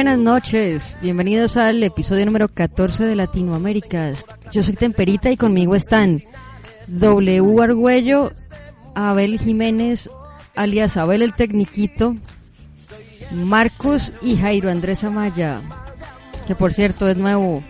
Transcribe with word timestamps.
Buenas 0.00 0.18
noches, 0.18 0.96
bienvenidos 1.02 1.58
al 1.58 1.82
episodio 1.82 2.24
número 2.24 2.48
14 2.48 3.04
de 3.04 3.14
Latinoamérica. 3.14 4.10
Yo 4.50 4.62
soy 4.62 4.74
Temperita 4.74 5.30
y 5.30 5.36
conmigo 5.36 5.74
están 5.74 6.24
W. 6.86 7.62
Argüello, 7.62 8.32
Abel 8.94 9.38
Jiménez, 9.38 10.08
alias 10.56 10.96
Abel 10.96 11.20
el 11.20 11.34
Tecniquito, 11.34 12.16
Marcos 13.30 14.14
y 14.22 14.38
Jairo 14.38 14.70
Andrés 14.70 15.04
Amaya, 15.04 15.60
que 16.46 16.54
por 16.54 16.72
cierto 16.72 17.06
es 17.06 17.18
nuevo. 17.18 17.62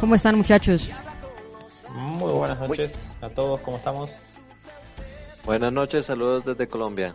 ¿Cómo 0.00 0.16
están 0.16 0.36
muchachos? 0.36 0.90
Muy 1.94 2.32
buenas 2.32 2.58
noches 2.58 3.14
a 3.20 3.28
todos, 3.28 3.60
¿cómo 3.60 3.76
estamos? 3.76 4.10
Buenas 5.44 5.72
noches, 5.72 6.06
saludos 6.06 6.44
desde 6.44 6.66
Colombia. 6.66 7.14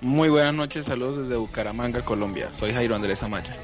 Muy 0.00 0.28
buenas 0.30 0.54
noches, 0.54 0.86
saludos 0.86 1.18
desde 1.28 1.36
Bucaramanga, 1.36 2.00
Colombia. 2.02 2.48
Soy 2.52 2.72
Jairo 2.72 2.94
Andrés 2.94 3.22
Amaya. 3.22 3.54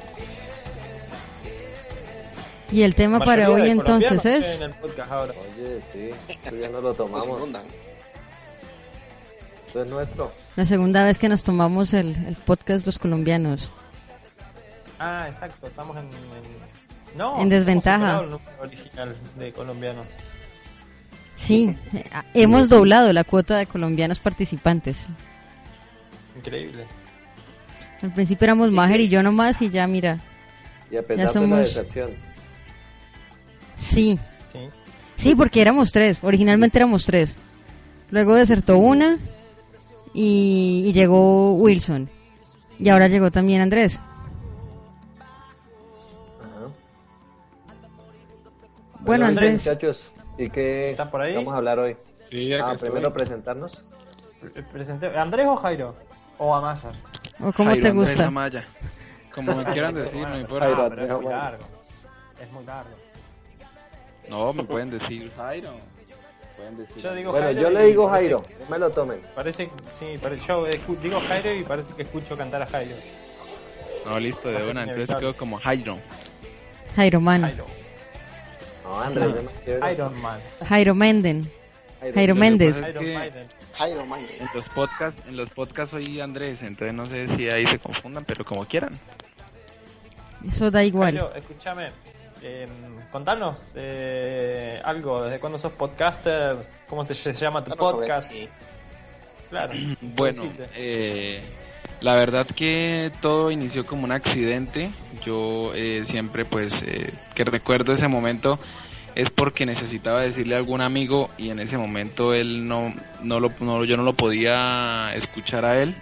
Y 2.70 2.82
el 2.82 2.94
tema 2.94 3.20
para 3.20 3.48
hoy 3.50 3.70
entonces 3.70 4.24
es... 4.26 4.60
en. 4.60 4.72
Oye, 4.72 5.80
sí, 5.92 6.10
esto 6.28 6.56
ya 6.56 6.68
no 6.68 6.80
lo 6.80 6.92
tomamos. 6.94 7.26
Esto 9.66 9.82
es 9.84 9.90
nuestro. 9.90 10.32
La 10.56 10.64
segunda 10.66 11.04
vez 11.04 11.18
que 11.18 11.28
nos 11.28 11.42
tomamos 11.42 11.94
el, 11.94 12.08
el 12.26 12.34
podcast 12.36 12.84
los 12.86 12.98
colombianos. 12.98 13.72
Ah, 14.98 15.26
exacto, 15.28 15.66
estamos 15.68 15.96
en... 15.96 16.04
en- 16.04 17.16
No, 17.18 17.40
En 17.40 17.48
desventaja. 17.48 18.20
el 18.20 18.30
número 18.30 18.50
original 18.60 19.16
de 19.38 19.52
colombianos. 19.52 20.06
Sí, 21.36 21.76
hemos 22.34 22.68
doblado 22.68 23.12
la 23.12 23.24
cuota 23.24 23.56
de 23.58 23.66
colombianos 23.66 24.18
participantes. 24.18 25.06
Increíble. 26.36 26.86
Al 28.02 28.12
principio 28.12 28.44
éramos 28.44 28.70
Majer 28.70 29.00
y 29.00 29.08
yo 29.08 29.22
nomás 29.22 29.60
y 29.62 29.70
ya 29.70 29.86
mira, 29.86 30.18
Y 30.90 30.96
a 30.96 31.02
pesar 31.02 31.26
de 31.28 31.32
somos- 31.32 31.50
la 31.50 31.58
deserción. 31.58 32.10
sí, 33.76 34.18
Sí. 34.52 34.58
sí 35.16 35.34
porque 35.34 35.60
éramos 35.62 35.92
tres, 35.92 36.22
originalmente 36.22 36.78
éramos 36.78 37.04
tres. 37.04 37.34
Luego 38.10 38.34
desertó 38.34 38.78
una 38.78 39.18
y, 40.14 40.84
y 40.86 40.92
llegó 40.92 41.54
Wilson. 41.54 42.08
Y 42.78 42.88
ahora 42.90 43.08
llegó 43.08 43.30
también 43.30 43.62
Andrés. 43.62 43.98
Ajá. 46.38 46.68
Bueno, 49.00 49.26
Andrés, 49.26 49.66
Andrés, 49.66 49.66
Muchachos, 49.66 50.12
¿y 50.38 50.50
qué 50.50 50.90
¿Está 50.90 51.10
por 51.10 51.22
ahí? 51.22 51.34
vamos 51.34 51.54
a 51.54 51.56
hablar 51.58 51.78
hoy? 51.78 51.96
Sí, 52.24 52.52
Ah, 52.52 52.72
estoy. 52.74 52.90
primero 52.90 53.12
presentarnos. 53.12 53.82
Pre- 54.40 54.62
presenté- 54.64 55.16
¿Andrés 55.16 55.46
o 55.48 55.56
Jairo? 55.56 55.96
¿O 56.38 56.54
Amaya? 56.54 56.90
¿o 57.40 57.52
cómo 57.52 57.70
Jairo 57.70 57.82
te 57.82 57.90
gusta? 57.92 58.26
Amaya. 58.26 58.64
Como 59.34 59.54
quieran 59.72 59.94
decir, 59.94 60.26
no 60.26 60.38
importa. 60.38 60.66
Jairo 60.66 60.88
pero 60.90 61.04
es 61.04 61.22
muy 61.22 61.30
largo. 61.30 61.64
Es 62.40 62.52
muy 62.52 62.64
largo. 62.64 62.90
No, 64.28 64.52
me 64.52 64.64
pueden 64.64 64.90
decir 64.90 65.30
Jairo. 65.36 65.74
Pueden 66.56 66.76
decir. 66.78 67.02
Yo 67.02 67.14
digo 67.14 67.30
Bueno, 67.32 67.46
Jairo 67.46 67.62
yo 67.62 67.70
le 67.70 67.82
digo 67.84 68.08
Jairo, 68.08 68.42
no 68.60 68.70
me 68.70 68.78
lo 68.78 68.90
tomen. 68.90 69.20
Parece, 69.34 69.70
sí, 69.90 70.18
parece, 70.20 70.46
yo 70.46 70.64
digo 71.02 71.20
Jairo 71.20 71.54
y 71.54 71.62
parece 71.62 71.94
que 71.94 72.02
escucho 72.02 72.36
cantar 72.36 72.62
a 72.62 72.66
Jairo. 72.66 72.96
No, 74.04 74.18
listo, 74.18 74.48
de 74.48 74.58
es 74.58 74.76
Entonces 74.76 75.16
quedo 75.16 75.34
como 75.34 75.58
Jairo. 75.58 75.98
Jairo 76.94 77.20
Man, 77.20 77.42
Jairo. 77.42 77.66
No, 78.84 79.00
Andrés, 79.00 79.34
chévere. 79.64 79.92
Iron 79.92 80.22
Man. 80.22 80.40
Jairo 80.66 80.94
Menden, 80.94 81.50
Jairo 82.00 82.34
que 82.34 82.40
Méndez. 82.40 82.80
Maiden. 83.78 84.30
en 84.40 84.48
los 84.54 84.68
podcasts, 84.68 85.22
en 85.28 85.36
los 85.36 85.50
podcasts 85.50 85.90
soy 85.90 86.20
Andrés, 86.20 86.62
entonces 86.62 86.94
no 86.94 87.06
sé 87.06 87.28
si 87.28 87.48
ahí 87.48 87.66
se 87.66 87.78
confundan, 87.78 88.24
pero 88.24 88.44
como 88.44 88.64
quieran. 88.66 88.98
eso 90.48 90.70
da 90.70 90.82
igual. 90.84 91.12
Jairo, 91.18 91.34
escúchame. 91.34 91.88
eh, 92.42 92.66
contanos 93.10 93.60
eh, 93.74 94.80
algo. 94.84 95.22
¿Desde 95.24 95.38
cuándo 95.40 95.58
sos 95.58 95.72
podcaster? 95.72 96.56
¿Cómo 96.88 97.04
te, 97.04 97.14
se 97.14 97.32
llama 97.32 97.64
tu 97.64 97.74
podcast? 97.76 98.32
Claro. 99.50 99.72
Bueno, 100.00 100.42
decirte. 100.42 100.66
eh, 100.76 101.42
la 102.00 102.14
verdad 102.14 102.44
que 102.46 103.10
todo 103.20 103.50
inició 103.50 103.86
como 103.86 104.04
un 104.04 104.12
accidente. 104.12 104.90
Yo 105.24 105.72
eh, 105.74 106.02
siempre, 106.04 106.44
pues, 106.44 106.82
eh, 106.82 107.12
que 107.34 107.44
recuerdo 107.44 107.92
ese 107.92 108.08
momento 108.08 108.58
es 109.16 109.30
porque 109.30 109.66
necesitaba 109.66 110.20
decirle 110.20 110.54
a 110.54 110.58
algún 110.58 110.80
amigo 110.80 111.30
y 111.38 111.50
en 111.50 111.58
ese 111.58 111.76
momento 111.78 112.34
él 112.34 112.68
no, 112.68 112.94
no 113.22 113.40
lo, 113.40 113.50
no- 113.60 113.84
yo 113.84 113.96
no 113.96 114.02
lo 114.04 114.12
podía 114.12 115.12
escuchar 115.14 115.64
a 115.64 115.82
él 115.82 115.94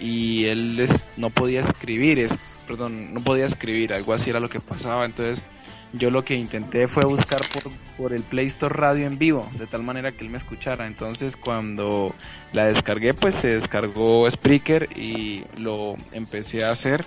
y 0.00 0.46
él 0.46 0.80
es- 0.80 1.04
no 1.16 1.30
podía 1.30 1.60
escribir, 1.60 2.18
es, 2.18 2.38
perdón, 2.66 3.12
no 3.14 3.20
podía 3.20 3.44
escribir, 3.46 3.92
algo 3.92 4.12
así 4.14 4.30
era 4.30 4.40
lo 4.40 4.48
que 4.48 4.60
pasaba. 4.60 5.04
Entonces 5.04 5.44
yo 5.92 6.10
lo 6.10 6.24
que 6.24 6.34
intenté 6.34 6.86
fue 6.88 7.04
buscar 7.04 7.40
por, 7.52 7.64
por 7.96 8.12
el 8.12 8.22
Play 8.22 8.46
Store 8.46 8.74
Radio 8.74 9.06
en 9.06 9.18
vivo, 9.18 9.48
de 9.58 9.66
tal 9.66 9.82
manera 9.82 10.12
que 10.12 10.24
él 10.24 10.30
me 10.30 10.38
escuchara. 10.38 10.86
Entonces 10.86 11.36
cuando 11.36 12.14
la 12.52 12.66
descargué, 12.66 13.12
pues 13.14 13.34
se 13.34 13.48
descargó 13.48 14.30
Spreaker 14.30 14.88
y 14.96 15.44
lo 15.58 15.96
empecé 16.12 16.64
a 16.64 16.70
hacer. 16.70 17.04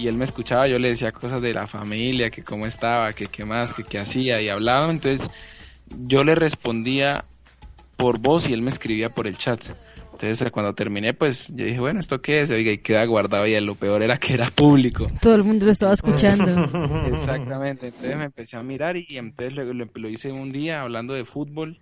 Y 0.00 0.08
él 0.08 0.14
me 0.14 0.24
escuchaba, 0.24 0.66
yo 0.66 0.78
le 0.78 0.88
decía 0.88 1.12
cosas 1.12 1.42
de 1.42 1.52
la 1.52 1.66
familia, 1.66 2.30
que 2.30 2.42
cómo 2.42 2.66
estaba, 2.66 3.12
que 3.12 3.26
qué 3.26 3.44
más, 3.44 3.74
que 3.74 3.84
qué 3.84 3.98
hacía 3.98 4.40
y 4.40 4.48
hablaba. 4.48 4.90
Entonces 4.90 5.30
yo 5.88 6.24
le 6.24 6.34
respondía 6.34 7.26
por 7.96 8.18
voz 8.18 8.48
y 8.48 8.54
él 8.54 8.62
me 8.62 8.70
escribía 8.70 9.10
por 9.10 9.26
el 9.26 9.36
chat. 9.36 9.60
Entonces 10.12 10.50
cuando 10.50 10.74
terminé, 10.74 11.14
pues 11.14 11.48
yo 11.54 11.64
dije, 11.64 11.80
bueno, 11.80 12.00
¿esto 12.00 12.20
qué 12.20 12.40
es? 12.40 12.50
Oiga, 12.50 12.72
y 12.72 12.78
queda 12.78 13.04
guardado 13.04 13.46
y 13.46 13.58
lo 13.60 13.74
peor 13.74 14.02
era 14.02 14.18
que 14.18 14.34
era 14.34 14.50
público. 14.50 15.06
Todo 15.20 15.34
el 15.34 15.44
mundo 15.44 15.66
lo 15.66 15.72
estaba 15.72 15.92
escuchando. 15.92 16.44
Exactamente, 17.12 17.86
entonces 17.86 18.16
me 18.16 18.24
empecé 18.24 18.56
a 18.56 18.62
mirar 18.62 18.96
y 18.96 19.18
entonces 19.18 19.54
luego 19.54 19.72
lo, 19.72 19.86
lo 19.92 20.08
hice 20.08 20.32
un 20.32 20.50
día 20.52 20.80
hablando 20.80 21.14
de 21.14 21.24
fútbol, 21.24 21.78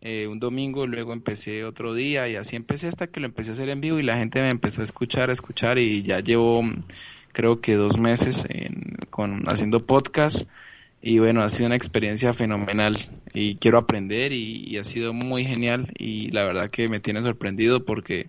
eh, 0.00 0.26
un 0.26 0.38
domingo, 0.38 0.86
luego 0.86 1.12
empecé 1.12 1.64
otro 1.64 1.94
día 1.94 2.28
y 2.28 2.36
así 2.36 2.56
empecé 2.56 2.88
hasta 2.88 3.08
que 3.08 3.20
lo 3.20 3.26
empecé 3.26 3.50
a 3.50 3.52
hacer 3.54 3.68
en 3.68 3.80
vivo 3.80 3.98
y 3.98 4.02
la 4.02 4.16
gente 4.16 4.40
me 4.40 4.50
empezó 4.50 4.80
a 4.80 4.84
escuchar, 4.84 5.30
a 5.30 5.32
escuchar 5.32 5.78
y 5.78 6.02
ya 6.02 6.20
llevo 6.20 6.62
creo 7.38 7.60
que 7.60 7.76
dos 7.76 7.98
meses 7.98 8.44
en- 8.48 8.96
con, 9.10 9.44
haciendo 9.46 9.86
podcast 9.86 10.48
y 11.00 11.20
bueno, 11.20 11.42
ha 11.44 11.48
sido 11.48 11.66
una 11.66 11.76
experiencia 11.76 12.32
fenomenal 12.32 12.96
y 13.32 13.54
quiero 13.56 13.78
aprender 13.78 14.32
y, 14.32 14.64
y 14.66 14.76
ha 14.78 14.82
sido 14.84 15.12
muy 15.12 15.44
genial 15.44 15.92
y 15.96 16.32
la 16.32 16.42
verdad 16.42 16.68
que 16.68 16.88
me 16.88 16.98
tiene 16.98 17.22
sorprendido 17.22 17.84
porque 17.84 18.28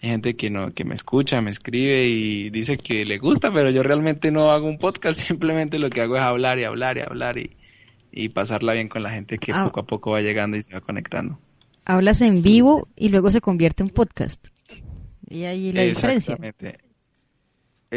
hay 0.00 0.10
gente 0.10 0.36
que 0.36 0.50
no 0.50 0.70
que 0.72 0.84
me 0.84 0.94
escucha, 0.94 1.40
me 1.40 1.50
escribe 1.50 2.06
y 2.06 2.50
dice 2.50 2.76
que 2.78 3.04
le 3.04 3.18
gusta, 3.18 3.52
pero 3.52 3.70
yo 3.72 3.82
realmente 3.82 4.30
no 4.30 4.52
hago 4.52 4.68
un 4.68 4.78
podcast, 4.78 5.18
simplemente 5.28 5.80
lo 5.80 5.90
que 5.90 6.02
hago 6.02 6.14
es 6.14 6.22
hablar 6.22 6.60
y 6.60 6.64
hablar 6.64 6.96
y 6.98 7.00
hablar 7.00 7.36
y, 7.38 7.56
y 8.12 8.28
pasarla 8.28 8.74
bien 8.74 8.88
con 8.88 9.02
la 9.02 9.10
gente 9.10 9.38
que 9.38 9.50
Ah. 9.52 9.64
poco 9.64 9.80
a 9.80 9.84
poco 9.86 10.10
va 10.12 10.20
llegando 10.20 10.56
y 10.56 10.62
se 10.62 10.72
va 10.74 10.80
conectando. 10.80 11.40
Hablas 11.84 12.20
en 12.20 12.40
vivo 12.40 12.86
y 12.94 13.08
luego 13.08 13.32
se 13.32 13.40
convierte 13.40 13.82
en 13.82 13.88
podcast. 13.90 14.46
Y 15.28 15.42
ahí 15.44 15.72
la 15.72 15.82
diferencia. 15.82 16.34
Exactamente. 16.34 16.83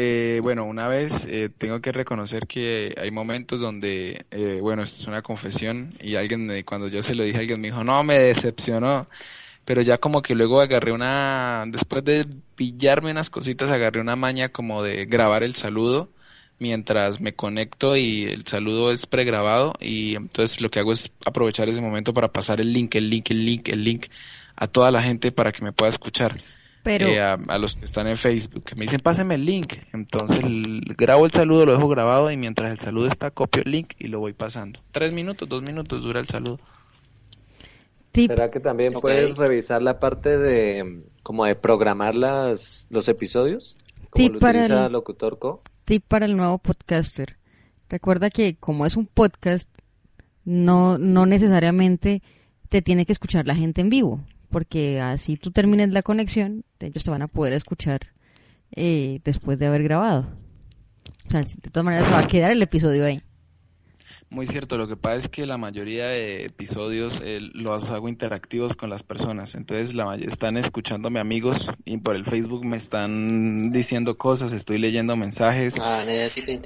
Eh, 0.00 0.38
bueno, 0.42 0.64
una 0.64 0.86
vez 0.86 1.26
eh, 1.26 1.48
tengo 1.48 1.80
que 1.80 1.90
reconocer 1.92 2.46
que 2.46 2.94
hay 3.00 3.10
momentos 3.10 3.58
donde, 3.60 4.26
eh, 4.30 4.58
bueno, 4.62 4.82
esto 4.84 5.00
es 5.00 5.06
una 5.08 5.22
confesión 5.22 5.94
y 6.00 6.14
alguien, 6.14 6.46
me- 6.46 6.64
cuando 6.64 6.86
yo 6.88 7.02
se 7.02 7.14
lo 7.16 7.24
dije, 7.24 7.38
alguien 7.38 7.60
me 7.60 7.68
dijo, 7.68 7.82
no, 7.82 8.04
me 8.04 8.16
decepcionó. 8.18 9.08
Pero 9.64 9.82
ya 9.82 9.98
como 9.98 10.22
que 10.22 10.34
luego 10.36 10.60
agarré 10.60 10.92
una, 10.92 11.64
después 11.68 12.04
de 12.04 12.26
pillarme 12.56 13.10
unas 13.12 13.30
cositas, 13.30 13.70
agarré 13.72 14.00
una 14.00 14.16
maña 14.16 14.50
como 14.50 14.82
de 14.84 15.06
grabar 15.06 15.42
el 15.44 15.54
saludo 15.56 16.10
mientras 16.58 17.20
me 17.20 17.34
conecto 17.34 17.96
y 17.96 18.24
el 18.24 18.46
saludo 18.46 18.92
es 18.92 19.06
pregrabado 19.06 19.74
y 19.80 20.16
entonces 20.16 20.60
lo 20.60 20.70
que 20.70 20.80
hago 20.80 20.92
es 20.92 21.12
aprovechar 21.26 21.68
ese 21.70 21.80
momento 21.82 22.14
para 22.14 22.32
pasar 22.32 22.60
el 22.60 22.72
link, 22.74 22.94
el 22.96 23.10
link, 23.10 23.30
el 23.32 23.44
link, 23.46 23.68
el 23.70 23.84
link 23.84 24.06
a 24.56 24.68
toda 24.68 24.90
la 24.92 25.02
gente 25.02 25.32
para 25.32 25.52
que 25.52 25.64
me 25.64 25.72
pueda 25.72 25.90
escuchar. 25.90 26.36
Pero... 26.82 27.06
Eh, 27.06 27.20
a, 27.20 27.58
los 27.58 27.76
que 27.76 27.84
están 27.84 28.06
en 28.06 28.16
Facebook. 28.16 28.64
Me 28.76 28.82
dicen, 28.82 29.00
páseme 29.00 29.34
el 29.34 29.44
link. 29.44 29.74
Entonces 29.92 30.40
grabo 30.96 31.26
el 31.26 31.32
saludo, 31.32 31.66
lo 31.66 31.72
dejo 31.72 31.88
grabado 31.88 32.30
y 32.30 32.36
mientras 32.36 32.70
el 32.70 32.78
saludo 32.78 33.06
está, 33.06 33.30
copio 33.30 33.62
el 33.64 33.72
link 33.72 33.94
y 33.98 34.08
lo 34.08 34.20
voy 34.20 34.32
pasando. 34.32 34.80
Tres 34.92 35.12
minutos, 35.14 35.48
dos 35.48 35.62
minutos 35.62 36.02
dura 36.02 36.20
el 36.20 36.26
saludo. 36.26 36.58
¿Será 38.14 38.50
que 38.50 38.60
también 38.60 38.92
puedes 38.94 39.36
revisar 39.36 39.82
la 39.82 40.00
parte 40.00 40.38
de 40.38 41.04
como 41.22 41.44
de 41.44 41.54
programar 41.54 42.14
las, 42.14 42.86
los 42.90 43.08
episodios? 43.08 43.76
Como 44.10 44.30
tip 44.30 44.40
para 44.40 44.66
el, 44.66 44.92
Locutor 44.92 45.38
Co. 45.38 45.62
Tip 45.84 46.04
para 46.08 46.26
el 46.26 46.36
nuevo 46.36 46.58
podcaster. 46.58 47.36
Recuerda 47.88 48.30
que 48.30 48.56
como 48.56 48.86
es 48.86 48.96
un 48.96 49.06
podcast, 49.06 49.70
no, 50.44 50.98
no 50.98 51.26
necesariamente 51.26 52.22
te 52.68 52.82
tiene 52.82 53.06
que 53.06 53.12
escuchar 53.12 53.46
la 53.46 53.54
gente 53.54 53.80
en 53.80 53.88
vivo, 53.88 54.20
porque 54.50 55.00
así 55.00 55.36
tú 55.36 55.50
termines 55.50 55.90
la 55.90 56.02
conexión, 56.02 56.64
ellos 56.80 57.04
te 57.04 57.10
van 57.10 57.22
a 57.22 57.28
poder 57.28 57.52
escuchar 57.52 58.00
eh, 58.74 59.20
después 59.24 59.58
de 59.58 59.66
haber 59.66 59.82
grabado. 59.82 60.26
O 61.26 61.30
sea, 61.30 61.42
de 61.42 61.70
todas 61.70 61.84
maneras 61.84 62.06
se 62.06 62.12
va 62.12 62.20
a 62.20 62.26
quedar 62.26 62.50
el 62.50 62.62
episodio 62.62 63.04
ahí. 63.04 63.22
Muy 64.30 64.46
cierto, 64.46 64.76
lo 64.76 64.86
que 64.86 64.96
pasa 64.96 65.16
es 65.16 65.28
que 65.28 65.46
la 65.46 65.56
mayoría 65.56 66.06
de 66.06 66.44
episodios 66.44 67.22
eh, 67.24 67.38
los 67.54 67.90
hago 67.90 68.10
interactivos 68.10 68.76
con 68.76 68.90
las 68.90 69.02
personas, 69.02 69.54
entonces 69.54 69.94
la, 69.94 70.16
están 70.16 70.58
escuchándome 70.58 71.18
amigos 71.18 71.70
y 71.86 71.96
por 71.96 72.14
el 72.14 72.26
Facebook 72.26 72.62
me 72.62 72.76
están 72.76 73.72
diciendo 73.72 74.18
cosas, 74.18 74.52
estoy 74.52 74.78
leyendo 74.78 75.16
mensajes 75.16 75.76
ah, 75.80 76.04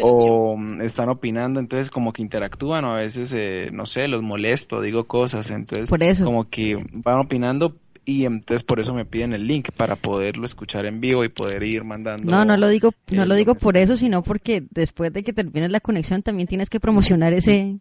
o 0.00 0.56
están 0.82 1.08
opinando, 1.08 1.60
entonces 1.60 1.88
como 1.88 2.12
que 2.12 2.22
interactúan 2.22 2.84
o 2.84 2.96
a 2.96 3.00
veces, 3.00 3.32
eh, 3.32 3.68
no 3.72 3.86
sé, 3.86 4.08
los 4.08 4.22
molesto, 4.22 4.80
digo 4.80 5.04
cosas, 5.04 5.50
entonces 5.50 5.88
como 6.24 6.50
que 6.50 6.82
van 6.92 7.20
opinando 7.20 7.76
y 8.04 8.24
entonces 8.24 8.64
por 8.64 8.80
eso 8.80 8.94
me 8.94 9.04
piden 9.04 9.32
el 9.32 9.46
link 9.46 9.70
para 9.76 9.96
poderlo 9.96 10.44
escuchar 10.44 10.86
en 10.86 11.00
vivo 11.00 11.24
y 11.24 11.28
poder 11.28 11.62
ir 11.62 11.84
mandando. 11.84 12.30
No, 12.30 12.44
no 12.44 12.56
lo 12.56 12.68
digo, 12.68 12.92
no 13.10 13.26
lo 13.26 13.34
digo 13.34 13.54
por 13.54 13.76
eso, 13.76 13.96
sino 13.96 14.22
porque 14.22 14.64
después 14.70 15.12
de 15.12 15.22
que 15.22 15.32
termines 15.32 15.70
la 15.70 15.80
conexión 15.80 16.22
también 16.22 16.48
tienes 16.48 16.68
que 16.68 16.80
promocionar 16.80 17.32
ese 17.32 17.78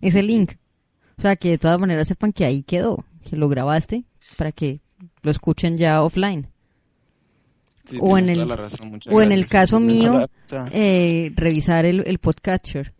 ese 0.00 0.22
link. 0.22 0.52
O 1.18 1.22
sea, 1.22 1.36
que 1.36 1.50
de 1.50 1.58
todas 1.58 1.80
maneras 1.80 2.08
sepan 2.08 2.32
que 2.32 2.44
ahí 2.44 2.62
quedó, 2.62 3.04
que 3.28 3.36
lo 3.36 3.48
grabaste 3.48 4.04
para 4.36 4.52
que 4.52 4.80
lo 5.22 5.30
escuchen 5.30 5.76
ya 5.76 6.02
offline. 6.02 6.48
o 8.00 8.16
en 8.16 8.28
el 8.28 8.50
o 9.10 9.22
en 9.22 9.32
el 9.32 9.46
caso 9.46 9.80
mío 9.80 10.28
eh, 10.72 11.32
revisar 11.34 11.84
el, 11.84 12.04
el 12.06 12.18
podcatcher 12.18 12.92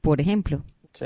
por 0.00 0.20
ejemplo 0.20 0.64
sí. 0.94 1.04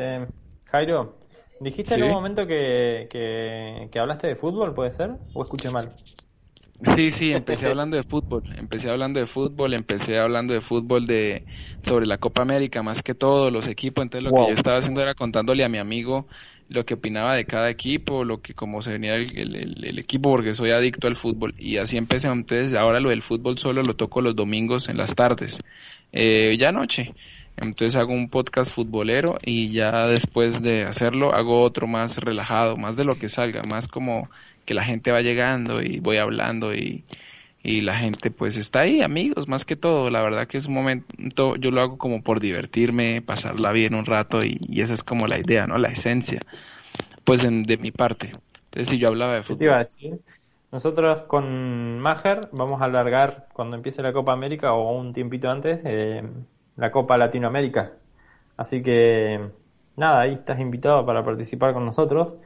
Jairo 0.67 1.19
Dijiste 1.63 1.95
en 1.95 2.05
un 2.05 2.11
momento 2.11 2.47
que, 2.47 3.07
que, 3.11 3.99
hablaste 3.99 4.27
de 4.27 4.37
fútbol, 4.37 4.75
¿puede 4.75 4.91
ser? 4.91 5.13
¿O 5.33 5.43
escuché 5.43 5.71
mal? 5.71 5.95
Sí, 6.83 7.13
sí, 7.13 7.33
empecé 7.33 7.69
hablando 7.69 7.97
de 7.97 8.03
fútbol, 8.03 8.43
empecé 8.57 8.91
hablando 8.91 9.21
de 9.21 9.27
fútbol, 9.27 9.73
empecé 9.73 10.19
hablando 10.19 10.53
de 10.53 10.61
fútbol 10.61 11.07
de 11.07 11.45
sobre 11.85 12.07
la 12.07 12.19
Copa 12.19 12.43
América, 12.43 12.83
más 12.83 13.05
que 13.05 13.15
todo, 13.15 13.53
los 13.53 13.69
equipos, 13.69 14.03
entonces 14.03 14.29
lo 14.29 14.37
que 14.37 14.49
yo 14.49 14.55
estaba 14.55 14.79
haciendo 14.79 15.01
era 15.01 15.15
contándole 15.15 15.63
a 15.65 15.69
mi 15.69 15.79
amigo 15.79 16.27
lo 16.69 16.85
que 16.85 16.95
opinaba 16.95 17.37
de 17.37 17.45
cada 17.45 17.71
equipo, 17.71 18.25
lo 18.25 18.41
que 18.41 18.55
como 18.55 18.83
se 18.83 18.93
venía 18.93 19.15
el, 19.15 19.99
equipo, 19.99 20.31
porque 20.31 20.55
soy 20.55 20.71
adicto 20.71 21.07
al 21.07 21.17
fútbol, 21.17 21.55
y 21.57 21.77
así 21.77 21.97
empecé, 21.97 22.27
entonces 22.29 22.75
ahora 22.75 22.99
lo 22.99 23.11
del 23.11 23.23
fútbol 23.23 23.59
solo 23.59 23.83
lo 23.83 23.95
toco 23.95 24.21
los 24.21 24.35
domingos 24.35 24.89
en 24.89 24.97
las 24.97 25.15
tardes, 25.15 25.61
eh, 26.11 26.57
ya 26.59 26.71
anoche, 26.71 27.15
entonces 27.57 27.97
hago 27.97 28.13
un 28.13 28.29
podcast 28.29 28.73
futbolero 28.73 29.39
y 29.45 29.73
ya 29.73 30.07
después 30.07 30.63
de 30.63 30.85
hacerlo 30.85 31.35
hago 31.35 31.63
otro 31.63 31.87
más 31.87 32.19
relajado, 32.19 32.77
más 32.77 32.97
de 32.97 33.05
lo 33.05 33.17
que 33.17 33.29
salga, 33.29 33.63
más 33.63 33.89
como 33.89 34.29
que 34.65 34.75
la 34.75 34.85
gente 34.85 35.13
va 35.13 35.21
llegando 35.21 35.83
y 35.83 36.01
voy 36.01 36.17
hablando 36.19 36.75
y, 36.75 37.05
y 37.63 37.81
la 37.81 37.95
gente 37.95 38.31
pues 38.31 38.57
está 38.57 38.81
ahí, 38.81 39.03
amigos, 39.03 39.49
más 39.49 39.65
que 39.65 39.77
todo. 39.77 40.11
La 40.11 40.23
verdad 40.23 40.47
que 40.47 40.59
es 40.59 40.67
un 40.67 40.75
momento, 40.75 41.57
yo 41.57 41.71
lo 41.71 41.81
hago 41.81 41.99
como 41.99 42.23
por 42.23 42.41
divertirme, 42.41 43.23
pasarla 43.23 43.71
bien 43.73 43.95
un 43.95 44.05
rato 44.05 44.39
y, 44.43 44.81
esa 44.81 44.95
es 44.95 45.05
como 45.05 45.27
la 45.27 45.39
idea, 45.39 45.67
¿no? 45.67 45.79
La 45.79 45.89
esencia, 45.89 46.41
pues 47.25 47.43
de 47.43 47.79
mi 47.79 47.93
parte. 47.93 48.33
Entonces 48.65 48.89
si 48.89 48.99
yo 48.99 49.09
hablaba 49.09 49.35
de 49.35 49.43
fútbol. 49.43 49.59
te 49.59 49.65
iba 49.65 49.77
a 49.77 49.79
decir? 49.79 50.21
Nosotros 50.73 51.25
con 51.29 51.99
Maher 52.01 52.41
vamos 52.53 52.81
a 52.81 52.87
alargar 52.87 53.49
cuando 53.53 53.77
empiece 53.77 54.03
la 54.03 54.13
Copa 54.13 54.33
América 54.33 54.73
o 54.73 54.99
un 54.99 55.13
tiempito 55.13 55.51
antes. 55.51 55.81
Eh, 55.85 56.23
la 56.77 56.91
Copa 56.91 57.17
Latinoamérica. 57.17 57.87
Así 58.57 58.83
que 58.83 59.41
nada, 59.97 60.21
ahí 60.21 60.35
estás 60.35 60.61
invitado 60.61 61.05
para 61.05 61.25
participar 61.25 61.73
con 61.73 61.85
nosotros. 61.85 62.37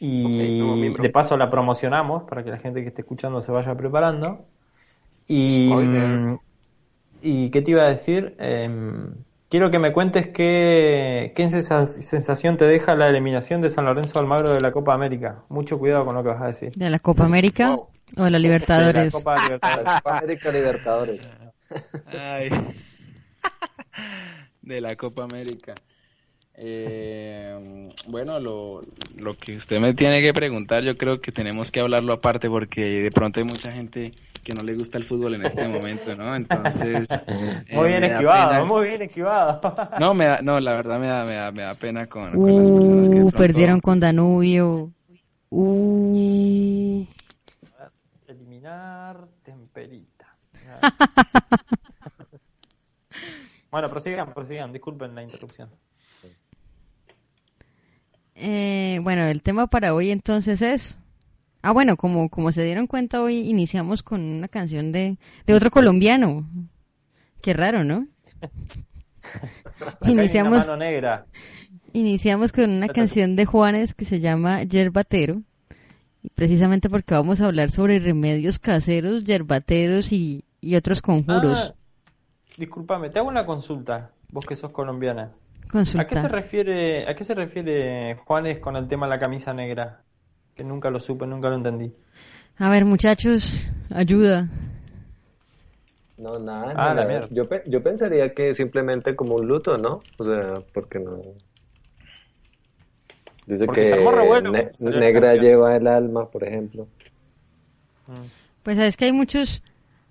Y 0.00 0.92
de 0.92 1.10
paso 1.10 1.36
la 1.36 1.50
promocionamos 1.50 2.22
para 2.22 2.44
que 2.44 2.50
la 2.50 2.58
gente 2.58 2.82
que 2.82 2.88
esté 2.88 3.02
escuchando 3.02 3.42
se 3.42 3.50
vaya 3.50 3.74
preparando. 3.74 4.46
Y, 5.26 5.70
y 7.20 7.50
qué 7.50 7.62
te 7.62 7.72
iba 7.72 7.82
a 7.82 7.88
decir, 7.88 8.34
em, 8.38 9.12
quiero 9.48 9.70
que 9.72 9.80
me 9.80 9.92
cuentes 9.92 10.28
qué, 10.28 11.32
qué 11.34 11.48
sensación 11.50 12.56
te 12.56 12.66
deja 12.66 12.94
la 12.94 13.08
eliminación 13.08 13.60
de 13.60 13.70
San 13.70 13.86
Lorenzo 13.86 14.20
Almagro 14.20 14.54
de 14.54 14.60
la 14.60 14.70
Copa 14.70 14.94
América. 14.94 15.42
Mucho 15.48 15.78
cuidado 15.80 16.04
con 16.04 16.14
lo 16.14 16.22
que 16.22 16.28
vas 16.28 16.42
a 16.42 16.46
decir. 16.46 16.70
¿De 16.76 16.88
la 16.90 17.00
Copa 17.00 17.24
América 17.24 17.74
o 17.74 18.24
de 18.24 18.30
la 18.30 18.38
Libertadores? 18.38 19.12
De 19.12 19.18
la 19.18 19.24
Copa 19.24 19.34
Libertadores. 19.42 19.94
Copa 20.02 20.18
América 20.18 20.52
Libertadores. 20.52 21.28
Ay 22.06 22.50
de 24.62 24.80
la 24.80 24.96
Copa 24.96 25.24
América. 25.24 25.74
Eh, 26.60 27.88
bueno, 28.08 28.40
lo, 28.40 28.82
lo 29.16 29.36
que 29.36 29.56
usted 29.56 29.78
me 29.78 29.94
tiene 29.94 30.20
que 30.20 30.32
preguntar, 30.32 30.82
yo 30.82 30.96
creo 30.96 31.20
que 31.20 31.30
tenemos 31.30 31.70
que 31.70 31.78
hablarlo 31.78 32.12
aparte 32.12 32.48
porque 32.48 32.80
de 32.80 33.10
pronto 33.12 33.38
hay 33.38 33.46
mucha 33.46 33.70
gente 33.70 34.12
que 34.42 34.54
no 34.54 34.64
le 34.64 34.74
gusta 34.74 34.98
el 34.98 35.04
fútbol 35.04 35.34
en 35.34 35.44
este 35.44 35.68
momento, 35.68 36.16
¿no? 36.16 36.34
Entonces... 36.34 37.08
muy 37.72 37.88
bien 37.88 38.02
eh, 38.02 38.08
esquivado, 38.08 38.66
muy 38.66 38.88
bien 38.88 39.02
esquivado. 39.02 39.60
no, 40.00 40.14
me 40.14 40.24
da, 40.24 40.40
no, 40.42 40.58
la 40.58 40.72
verdad 40.72 40.98
me 40.98 41.06
da, 41.06 41.24
me 41.24 41.34
da, 41.34 41.52
me 41.52 41.62
da 41.62 41.74
pena 41.74 42.06
con, 42.06 42.24
las 42.24 42.70
personas 42.70 43.08
que... 43.08 43.22
Uh, 43.22 43.30
perdieron 43.30 43.80
con 43.80 44.00
Danubio. 44.00 44.90
Uh. 45.50 47.06
Eliminar 48.26 49.28
Temperita. 49.44 50.26
Bueno, 53.70 53.88
prosigan, 53.90 54.26
prosigan, 54.26 54.72
disculpen 54.72 55.14
la 55.14 55.22
interrupción. 55.22 55.68
Eh, 58.34 59.00
bueno, 59.02 59.24
el 59.24 59.42
tema 59.42 59.66
para 59.66 59.94
hoy 59.94 60.10
entonces 60.10 60.62
es... 60.62 60.98
Ah, 61.60 61.72
bueno, 61.72 61.96
como, 61.96 62.30
como 62.30 62.52
se 62.52 62.62
dieron 62.62 62.86
cuenta 62.86 63.20
hoy 63.20 63.48
iniciamos 63.48 64.02
con 64.02 64.20
una 64.20 64.46
canción 64.48 64.92
de, 64.92 65.18
de 65.44 65.54
otro 65.54 65.70
colombiano. 65.70 66.48
Qué 67.42 67.52
raro, 67.52 67.82
¿no? 67.82 68.06
iniciamos, 70.06 70.68
negra. 70.78 71.26
iniciamos 71.92 72.52
con 72.52 72.70
una 72.70 72.88
canción 72.88 73.34
de 73.36 73.44
Juanes 73.44 73.94
que 73.94 74.04
se 74.04 74.20
llama 74.20 74.62
Yerbatero. 74.62 75.42
Y 76.22 76.30
precisamente 76.30 76.88
porque 76.88 77.14
vamos 77.14 77.40
a 77.40 77.46
hablar 77.46 77.70
sobre 77.70 77.98
remedios 77.98 78.58
caseros, 78.58 79.24
yerbateros 79.24 80.12
y, 80.12 80.44
y 80.60 80.76
otros 80.76 81.02
conjuros. 81.02 81.58
Ah, 81.58 81.74
discúlpame, 82.58 83.10
te 83.10 83.18
hago 83.18 83.28
una 83.28 83.46
consulta, 83.46 84.10
vos 84.30 84.44
que 84.44 84.56
sos 84.56 84.70
colombiana. 84.70 85.32
Consulta. 85.70 86.02
¿A 86.02 86.08
qué 86.08 86.16
se 86.16 86.28
refiere, 86.28 87.08
a 87.08 87.14
qué 87.14 87.24
se 87.24 87.34
refiere 87.34 88.16
Juanes 88.24 88.58
con 88.58 88.76
el 88.76 88.88
tema 88.88 89.06
de 89.06 89.10
la 89.10 89.18
camisa 89.18 89.52
negra? 89.52 90.02
Que 90.54 90.64
nunca 90.64 90.90
lo 90.90 90.98
supe, 90.98 91.26
nunca 91.26 91.48
lo 91.48 91.56
entendí. 91.56 91.94
A 92.58 92.70
ver, 92.70 92.84
muchachos, 92.84 93.70
ayuda. 93.94 94.48
No, 96.16 96.38
nada. 96.38 96.74
Ah, 96.76 97.28
yo, 97.30 97.44
yo 97.66 97.82
pensaría 97.82 98.34
que 98.34 98.52
simplemente 98.52 99.14
como 99.14 99.36
un 99.36 99.46
luto, 99.46 99.78
¿no? 99.78 100.00
O 100.18 100.24
sea, 100.24 100.60
porque 100.74 100.98
no. 100.98 101.22
Dice 103.46 103.66
que 103.68 104.90
negra 104.90 105.34
lleva 105.36 105.76
el 105.76 105.86
alma, 105.86 106.28
por 106.28 106.42
ejemplo. 106.44 106.88
Pues 108.64 108.76
sabes 108.76 108.96
que 108.96 109.04
hay 109.04 109.12
muchos, 109.12 109.62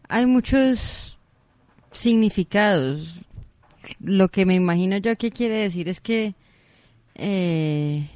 hay 0.08 0.26
muchos 0.26 1.17
significados. 1.98 3.16
Lo 4.00 4.30
que 4.30 4.46
me 4.46 4.56
imagino 4.56 4.98
yo 4.98 5.16
que 5.18 5.32
quiere 5.32 5.58
decir 5.58 5.90
es 5.90 6.02
que 6.02 6.36
eh, 7.16 8.10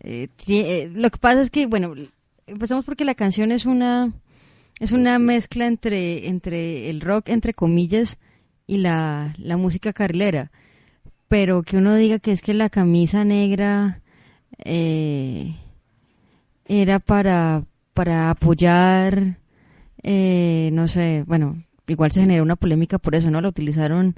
eh, 0.00 0.28
eh, 0.46 0.90
lo 0.94 1.10
que 1.10 1.18
pasa 1.18 1.40
es 1.40 1.50
que, 1.50 1.66
bueno, 1.66 1.94
empezamos 2.46 2.84
porque 2.84 3.04
la 3.04 3.14
canción 3.14 3.52
es 3.52 3.66
una 3.66 4.12
es 4.80 4.92
una 4.92 5.18
mezcla 5.18 5.66
entre 5.66 6.28
entre 6.28 6.88
el 6.88 7.00
rock 7.00 7.30
entre 7.30 7.52
comillas 7.52 8.16
y 8.66 8.76
la, 8.78 9.34
la 9.38 9.56
música 9.56 9.92
carrilera, 9.92 10.52
pero 11.26 11.62
que 11.62 11.78
uno 11.78 11.96
diga 11.96 12.18
que 12.20 12.32
es 12.32 12.42
que 12.42 12.54
la 12.54 12.70
camisa 12.70 13.24
negra 13.24 14.02
era 14.64 15.56
para 17.00 17.64
para 17.94 18.30
apoyar 18.30 19.38
no 20.04 20.88
sé, 20.88 21.24
bueno, 21.26 21.62
igual 21.92 22.10
se 22.10 22.20
generó 22.20 22.42
una 22.42 22.56
polémica 22.56 22.98
por 22.98 23.14
eso, 23.14 23.30
¿no? 23.30 23.40
La 23.40 23.48
utilizaron 23.48 24.14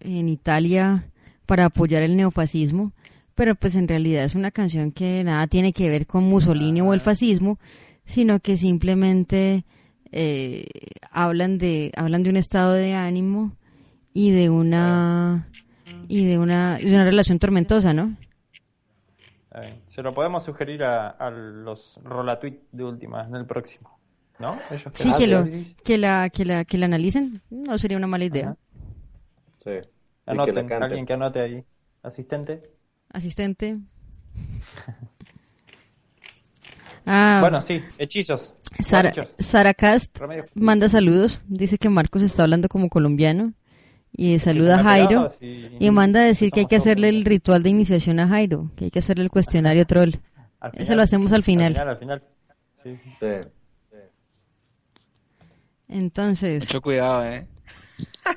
en 0.00 0.28
Italia 0.28 1.06
para 1.46 1.66
apoyar 1.66 2.02
el 2.02 2.16
neofascismo, 2.16 2.92
pero 3.34 3.54
pues 3.54 3.74
en 3.74 3.88
realidad 3.88 4.24
es 4.24 4.34
una 4.34 4.50
canción 4.50 4.92
que 4.92 5.22
nada 5.24 5.46
tiene 5.46 5.72
que 5.72 5.88
ver 5.88 6.06
con 6.06 6.24
Mussolini 6.24 6.80
o 6.80 6.94
el 6.94 7.00
fascismo, 7.00 7.58
sino 8.04 8.40
que 8.40 8.56
simplemente 8.56 9.64
eh, 10.12 10.66
hablan 11.10 11.58
de 11.58 11.92
hablan 11.96 12.22
de 12.22 12.30
un 12.30 12.36
estado 12.36 12.72
de 12.72 12.94
ánimo 12.94 13.56
y 14.12 14.30
de 14.30 14.50
una 14.50 15.48
y 16.08 16.24
de 16.24 16.38
una, 16.38 16.78
de 16.78 16.92
una 16.92 17.04
relación 17.04 17.38
tormentosa, 17.38 17.94
¿no? 17.94 18.16
Se 19.86 20.02
lo 20.02 20.12
podemos 20.12 20.44
sugerir 20.44 20.82
a, 20.82 21.30
los 21.30 22.00
rolatweet 22.02 22.58
de 22.72 22.84
última 22.84 23.24
en 23.24 23.36
el 23.36 23.46
próximo, 23.46 23.99
¿no? 24.40 24.58
sí, 24.94 25.12
que, 25.18 25.26
lo, 25.26 25.46
que, 25.84 25.98
la, 25.98 26.30
que, 26.30 26.44
la, 26.44 26.64
que 26.64 26.78
la 26.78 26.86
analicen, 26.86 27.42
no 27.50 27.78
sería 27.78 27.98
una 27.98 28.06
mala 28.06 28.24
idea. 28.24 28.56
Sí. 29.62 29.70
Anoten, 30.26 30.72
alguien 30.72 31.06
que 31.06 31.12
anote 31.12 31.40
ahí. 31.40 31.64
Asistente. 32.02 32.62
Asistente. 33.12 33.78
ah, 37.06 37.38
bueno, 37.42 37.60
sí, 37.60 37.82
hechizos. 37.98 38.54
Sara, 38.80 39.74
Cast 39.74 40.18
manda 40.54 40.88
saludos. 40.88 41.42
Dice 41.46 41.76
que 41.76 41.90
Marcos 41.90 42.22
está 42.22 42.44
hablando 42.44 42.68
como 42.68 42.88
colombiano. 42.88 43.52
Y 44.12 44.38
saluda 44.38 44.80
a 44.80 44.82
Jairo. 44.82 45.28
Y 45.40 45.90
manda 45.90 46.20
a 46.20 46.24
decir 46.24 46.50
que 46.50 46.60
hay 46.60 46.66
que 46.66 46.76
hacerle 46.76 47.08
el 47.08 47.24
ritual 47.24 47.62
de 47.62 47.70
iniciación 47.70 48.20
a 48.20 48.28
Jairo. 48.28 48.70
Que 48.76 48.86
hay 48.86 48.90
que 48.90 48.98
hacerle 49.00 49.24
el 49.24 49.30
cuestionario 49.30 49.86
troll. 49.86 50.14
Eso 50.74 50.94
lo 50.94 51.02
hacemos 51.02 51.32
al 51.32 51.42
final. 51.42 51.76
Al 51.76 51.96
final, 51.96 52.22
Sí, 52.82 52.96
sí. 52.96 53.10
Entonces. 55.90 56.62
Mucho 56.62 56.80
cuidado, 56.80 57.24
eh. 57.24 57.46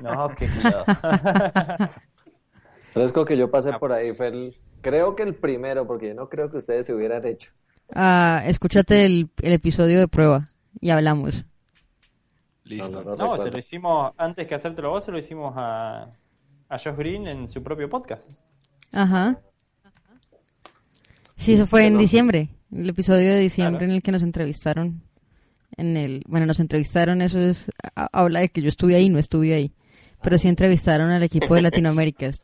No, 0.01 0.29
qué 0.29 0.49
cuidado. 0.49 0.85
Fresco 2.93 3.25
que 3.25 3.37
yo 3.37 3.49
pasé 3.49 3.69
ah. 3.71 3.79
por 3.79 3.93
ahí 3.93 4.11
fue 4.13 4.27
el, 4.27 4.53
creo 4.81 5.13
que 5.13 5.23
el 5.23 5.35
primero, 5.35 5.85
porque 5.87 6.09
yo 6.09 6.13
no 6.15 6.29
creo 6.29 6.49
que 6.49 6.57
ustedes 6.57 6.85
se 6.85 6.93
hubieran 6.93 7.25
hecho. 7.25 7.51
Ah, 7.93 8.43
escúchate 8.45 9.05
el, 9.05 9.29
el 9.41 9.53
episodio 9.53 9.99
de 9.99 10.07
prueba 10.07 10.47
y 10.81 10.89
hablamos. 10.89 11.45
Listo. 12.63 13.15
No, 13.15 13.37
se 13.37 13.51
lo 13.51 13.59
hicimos, 13.59 14.13
antes 14.17 14.47
que 14.47 14.55
hacértelo 14.55 14.89
vos, 14.89 15.03
se 15.03 15.11
lo 15.11 15.19
hicimos 15.19 15.53
a, 15.55 16.09
a 16.69 16.79
Josh 16.79 16.95
Green 16.95 17.27
en 17.27 17.47
su 17.47 17.61
propio 17.61 17.89
podcast. 17.89 18.27
Ajá. 18.91 19.39
Sí, 21.35 21.53
eso 21.53 21.67
fue 21.67 21.85
en 21.85 21.97
diciembre, 21.97 22.49
el 22.71 22.89
episodio 22.89 23.31
de 23.31 23.39
diciembre 23.39 23.85
en 23.85 23.91
el 23.91 24.01
que 24.01 24.11
nos 24.11 24.23
entrevistaron. 24.23 25.03
En 25.77 25.97
el, 25.97 26.23
bueno, 26.27 26.45
nos 26.45 26.59
entrevistaron, 26.59 27.21
eso 27.21 27.39
es, 27.39 27.69
habla 27.95 28.41
de 28.41 28.49
que 28.49 28.61
yo 28.61 28.69
estuve 28.69 28.95
ahí, 28.95 29.09
no 29.09 29.17
estuve 29.17 29.53
ahí, 29.53 29.73
pero 30.21 30.37
sí 30.37 30.47
entrevistaron 30.47 31.09
al 31.09 31.23
equipo 31.23 31.55
de 31.55 31.61
Latinoamérica. 31.61 32.29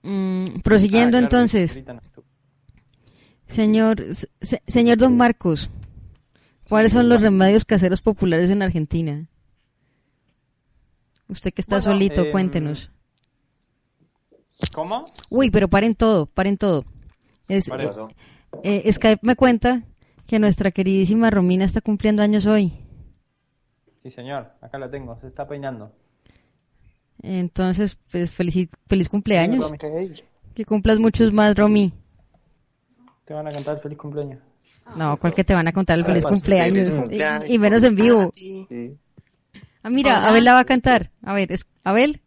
Mm, 0.00 0.60
prosiguiendo 0.62 1.16
ah, 1.16 1.20
entonces, 1.20 1.78
señor, 3.48 4.06
señor 4.40 4.96
Don 4.96 5.16
Marcos, 5.16 5.70
¿cuáles 6.68 6.92
son 6.92 7.08
los 7.08 7.20
remedios 7.20 7.64
caseros 7.64 8.00
populares 8.00 8.48
en 8.48 8.62
Argentina? 8.62 9.28
Usted 11.28 11.52
que 11.52 11.60
está 11.60 11.80
solito, 11.80 12.22
em, 12.22 12.30
cuéntenos. 12.30 12.90
¿Cómo? 14.72 15.12
Uy, 15.30 15.50
pero 15.50 15.68
paren 15.68 15.94
todo, 15.94 16.26
paren 16.26 16.56
todo. 16.56 16.84
Es, 17.48 17.68
eh, 17.68 17.90
eh, 18.62 18.92
Skype 18.92 19.20
me 19.22 19.36
cuenta 19.36 19.84
que 20.28 20.38
nuestra 20.38 20.70
queridísima 20.70 21.30
Romina 21.30 21.64
está 21.64 21.80
cumpliendo 21.80 22.22
años 22.22 22.44
hoy. 22.44 22.74
Sí, 24.02 24.10
señor, 24.10 24.52
acá 24.60 24.78
la 24.78 24.90
tengo, 24.90 25.18
se 25.18 25.26
está 25.26 25.48
peinando. 25.48 25.90
Entonces, 27.22 27.96
pues 28.10 28.30
feliz, 28.30 28.68
feliz 28.86 29.08
cumpleaños. 29.08 29.72
Que 30.54 30.64
cumplas 30.66 30.98
muchos 30.98 31.32
más, 31.32 31.56
Romy. 31.56 31.94
Te 33.24 33.32
van 33.32 33.48
a 33.48 33.50
cantar 33.50 33.80
feliz 33.80 33.96
cumpleaños. 33.96 34.38
No, 34.94 35.16
¿cuál 35.16 35.34
que 35.34 35.44
te 35.44 35.54
van 35.54 35.66
a 35.66 35.72
contar 35.72 35.98
el 35.98 36.04
feliz 36.04 36.24
cumpleaños? 36.24 36.92
Y, 37.46 37.58
menos 37.58 37.82
en 37.82 37.94
vivo. 37.94 38.30
Ah, 39.82 39.88
mira, 39.88 40.28
Abel 40.28 40.44
la 40.44 40.52
va 40.52 40.60
a 40.60 40.64
cantar. 40.66 41.10
A 41.22 41.32
ver, 41.32 41.52
es, 41.52 41.66
Abel, 41.84 42.20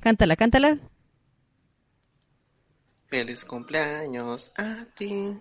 cántala, 0.00 0.36
cántala. 0.36 0.78
Feliz 3.08 3.44
cumpleaños 3.44 4.52
a 4.56 4.86
ti. 4.96 5.36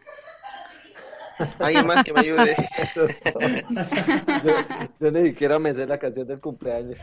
Alguien 1.60 1.88
más 1.88 2.04
que 2.04 2.14
me 2.14 2.20
ayude. 2.22 2.56
yo, 5.00 5.12
ni 5.12 5.30
siquiera 5.30 5.60
me 5.60 5.74
sé 5.74 5.88
la 5.88 5.98
canción 5.98 6.28
del 6.28 6.40
cumpleaños. 6.40 7.00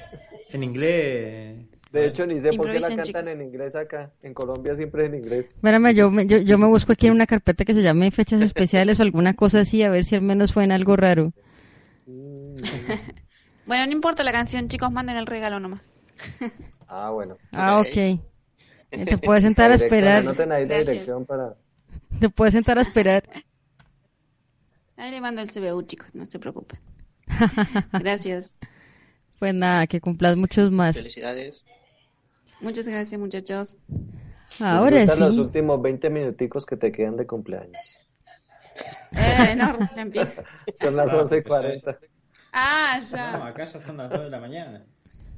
En 0.51 0.63
inglés. 0.63 1.57
De 1.93 2.07
hecho, 2.07 2.27
ni 2.27 2.39
sé 2.39 2.53
por 2.53 2.71
qué 2.71 2.81
la 2.81 2.95
cantan 2.95 3.29
en 3.29 3.43
inglés 3.43 3.75
acá. 3.75 4.11
En 4.23 4.35
Colombia 4.35 4.77
siempre 4.77 5.05
es 5.05 5.09
en 5.09 5.19
inglés. 5.19 5.47
Espérame, 5.55 5.95
yo 5.95 6.11
me, 6.11 6.27
yo, 6.27 6.39
yo 6.39 6.59
me 6.59 6.67
busco 6.67 6.93
aquí 6.93 7.07
en 7.07 7.15
una 7.15 7.27
carpeta 7.27 7.65
que 7.65 7.73
se 7.73 7.83
llame 7.83 8.11
fechas 8.11 8.43
especiales 8.43 9.01
o 9.01 9.03
alguna 9.03 9.35
cosa 9.35 9.61
así, 9.61 9.83
a 9.83 9.91
ver 9.91 10.05
si 10.05 10.15
al 10.15 10.23
menos 10.23 10.53
fue 10.53 10.65
en 10.65 10.73
algo 10.73 10.97
raro. 10.97 11.33
bueno, 13.67 13.87
no 13.87 13.93
importa 13.93 14.23
la 14.23 14.33
canción, 14.33 14.69
chicos, 14.69 14.93
manden 14.93 15.17
el 15.17 15.27
regalo 15.27 15.61
nomás. 15.61 15.95
ah, 16.89 17.11
bueno. 17.11 17.39
Ah, 17.53 17.81
ok. 17.81 18.21
Te 18.91 19.19
puedes 19.19 19.45
sentar 19.45 19.71
a 19.71 19.75
esperar. 19.75 20.25
ahí 20.53 20.67
la 20.67 20.79
dirección 20.79 21.25
para... 21.25 21.55
Te 22.21 22.29
puedes 22.29 22.55
sentar 22.55 22.79
a 22.79 22.83
esperar. 22.83 23.25
Ahí 24.99 25.13
le 25.13 25.21
mando 25.21 25.41
el 25.41 25.49
CBU, 25.49 25.83
chicos, 25.83 26.09
no 26.13 26.27
se 26.27 26.39
preocupen. 26.41 26.81
Gracias. 27.93 28.59
Pues 29.39 29.55
nada, 29.55 29.87
que 29.87 30.01
cumplas 30.01 30.37
muchos 30.37 30.73
más. 30.73 30.97
Felicidades. 30.97 31.65
Muchas 32.61 32.89
gracias, 32.89 33.21
muchachos. 33.21 33.77
Ahora 34.61 35.07
sí. 35.07 35.21
los 35.21 35.39
últimos 35.39 35.81
20 35.81 36.11
minuticos 36.11 36.67
que 36.67 36.77
te 36.77 36.91
quedan 36.91 37.17
de 37.17 37.25
cumpleaños. 37.25 38.05
Eh, 39.13 39.55
no, 39.57 39.73
recién 39.75 40.01
empieza. 40.01 40.43
Son 40.81 40.97
las 40.97 41.13
11.40. 41.13 41.97
Ah, 42.53 43.01
ya. 43.09 43.39
No, 43.39 43.45
acá 43.45 43.65
ya 43.65 43.79
son 43.79 43.99
las 43.99 44.11
2 44.11 44.21
de 44.21 44.31
la 44.31 44.41
mañana. 44.41 44.85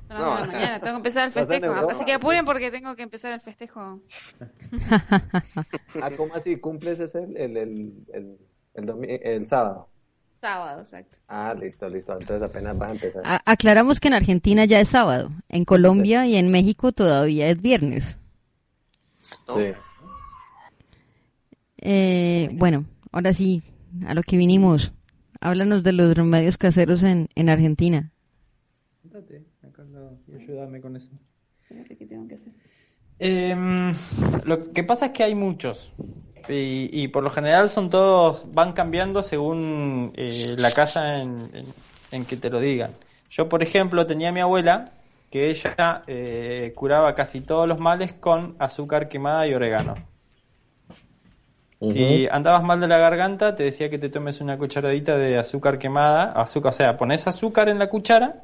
Son 0.08 0.18
las 0.18 0.26
2 0.26 0.40
de 0.40 0.46
la 0.46 0.52
mañana, 0.52 0.80
tengo 0.80 0.94
que 0.94 0.98
empezar 0.98 1.26
el 1.26 1.32
festejo. 1.32 1.90
Así 1.90 2.04
que 2.06 2.14
apuren 2.14 2.44
porque 2.46 2.70
tengo 2.70 2.96
que 2.96 3.02
empezar 3.02 3.32
el 3.32 3.40
festejo. 3.40 4.00
ah, 6.02 6.10
¿cómo 6.16 6.34
así? 6.34 6.56
¿Cumples 6.56 7.00
ese 7.00 7.24
el, 7.24 7.56
el, 7.56 7.92
el, 8.14 8.38
el, 8.80 9.20
el 9.22 9.46
sábado? 9.46 9.88
Sábado, 10.40 10.80
exacto. 10.80 11.18
Ah, 11.28 11.54
listo, 11.58 11.88
listo. 11.88 12.12
Entonces 12.12 12.42
apenas 12.42 12.76
vas 12.78 12.90
a 12.90 12.94
empezar. 12.94 13.22
aclaramos 13.44 14.00
que 14.00 14.08
en 14.08 14.14
Argentina 14.14 14.64
ya 14.64 14.80
es 14.80 14.88
sábado. 14.88 15.30
En 15.48 15.64
Colombia 15.64 16.26
y 16.26 16.36
en 16.36 16.50
México 16.50 16.92
todavía 16.92 17.48
es 17.48 17.60
viernes. 17.60 18.18
Sí. 19.54 19.72
Eh, 21.82 22.48
bueno, 22.52 22.86
ahora 23.12 23.34
sí, 23.34 23.62
a 24.06 24.14
lo 24.14 24.22
que 24.22 24.38
vinimos. 24.38 24.92
Háblanos 25.40 25.82
de 25.82 25.92
los 25.92 26.14
remedios 26.16 26.56
caseros 26.56 27.02
en, 27.02 27.28
en 27.34 27.48
Argentina. 27.48 28.12
ayúdame 30.38 30.80
con 30.80 30.96
eso. 30.96 31.10
¿Qué 31.68 32.06
tengo 32.06 32.26
que 32.26 32.34
hacer? 32.34 32.52
Eh, 33.18 33.54
lo 34.44 34.72
que 34.72 34.84
pasa 34.84 35.06
es 35.06 35.12
que 35.12 35.24
hay 35.24 35.34
muchos. 35.34 35.92
Y, 36.48 37.08
por 37.08 37.22
lo 37.22 37.30
general 37.30 37.68
son 37.68 37.90
todos, 37.90 38.42
van 38.52 38.72
cambiando 38.72 39.22
según 39.22 40.12
eh, 40.16 40.54
la 40.58 40.70
casa 40.70 41.18
en, 41.18 42.24
que 42.28 42.36
te 42.36 42.50
lo 42.50 42.60
digan. 42.60 42.92
Yo, 43.30 43.48
por 43.48 43.62
ejemplo, 43.62 44.06
tenía 44.06 44.30
a 44.30 44.32
mi 44.32 44.40
abuela 44.40 44.92
que 45.30 45.50
ella 45.50 46.02
eh, 46.06 46.72
curaba 46.74 47.14
casi 47.14 47.40
todos 47.40 47.68
los 47.68 47.78
males 47.78 48.14
con 48.14 48.56
azúcar 48.58 49.08
quemada 49.08 49.46
y 49.46 49.54
orégano. 49.54 49.94
Si 51.80 52.28
andabas 52.30 52.62
mal 52.62 52.78
de 52.78 52.88
la 52.88 52.98
garganta, 52.98 53.56
te 53.56 53.62
decía 53.62 53.88
que 53.88 53.98
te 53.98 54.10
tomes 54.10 54.42
una 54.42 54.58
cucharadita 54.58 55.16
de 55.16 55.38
azúcar 55.38 55.78
quemada, 55.78 56.32
azúcar, 56.32 56.70
o 56.70 56.72
sea, 56.72 56.96
pones 56.98 57.26
azúcar 57.26 57.70
en 57.70 57.78
la 57.78 57.88
cuchara, 57.88 58.42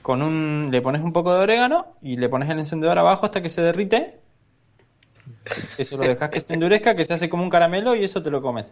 con 0.00 0.22
un, 0.22 0.70
le 0.70 0.80
pones 0.80 1.02
un 1.02 1.12
poco 1.12 1.34
de 1.34 1.40
orégano 1.40 1.88
y 2.00 2.16
le 2.16 2.30
pones 2.30 2.48
el 2.48 2.58
encendedor 2.58 2.98
abajo 2.98 3.26
hasta 3.26 3.42
que 3.42 3.50
se 3.50 3.60
derrite 3.60 4.19
eso 5.78 5.96
lo 5.96 6.06
dejas 6.06 6.30
que 6.30 6.40
se 6.40 6.54
endurezca, 6.54 6.94
que 6.94 7.04
se 7.04 7.14
hace 7.14 7.28
como 7.28 7.42
un 7.42 7.50
caramelo 7.50 7.94
y 7.94 8.04
eso 8.04 8.22
te 8.22 8.30
lo 8.30 8.42
comes. 8.42 8.66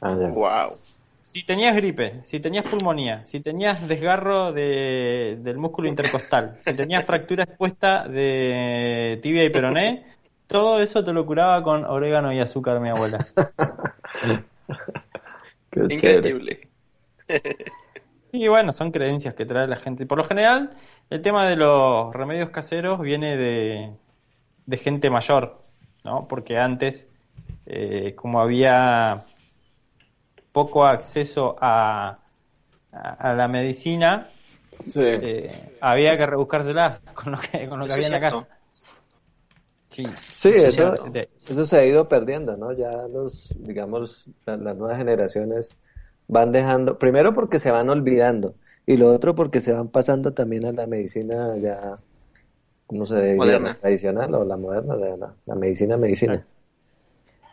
wow. 0.00 0.46
Ah, 0.46 0.70
si 1.34 1.42
tenías 1.42 1.74
gripe, 1.74 2.22
si 2.22 2.38
tenías 2.38 2.64
pulmonía, 2.64 3.26
si 3.26 3.40
tenías 3.40 3.88
desgarro 3.88 4.52
de, 4.52 5.36
del 5.40 5.58
músculo 5.58 5.88
intercostal, 5.88 6.54
si 6.60 6.74
tenías 6.74 7.04
fractura 7.04 7.42
expuesta 7.42 8.06
de 8.06 9.18
tibia 9.20 9.44
y 9.44 9.50
peroné, 9.50 10.06
todo 10.46 10.80
eso 10.80 11.02
te 11.02 11.12
lo 11.12 11.26
curaba 11.26 11.60
con 11.64 11.84
orégano 11.84 12.32
y 12.32 12.38
azúcar 12.38 12.78
mi 12.78 12.90
abuela. 12.90 13.18
Increíble. 15.90 16.68
Y 18.30 18.46
bueno, 18.46 18.72
son 18.72 18.92
creencias 18.92 19.34
que 19.34 19.44
trae 19.44 19.66
la 19.66 19.76
gente. 19.76 20.06
Por 20.06 20.18
lo 20.18 20.24
general, 20.24 20.76
el 21.10 21.20
tema 21.20 21.48
de 21.48 21.56
los 21.56 22.14
remedios 22.14 22.50
caseros 22.50 23.00
viene 23.00 23.36
de, 23.36 23.90
de 24.66 24.76
gente 24.76 25.10
mayor, 25.10 25.63
¿no? 26.04 26.28
Porque 26.28 26.58
antes, 26.58 27.08
eh, 27.66 28.14
como 28.14 28.40
había 28.40 29.24
poco 30.52 30.86
acceso 30.86 31.56
a, 31.60 32.18
a, 32.92 33.34
la 33.34 33.48
medicina, 33.48 34.28
eh, 34.94 35.76
había 35.80 36.16
que 36.16 36.26
rebuscársela 36.26 37.00
con 37.14 37.32
lo 37.32 37.38
que, 37.38 37.68
con 37.68 37.80
lo 37.80 37.86
que 37.86 37.92
había 37.92 38.06
en 38.06 38.12
la 38.12 38.20
casa. 38.20 38.48
Sí, 39.88 40.06
sí 40.18 40.50
eso, 40.50 40.92
eso 41.48 41.64
se 41.64 41.78
ha 41.78 41.86
ido 41.86 42.08
perdiendo, 42.08 42.56
¿no? 42.56 42.72
Ya 42.72 42.90
los, 42.90 43.54
digamos, 43.60 44.26
las 44.44 44.58
nuevas 44.76 44.98
generaciones 44.98 45.76
van 46.26 46.52
dejando, 46.52 46.98
primero 46.98 47.34
porque 47.34 47.58
se 47.58 47.70
van 47.70 47.88
olvidando 47.90 48.54
y 48.86 48.96
lo 48.96 49.12
otro 49.12 49.34
porque 49.34 49.60
se 49.60 49.72
van 49.72 49.88
pasando 49.88 50.32
también 50.32 50.66
a 50.66 50.72
la 50.72 50.86
medicina 50.86 51.56
ya, 51.58 51.94
¿cómo 52.86 53.06
se 53.06 53.20
diría? 53.20 53.58
La 53.58 53.74
tradicional 53.74 54.34
o 54.34 54.44
la 54.44 54.56
moderna, 54.56 54.96
la, 55.46 55.54
medicina, 55.54 55.96
medicina. 55.96 56.44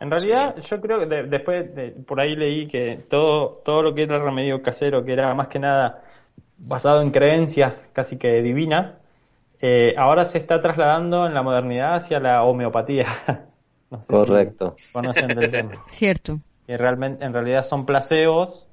En 0.00 0.10
realidad, 0.10 0.56
yo 0.56 0.80
creo 0.80 0.98
que 0.98 1.06
después, 1.06 1.74
de, 1.74 1.90
por 1.90 2.20
ahí 2.20 2.34
leí 2.34 2.66
que 2.66 2.98
todo, 3.08 3.60
todo 3.64 3.82
lo 3.82 3.94
que 3.94 4.02
era 4.02 4.18
remedio 4.18 4.60
casero, 4.62 5.04
que 5.04 5.12
era 5.12 5.32
más 5.34 5.48
que 5.48 5.58
nada 5.58 6.02
basado 6.58 7.02
en 7.02 7.10
creencias 7.10 7.88
casi 7.92 8.18
que 8.18 8.42
divinas, 8.42 8.94
eh, 9.60 9.94
ahora 9.96 10.24
se 10.24 10.38
está 10.38 10.60
trasladando 10.60 11.26
en 11.26 11.34
la 11.34 11.42
modernidad 11.42 11.94
hacia 11.94 12.18
la 12.18 12.42
homeopatía. 12.42 13.06
Correcto. 14.08 14.76
conocen 14.92 15.28
del 15.28 15.50
tema. 15.50 15.72
Cierto. 15.90 16.40
Que 16.66 16.76
realmente, 16.76 17.24
en 17.24 17.32
realidad 17.32 17.62
son 17.62 17.86
placebos 17.86 18.68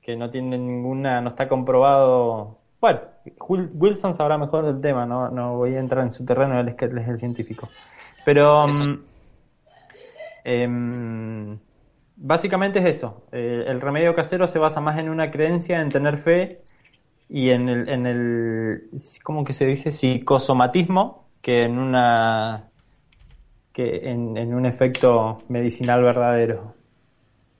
que 0.00 0.16
no 0.16 0.30
tienen 0.30 0.66
ninguna, 0.66 1.20
no 1.20 1.30
está 1.30 1.48
comprobado. 1.48 2.58
Bueno, 2.80 3.00
Wilson 3.48 4.14
sabrá 4.14 4.38
mejor 4.38 4.64
del 4.66 4.80
tema, 4.80 5.06
no, 5.06 5.30
no 5.30 5.56
voy 5.56 5.74
a 5.74 5.80
entrar 5.80 6.04
en 6.04 6.12
su 6.12 6.24
terreno, 6.24 6.58
él 6.58 6.68
es, 6.68 6.74
que 6.74 6.86
él 6.86 6.98
es 6.98 7.08
el 7.08 7.18
científico. 7.18 7.68
Pero 8.24 8.66
eh, 10.44 11.58
básicamente 12.16 12.78
es 12.78 12.96
eso. 12.96 13.24
Eh, 13.32 13.64
el 13.66 13.80
remedio 13.80 14.14
casero 14.14 14.46
se 14.46 14.58
basa 14.58 14.80
más 14.80 14.98
en 14.98 15.08
una 15.08 15.30
creencia, 15.30 15.80
en 15.80 15.88
tener 15.88 16.16
fe 16.16 16.62
y 17.28 17.50
en 17.50 17.68
el, 17.68 17.88
en 17.88 18.06
el 18.06 18.90
¿cómo 19.22 19.44
que 19.44 19.52
se 19.52 19.66
dice? 19.66 19.90
psicosomatismo 19.90 21.28
que 21.40 21.64
en 21.64 21.78
una 21.78 22.70
que 23.72 24.10
en, 24.10 24.36
en 24.36 24.54
un 24.54 24.66
efecto 24.66 25.42
medicinal 25.48 26.02
verdadero. 26.02 26.74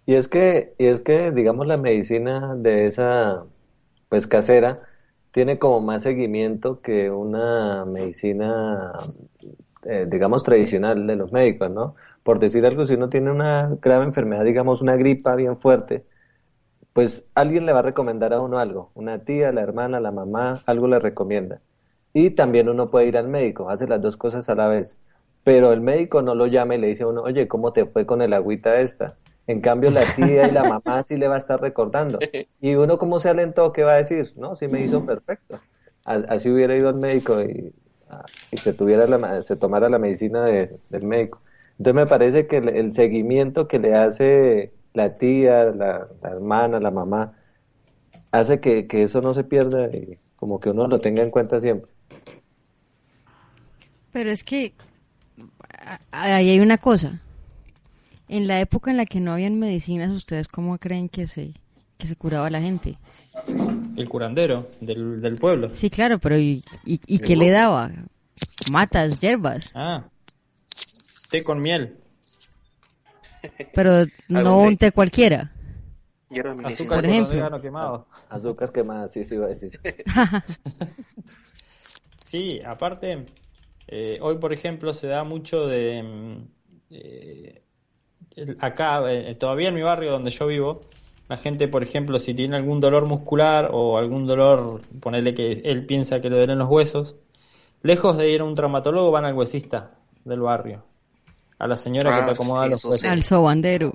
Y 0.07 0.15
es 0.17 0.27
que, 0.27 0.75
y 0.77 0.87
es 0.87 1.01
que, 1.01 1.31
digamos, 1.31 1.67
la 1.69 1.77
medicina 1.77 2.57
de 2.57 2.87
esa, 2.87 3.45
pues 4.09 4.27
casera, 4.27 4.81
tiene 5.33 5.59
como 5.59 5.81
más 5.81 6.03
seguimiento 6.03 6.81
que 6.81 7.11
una 7.11 7.85
medicina, 7.85 8.93
eh, 9.85 10.07
digamos, 10.09 10.43
tradicional 10.43 11.07
de 11.07 11.17
los 11.17 11.33
médicos, 11.33 11.71
¿no? 11.71 11.95
Por 12.23 12.39
decir 12.39 12.67
algo, 12.67 12.85
si 12.87 12.95
uno 12.95 13.09
tiene 13.09 13.31
una 13.31 13.77
grave 13.81 14.05
enfermedad, 14.05 14.45
digamos, 14.45 14.83
una 14.83 14.97
gripa 14.97 15.35
bien 15.37 15.57
fuerte, 15.59 16.05
pues 16.93 17.25
alguien 17.35 17.67
le 17.67 17.73
va 17.73 17.81
a 17.81 17.83
recomendar 17.83 18.33
a 18.35 18.41
uno 18.41 18.59
algo, 18.59 18.91
una 18.95 19.21
tía, 19.25 19.53
la 19.53 19.63
hermana, 19.63 20.01
la 20.01 20.11
mamá, 20.11 20.61
algo 20.67 20.89
le 20.89 20.99
recomienda. 20.99 21.61
Y 22.13 22.31
también 22.31 22.69
uno 22.69 22.87
puede 22.89 23.07
ir 23.07 23.17
al 23.17 23.29
médico, 23.29 23.71
hace 23.71 23.87
las 23.87 24.03
dos 24.03 24.17
cosas 24.17 24.49
a 24.49 24.55
la 24.57 24.69
vez. 24.69 24.99
Pero 25.45 25.73
el 25.73 25.81
médico 25.81 26.23
no 26.23 26.35
lo 26.35 26.47
llama 26.47 26.75
y 26.75 26.79
le 26.79 26.89
dice 26.89 27.05
a 27.05 27.07
uno, 27.07 27.23
oye, 27.23 27.49
¿cómo 27.49 27.73
te 27.73 27.87
fue 27.87 28.07
con 28.07 28.21
el 28.23 28.33
agüita 28.33 28.81
esta? 28.81 29.17
En 29.51 29.61
cambio, 29.61 29.91
la 29.91 30.05
tía 30.17 30.47
y 30.47 30.53
la 30.53 30.63
mamá 30.63 31.03
sí 31.03 31.17
le 31.17 31.27
va 31.27 31.35
a 31.35 31.39
estar 31.39 31.61
recordando. 31.61 32.19
Y 32.63 32.75
uno, 32.75 32.99
como 32.99 33.19
se 33.19 33.31
alentó, 33.31 33.73
¿qué 33.73 33.83
va 33.83 33.95
a 33.95 33.97
decir? 33.97 34.33
No, 34.37 34.55
sí 34.55 34.69
me 34.69 34.83
hizo 34.83 35.05
perfecto. 35.05 35.59
Así 36.05 36.51
hubiera 36.51 36.77
ido 36.77 36.91
al 36.91 36.97
médico 36.97 37.41
y, 37.43 37.73
se, 38.57 38.75
tuviera 38.75 39.07
la, 39.07 39.41
se 39.43 39.57
tomara 39.57 39.89
la 39.89 39.99
medicina 39.99 40.45
del 40.45 41.07
médico. 41.07 41.41
Entonces, 41.79 41.95
me 41.95 42.07
parece 42.07 42.47
que 42.47 42.59
el 42.59 42.93
seguimiento 42.93 43.67
que 43.67 43.79
le 43.79 43.95
hace 43.95 44.73
la 44.93 45.17
tía, 45.17 45.65
la, 45.65 46.07
hermana, 46.23 46.79
la 46.79 46.91
mamá, 46.91 47.33
hace 48.31 48.61
que, 48.61 48.87
eso 48.91 49.23
no 49.23 49.33
se 49.33 49.43
pierda 49.43 49.87
y 49.87 50.19
como 50.37 50.61
que 50.61 50.71
uno 50.71 50.87
lo 50.87 51.01
tenga 51.01 51.23
en 51.23 51.31
cuenta 51.31 51.59
siempre. 51.59 51.91
Pero 54.13 54.31
es 54.31 54.45
que 54.45 54.75
ahí 56.13 56.51
hay 56.51 56.61
una 56.61 56.77
cosa. 56.79 57.21
En 58.33 58.47
la 58.47 58.61
época 58.61 58.93
en 58.93 58.97
la 58.97 59.07
que 59.07 59.21
no 59.21 59.33
habían 59.33 59.59
medicinas, 59.59 60.09
¿ustedes 60.13 60.47
cómo 60.47 60.79
creen 60.79 61.09
que 61.09 61.27
se, 61.27 61.53
que 61.99 62.07
se 62.07 62.15
curaba 62.15 62.49
la 62.49 62.61
gente? 62.61 62.97
El 63.97 64.09
curandero 64.09 64.69
del, 64.81 65.21
del 65.21 65.35
pueblo. 65.35 65.75
Sí, 65.75 65.91
claro, 65.91 66.21
pero 66.21 66.39
¿y, 66.39 66.63
y, 66.85 67.19
qué 67.19 67.35
le 67.35 67.51
daba? 67.51 67.91
Matas, 68.71 69.19
hierbas. 69.19 69.73
Ah, 69.75 70.05
té 71.29 71.43
con 71.43 71.61
miel. 71.61 71.97
Pero 73.75 74.07
no 74.29 74.61
un 74.61 74.77
té 74.77 74.93
cualquiera. 74.93 75.51
Azúcar 76.63 77.01
por 77.01 77.07
ejemplo. 77.07 77.61
quemado. 77.61 78.07
Azúcar 78.29 78.71
quemado, 78.71 79.09
sí, 79.09 79.25
sí, 79.25 79.35
iba 79.35 79.47
a 79.47 79.49
decir. 79.49 79.73
sí, 82.27 82.61
aparte, 82.65 83.27
eh, 83.89 84.21
hoy 84.23 84.39
por 84.39 84.53
ejemplo 84.53 84.95
se 84.95 85.09
da 85.09 85.25
mucho 85.25 85.67
de... 85.67 86.03
Mm, 86.05 86.49
eh, 86.91 87.63
acá, 88.59 89.01
eh, 89.11 89.35
todavía 89.35 89.69
en 89.69 89.75
mi 89.75 89.83
barrio 89.83 90.13
donde 90.13 90.31
yo 90.31 90.47
vivo, 90.47 90.83
la 91.29 91.37
gente, 91.37 91.69
por 91.69 91.83
ejemplo, 91.83 92.19
si 92.19 92.35
tiene 92.35 92.57
algún 92.57 92.81
dolor 92.81 93.07
muscular 93.07 93.71
o 93.73 93.99
algún 93.99 94.27
dolor, 94.27 94.81
ponerle 95.01 95.35
que 95.35 95.53
él 95.65 95.87
piensa 95.87 96.21
que 96.21 96.29
le 96.29 96.37
duelen 96.37 96.59
los 96.59 96.69
huesos, 96.69 97.17
lejos 97.83 98.17
de 98.17 98.31
ir 98.31 98.41
a 98.41 98.45
un 98.45 98.55
traumatólogo 98.55 99.11
van 99.11 99.25
al 99.25 99.35
huesista 99.35 99.93
del 100.25 100.41
barrio 100.41 100.85
a 101.61 101.67
la 101.67 101.77
señora 101.77 102.11
que 102.11 102.23
te 102.25 102.31
ah, 102.31 102.33
acomoda 102.33 102.67
los 102.67 102.85
huesos. 102.85 103.09
Al 103.09 103.23
sobandero. 103.23 103.93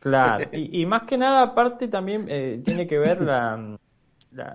claro, 0.00 0.44
y, 0.52 0.86
más 0.86 1.02
que 1.02 1.18
nada, 1.18 1.42
aparte 1.42 1.88
también 1.88 2.26
eh, 2.28 2.62
tiene 2.64 2.86
que 2.86 2.98
ver 2.98 3.20
la, 3.20 3.76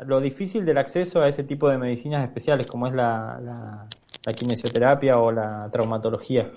lo 0.05 0.21
difícil 0.21 0.65
del 0.65 0.77
acceso 0.77 1.21
a 1.21 1.27
ese 1.27 1.43
tipo 1.43 1.69
de 1.69 1.77
medicinas 1.77 2.23
especiales, 2.23 2.65
como 2.65 2.87
es 2.87 2.93
la, 2.93 3.39
la, 4.25 4.33
kinesioterapia 4.33 5.17
o 5.19 5.31
la 5.31 5.69
traumatología. 5.69 6.49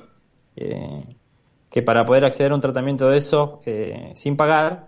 Eh, 0.54 1.04
que 1.76 1.82
para 1.82 2.06
poder 2.06 2.24
acceder 2.24 2.52
a 2.52 2.54
un 2.54 2.62
tratamiento 2.62 3.10
de 3.10 3.18
eso 3.18 3.60
eh, 3.66 4.12
sin 4.14 4.34
pagar 4.34 4.86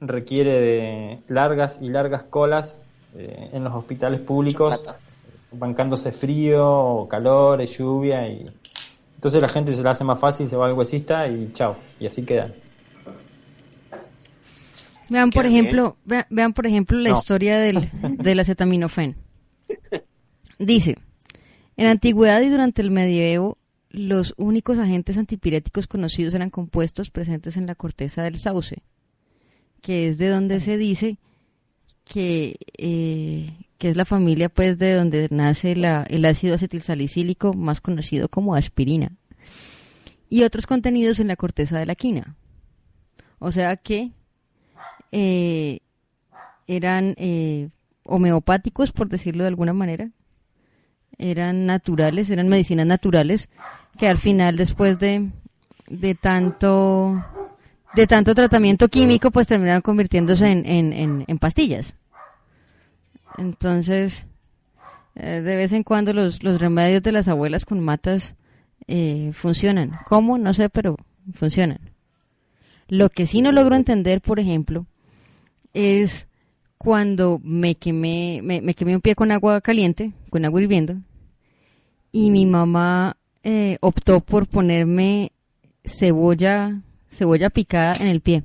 requiere 0.00 0.58
de 0.62 1.18
largas 1.28 1.78
y 1.82 1.90
largas 1.90 2.22
colas 2.22 2.86
en 3.14 3.62
los 3.62 3.74
hospitales 3.74 4.20
públicos, 4.20 4.82
bancándose 5.52 6.12
frío, 6.12 7.06
calor, 7.10 7.62
lluvia 7.66 8.26
y 8.28 8.46
entonces 9.16 9.42
la 9.42 9.48
gente 9.50 9.74
se 9.74 9.82
la 9.82 9.90
hace 9.90 10.04
más 10.04 10.18
fácil, 10.18 10.48
se 10.48 10.56
va 10.56 10.64
al 10.64 10.72
huesista 10.72 11.28
y 11.28 11.52
chao, 11.52 11.76
y 12.00 12.06
así 12.06 12.22
quedan. 12.22 12.54
Vean 15.10 15.28
por 15.28 15.44
ejemplo, 15.44 15.98
vean, 16.06 16.54
por 16.54 16.66
ejemplo 16.66 16.98
la 16.98 17.10
historia 17.10 17.58
del, 17.58 17.90
del 18.16 18.40
acetaminofén. 18.40 19.16
Dice, 20.58 20.96
en 21.76 21.88
antigüedad 21.88 22.40
y 22.40 22.48
durante 22.48 22.80
el 22.80 22.90
medievo, 22.90 23.58
los 23.96 24.34
únicos 24.36 24.78
agentes 24.78 25.16
antipiréticos 25.16 25.86
conocidos 25.86 26.34
eran 26.34 26.50
compuestos 26.50 27.10
presentes 27.10 27.56
en 27.56 27.66
la 27.66 27.74
corteza 27.74 28.22
del 28.22 28.38
sauce, 28.38 28.82
que 29.80 30.08
es 30.08 30.18
de 30.18 30.28
donde 30.28 30.60
se 30.60 30.76
dice 30.76 31.18
que, 32.04 32.56
eh, 32.76 33.52
que 33.78 33.88
es 33.88 33.96
la 33.96 34.04
familia 34.04 34.50
pues 34.50 34.78
de 34.78 34.92
donde 34.94 35.28
nace 35.30 35.72
el 35.72 36.24
ácido 36.24 36.54
acetilsalicílico 36.54 37.54
más 37.54 37.80
conocido 37.80 38.28
como 38.28 38.54
aspirina 38.54 39.12
y 40.28 40.42
otros 40.42 40.66
contenidos 40.66 41.18
en 41.20 41.28
la 41.28 41.36
corteza 41.36 41.78
de 41.78 41.86
la 41.86 41.94
quina. 41.94 42.36
O 43.38 43.50
sea 43.50 43.76
que 43.76 44.12
eh, 45.10 45.80
eran 46.66 47.14
eh, 47.16 47.70
homeopáticos, 48.04 48.92
por 48.92 49.08
decirlo 49.08 49.44
de 49.44 49.48
alguna 49.48 49.72
manera, 49.72 50.10
eran 51.18 51.66
naturales, 51.66 52.28
eran 52.30 52.48
medicinas 52.48 52.86
naturales 52.86 53.48
que 53.96 54.08
al 54.08 54.18
final 54.18 54.56
después 54.56 54.98
de, 54.98 55.30
de 55.88 56.14
tanto 56.14 57.24
de 57.94 58.06
tanto 58.06 58.34
tratamiento 58.34 58.88
químico 58.88 59.30
pues 59.30 59.46
terminaron 59.46 59.82
convirtiéndose 59.82 60.50
en, 60.50 60.66
en, 60.66 61.24
en 61.26 61.38
pastillas. 61.38 61.94
Entonces, 63.38 64.26
eh, 65.14 65.40
de 65.40 65.56
vez 65.56 65.72
en 65.72 65.82
cuando 65.82 66.12
los, 66.12 66.42
los 66.42 66.60
remedios 66.60 67.02
de 67.02 67.12
las 67.12 67.28
abuelas 67.28 67.64
con 67.64 67.80
matas 67.80 68.34
eh, 68.86 69.30
funcionan. 69.32 69.98
¿Cómo? 70.06 70.38
No 70.38 70.54
sé, 70.54 70.68
pero 70.68 70.96
funcionan. 71.34 71.80
Lo 72.88 73.08
que 73.08 73.26
sí 73.26 73.42
no 73.42 73.50
logro 73.52 73.76
entender, 73.76 74.20
por 74.20 74.38
ejemplo, 74.38 74.86
es 75.74 76.28
cuando 76.78 77.40
me 77.42 77.74
quemé, 77.74 78.40
me, 78.42 78.74
quemé 78.74 78.94
un 78.94 79.00
pie 79.00 79.14
con 79.14 79.32
agua 79.32 79.60
caliente, 79.60 80.12
con 80.30 80.44
agua 80.44 80.62
hirviendo, 80.62 80.96
y 82.12 82.30
mi 82.30 82.46
mamá 82.46 83.16
eh, 83.48 83.78
optó 83.80 84.18
por 84.18 84.48
ponerme 84.48 85.30
cebolla, 85.84 86.82
cebolla 87.08 87.48
picada 87.48 87.94
en 88.00 88.08
el 88.08 88.20
pie. 88.20 88.42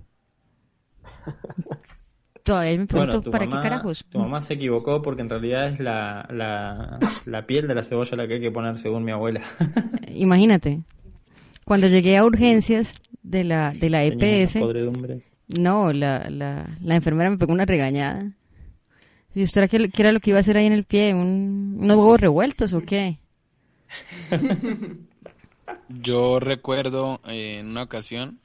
Todavía 2.44 2.78
me 2.78 2.86
pregunto, 2.86 3.32
¿para 3.32 3.48
qué 3.48 3.52
carajos? 3.52 4.06
Tu 4.10 4.20
mamá 4.20 4.42
se 4.42 4.54
equivocó 4.54 5.02
porque 5.02 5.24
en 5.24 5.30
realidad 5.30 5.70
es 5.70 5.80
la, 5.80 6.28
la, 7.26 7.46
piel 7.48 7.68
de 7.68 7.74
la 7.74 7.84
cebolla 7.84 8.16
la 8.16 8.28
que 8.28 8.36
hay 8.36 8.42
que 8.42 8.52
poner 8.52 8.78
según 8.78 9.04
mi 9.04 9.12
abuela. 9.12 9.42
Imagínate, 10.14 10.82
cuando 11.66 11.88
llegué 11.88 12.18
a 12.18 12.24
urgencias 12.24 12.94
de 13.24 13.44
la, 13.44 13.74
de 13.74 13.90
la 13.90 14.04
EPS, 14.04 14.58
no, 15.60 15.94
la, 15.94 16.30
la, 16.30 16.78
la 16.80 16.96
enfermera 16.96 17.32
me 17.32 17.38
pegó 17.40 17.54
una 17.54 17.66
regañada. 17.66 18.32
¿Y 19.34 19.44
usted 19.44 19.68
qué, 19.68 19.90
qué, 19.90 20.02
era 20.04 20.12
lo 20.12 20.20
que 20.20 20.30
iba 20.30 20.38
a 20.38 20.42
hacer 20.42 20.58
ahí 20.58 20.68
en 20.68 20.74
el 20.74 20.84
pie? 20.84 21.16
¿Un, 21.16 21.78
¿Unos 21.80 21.98
huevos 21.98 22.22
revueltos 22.22 22.74
o 22.74 22.82
qué? 22.82 23.18
Yo 25.90 26.40
recuerdo 26.40 27.20
eh, 27.28 27.60
en 27.60 27.68
una 27.68 27.84
ocasión 27.84 28.40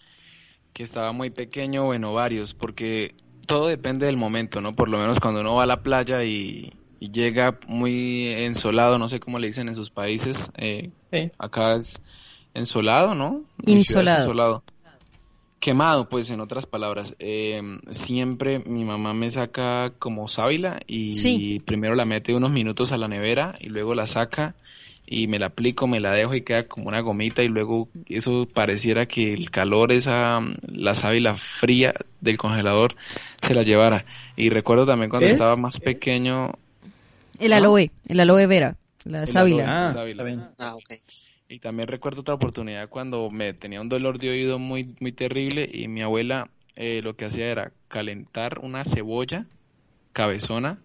que 0.73 0.83
estaba 0.83 1.13
muy 1.13 1.31
pequeño, 1.31 1.85
bueno, 1.85 2.13
varios, 2.13 2.55
porque 2.55 3.15
todo 3.47 3.69
depende 3.69 4.07
del 4.07 4.17
momento, 4.17 4.61
¿no? 4.61 4.73
Por 4.75 4.89
lo 4.89 4.99
menos 4.99 5.21
cuando 5.21 5.41
uno 5.41 5.55
va 5.55 5.63
a 5.63 5.67
la 5.67 5.83
playa 5.83 6.25
y, 6.25 6.73
y 7.01 7.11
llega 7.11 7.59
muy 7.67 8.29
ensolado, 8.29 8.99
no 8.99 9.09
sé 9.09 9.21
cómo 9.21 9.39
le 9.39 9.47
dicen 9.47 9.69
en 9.69 9.77
sus 9.77 9.91
países, 9.91 10.51
eh, 10.57 10.91
Sí. 11.11 11.31
acá 11.39 11.77
es 11.77 12.01
ensolado, 12.53 13.15
¿no? 13.15 13.43
Insolado. 13.65 14.21
ensolado. 14.21 14.65
Quemado, 15.61 16.09
pues 16.09 16.31
en 16.31 16.41
otras 16.41 16.67
palabras. 16.67 17.15
Eh, 17.19 17.61
siempre 17.91 18.59
mi 18.67 18.85
mamá 18.85 19.15
me 19.15 19.31
saca 19.31 19.95
como 19.99 20.29
sábila 20.29 20.81
y 20.87 21.15
Sí. 21.17 21.63
primero 21.65 21.95
la 21.95 22.05
mete 22.05 22.35
unos 22.35 22.51
minutos 22.51 22.93
a 22.93 22.99
la 22.99 23.09
nevera 23.09 23.57
y 23.61 23.69
luego 23.69 23.95
la 23.95 24.07
saca 24.07 24.55
y 25.07 25.29
me 25.29 25.39
la 25.39 25.47
aplico, 25.47 25.87
me 25.87 26.01
la 26.01 26.13
dejo 26.13 26.35
y 26.35 26.43
queda 26.43 26.65
como 26.65 26.89
una 26.89 27.01
gomita 27.01 27.43
y 27.43 27.49
luego 27.49 27.89
eso 28.09 28.47
pareciera 28.53 29.07
que 29.07 29.33
el 29.33 29.51
calor, 29.51 29.93
esa, 29.93 30.41
la 30.67 30.95
sábila 30.95 31.35
fría 31.35 31.95
del 32.21 32.37
congelador 32.37 32.97
se 33.43 33.55
la 33.55 33.63
llevara. 33.63 34.05
Y 34.37 34.51
recuerdo 34.51 34.85
también 34.85 35.11
cuando 35.11 35.27
¿Es? 35.27 35.35
estaba 35.35 35.57
más 35.57 35.79
pequeño, 35.79 36.51
El 37.39 37.53
aloe, 37.53 37.91
el 38.09 38.21
aloe 38.21 38.47
vera, 38.47 38.77
la 39.05 39.23
El 39.23 39.29
sábila. 39.29 39.65
aloe. 39.65 39.87
Ah, 39.89 39.93
Sábila. 39.93 40.11
está 40.11 40.25
bien. 40.25 40.41
Ah, 40.59 40.75
ok. 40.75 40.93
Y 41.49 41.61
también 41.61 41.87
recuerdo 41.89 42.23
otra 42.23 42.35
oportunidad 42.35 42.89
cuando 42.89 43.31
me 43.31 43.53
tenía 43.55 43.81
un 43.81 43.89
dolor 43.89 44.19
de 44.19 44.31
oído 44.31 44.59
muy, 44.59 44.97
muy 44.99 45.13
terrible 45.13 45.71
y 45.73 45.87
mi 45.87 46.03
abuela 46.03 46.49
eh, 46.75 47.01
lo 47.03 47.15
que 47.15 47.27
hacía 47.27 47.47
era 47.47 47.71
calentar 47.89 48.59
una 48.59 48.85
cebolla 48.85 49.47
cabezona, 50.13 50.79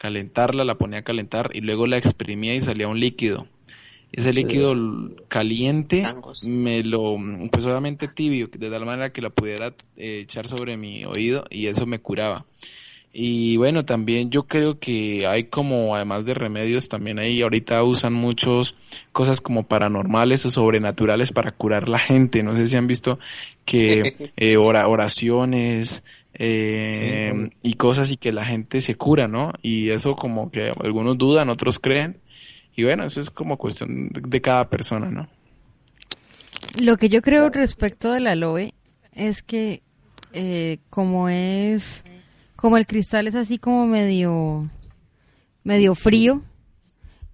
calentarla, 0.00 0.64
la 0.64 0.76
ponía 0.76 1.00
a 1.00 1.02
calentar 1.04 1.50
y 1.54 1.60
luego 1.60 1.86
la 1.86 1.98
exprimía 1.98 2.54
y 2.54 2.60
salía 2.60 2.88
un 2.88 2.98
líquido. 3.00 3.46
Ese 4.12 4.32
líquido 4.32 4.74
caliente 5.28 6.02
Tangos. 6.02 6.44
me 6.44 6.82
lo, 6.82 7.16
pues 7.52 7.64
obviamente 7.66 8.08
tibio, 8.08 8.48
de 8.48 8.70
tal 8.70 8.84
manera 8.84 9.12
que 9.12 9.20
la 9.22 9.30
pudiera 9.30 9.68
eh, 9.96 10.20
echar 10.22 10.48
sobre 10.48 10.76
mi 10.76 11.04
oído 11.04 11.44
y 11.50 11.68
eso 11.68 11.86
me 11.86 12.00
curaba. 12.00 12.44
Y 13.12 13.56
bueno, 13.56 13.84
también 13.84 14.30
yo 14.30 14.44
creo 14.44 14.78
que 14.78 15.26
hay 15.26 15.44
como, 15.44 15.96
además 15.96 16.24
de 16.24 16.34
remedios, 16.34 16.88
también 16.88 17.18
ahí 17.18 17.42
ahorita 17.42 17.82
usan 17.82 18.12
muchos 18.12 18.76
cosas 19.12 19.40
como 19.40 19.64
paranormales 19.66 20.46
o 20.46 20.50
sobrenaturales 20.50 21.32
para 21.32 21.50
curar 21.52 21.88
la 21.88 21.98
gente. 21.98 22.42
No 22.44 22.56
sé 22.56 22.68
si 22.68 22.76
han 22.76 22.86
visto 22.86 23.18
que 23.64 24.12
eh, 24.36 24.56
ora- 24.56 24.86
oraciones 24.88 26.04
eh, 26.34 27.50
y 27.62 27.74
cosas 27.74 28.10
y 28.10 28.16
que 28.16 28.32
la 28.32 28.44
gente 28.44 28.80
se 28.80 28.94
cura, 28.94 29.28
¿no? 29.28 29.52
Y 29.62 29.90
eso 29.90 30.14
como 30.14 30.50
que 30.50 30.70
algunos 30.82 31.18
dudan, 31.18 31.50
otros 31.50 31.78
creen. 31.78 32.20
Y 32.74 32.84
bueno, 32.84 33.04
eso 33.04 33.20
es 33.20 33.30
como 33.30 33.58
cuestión 33.58 34.08
de, 34.08 34.20
de 34.20 34.40
cada 34.40 34.68
persona, 34.68 35.10
¿no? 35.10 35.28
Lo 36.80 36.96
que 36.96 37.08
yo 37.08 37.20
creo 37.20 37.50
respecto 37.50 38.12
del 38.12 38.26
aloe 38.26 38.74
es 39.14 39.42
que 39.42 39.82
eh, 40.32 40.78
como 40.88 41.28
es, 41.28 42.04
como 42.56 42.76
el 42.76 42.86
cristal 42.86 43.26
es 43.26 43.34
así 43.34 43.58
como 43.58 43.86
medio, 43.86 44.70
medio 45.64 45.94
frío, 45.94 46.42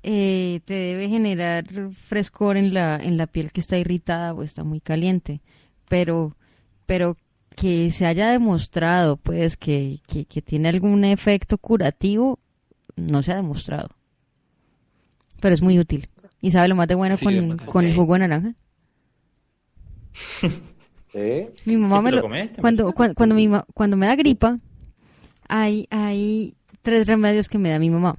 eh, 0.03 0.61
te 0.65 0.75
debe 0.75 1.09
generar 1.09 1.67
frescor 1.93 2.57
en 2.57 2.73
la, 2.73 2.97
en 2.97 3.17
la 3.17 3.27
piel 3.27 3.53
que 3.53 3.61
está 3.61 3.77
irritada 3.77 4.33
o 4.33 4.43
está 4.43 4.65
muy 4.65 4.81
caliente. 4.81 5.43
Pero, 5.89 6.37
pero 6.87 7.17
que 7.57 7.90
se 7.90 8.07
haya 8.07 8.31
demostrado 8.31 9.16
pues 9.16 9.57
que, 9.57 9.99
que, 10.07 10.27
que 10.27 10.42
tiene 10.42 10.69
algún 10.69 11.05
efecto 11.05 11.59
curativo, 11.59 12.38
no 12.95 13.23
se 13.25 13.33
ha 13.33 13.37
demostrado. 13.37 13.88
Pero 15.40 15.55
es 15.55 15.62
muy 15.62 15.79
útil. 15.79 16.09
¿Y 16.40 16.51
sabe 16.53 16.69
lo 16.69 16.77
más 16.77 16.87
de 16.87 16.95
bueno 16.95 17.16
Sí, 17.16 17.25
con, 17.25 17.57
con 17.59 17.85
el 17.85 17.95
jugo 17.97 18.12
de 18.12 18.19
naranja? 18.21 18.55
¿Sí? 21.12 21.49
Mi 21.64 21.77
mamá 21.77 21.97
¿Y 21.97 21.99
te 21.99 22.05
me 22.05 22.11
lo 22.11 22.16
lo, 22.16 22.29
cuando, 22.61 22.92
cuando, 22.92 23.14
cuando, 23.14 23.35
mi 23.35 23.49
ma- 23.49 23.66
cuando 23.75 23.97
me 23.97 24.07
da 24.07 24.16
gripa, 24.16 24.59
hay, 25.49 25.87
hay 25.90 26.55
tres 26.83 27.07
remedios 27.07 27.49
que 27.49 27.59
me 27.59 27.71
da 27.71 27.79
mi 27.79 27.90
mamá. 27.90 28.16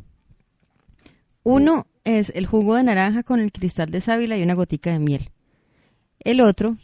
Uno 1.44 1.86
es 2.04 2.32
el 2.36 2.46
jugo 2.48 2.76
de 2.76 2.84
naranja 2.84 3.24
con 3.24 3.40
el 3.40 3.52
cristal 3.52 3.92
de 3.92 4.02
sábila 4.02 4.38
y 4.38 4.44
una 4.44 4.56
gotica 4.56 4.92
de 4.92 5.00
miel. 5.00 5.30
El 6.20 6.42
otro, 6.42 6.78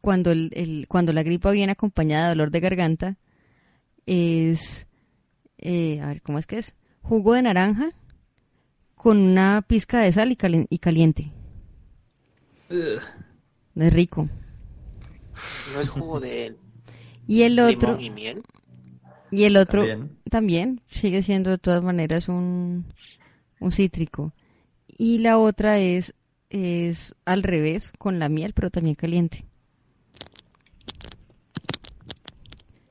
cuando, 0.00 0.30
el, 0.32 0.50
el- 0.54 0.86
cuando 0.88 1.12
la 1.12 1.22
gripa 1.22 1.50
viene 1.50 1.72
acompañada 1.72 2.24
de 2.24 2.28
dolor 2.30 2.50
de 2.50 2.60
garganta, 2.60 3.16
es, 4.06 4.86
eh, 5.58 6.00
a 6.00 6.08
ver, 6.08 6.22
¿cómo 6.22 6.38
es 6.38 6.46
que 6.46 6.58
es? 6.58 6.74
Jugo 7.02 7.34
de 7.34 7.42
naranja 7.42 7.90
con 8.94 9.18
una 9.18 9.62
pizca 9.66 10.00
de 10.00 10.12
sal 10.12 10.30
y, 10.32 10.36
calen- 10.36 10.66
y 10.70 10.78
caliente. 10.78 11.32
Es 13.76 13.92
rico. 13.92 14.28
No 15.74 15.80
el 15.80 15.88
jugo 15.88 16.20
de 16.20 16.54
Y 17.26 17.42
el 17.42 17.58
otro, 17.60 17.96
limón 17.96 18.00
y 18.04 18.10
miel. 18.10 18.42
Y 19.30 19.44
el 19.44 19.56
otro 19.56 19.86
También. 19.86 20.18
también, 20.28 20.80
sigue 20.88 21.22
siendo 21.22 21.50
de 21.50 21.58
todas 21.58 21.82
maneras 21.82 22.28
un, 22.28 22.84
un 23.60 23.72
cítrico. 23.72 24.32
Y 24.88 25.18
la 25.18 25.38
otra 25.38 25.78
es, 25.78 26.14
es 26.50 27.14
al 27.24 27.42
revés, 27.44 27.92
con 27.98 28.18
la 28.18 28.28
miel, 28.28 28.52
pero 28.54 28.70
también 28.70 28.96
caliente. 28.96 29.44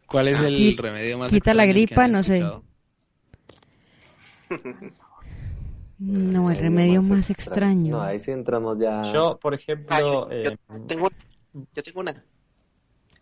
¿Cuál 0.10 0.28
es 0.30 0.40
el 0.40 0.56
Qui- 0.56 0.78
remedio 0.78 1.18
más 1.18 1.32
quita 1.32 1.54
la 1.54 1.66
gripa, 1.66 2.08
no 2.08 2.24
sé. 2.24 2.44
No, 6.00 6.50
el 6.50 6.58
remedio 6.58 7.02
más 7.02 7.30
extraño. 7.30 7.90
extraño. 7.90 7.92
No, 7.98 8.02
ahí 8.02 8.20
sí 8.20 8.32
entramos 8.32 8.78
ya. 8.80 9.02
Yo, 9.04 9.38
por 9.38 9.54
ejemplo, 9.54 9.88
Ah, 9.96 10.00
yo, 10.00 10.28
eh, 10.32 10.58
tengo 10.88 11.08
una. 11.08 11.66
Yo 11.76 11.82
tengo 11.84 12.00
una. 12.00 12.24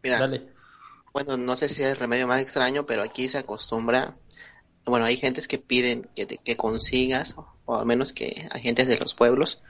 Mira, 0.04 0.20
dale. 0.20 0.48
bueno, 1.12 1.38
no 1.38 1.56
sé 1.56 1.70
si 1.70 1.82
es 1.82 1.88
el 1.90 1.96
remedio 1.98 2.28
más 2.28 2.40
extraño, 2.42 2.86
pero 2.86 3.02
aquí 3.04 3.28
se 3.30 3.40
acostumbra. 3.40 4.16
Bueno, 4.86 5.06
hay 5.06 5.18
gentes 5.18 5.48
que 5.48 5.58
piden 5.58 6.08
que, 6.16 6.26
te- 6.28 6.38
que 6.38 6.56
consigas, 6.56 7.36
o 7.66 7.76
al 7.76 7.86
menos 7.88 8.14
que 8.14 8.48
hay 8.52 8.62
gentes 8.62 8.88
de 8.88 8.98
los 9.00 9.16
pueblos. 9.16 9.62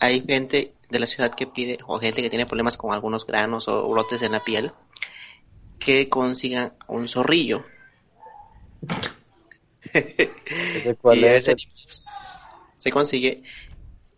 Hay 0.00 0.24
gente 0.26 0.74
de 0.90 0.98
la 1.00 1.06
ciudad 1.06 1.34
que 1.34 1.48
pide, 1.48 1.76
o 1.88 1.98
gente 1.98 2.22
que 2.22 2.30
tiene 2.30 2.46
problemas 2.46 2.76
con 2.76 2.92
algunos 2.92 3.26
granos 3.26 3.66
o 3.66 3.90
brotes 3.90 4.22
en 4.22 4.30
la 4.32 4.44
piel, 4.44 4.72
que 5.78 6.08
consigan 6.08 6.74
un 6.88 7.08
zorrillo. 7.08 7.64
¿Ese 10.74 10.94
cuál 10.96 11.18
y 11.24 11.26
es? 11.26 11.48
ese 11.48 11.56
se 12.76 12.90
consigue 12.92 13.42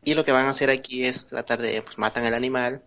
y 0.05 0.15
lo 0.15 0.25
que 0.25 0.33
van 0.33 0.47
a 0.47 0.51
hacer 0.51 0.71
aquí 0.71 1.05
es 1.05 1.27
tratar 1.27 1.61
de 1.63 1.83
pues 1.83 1.99
matan 1.99 2.25
al 2.25 2.35
animal 2.35 2.85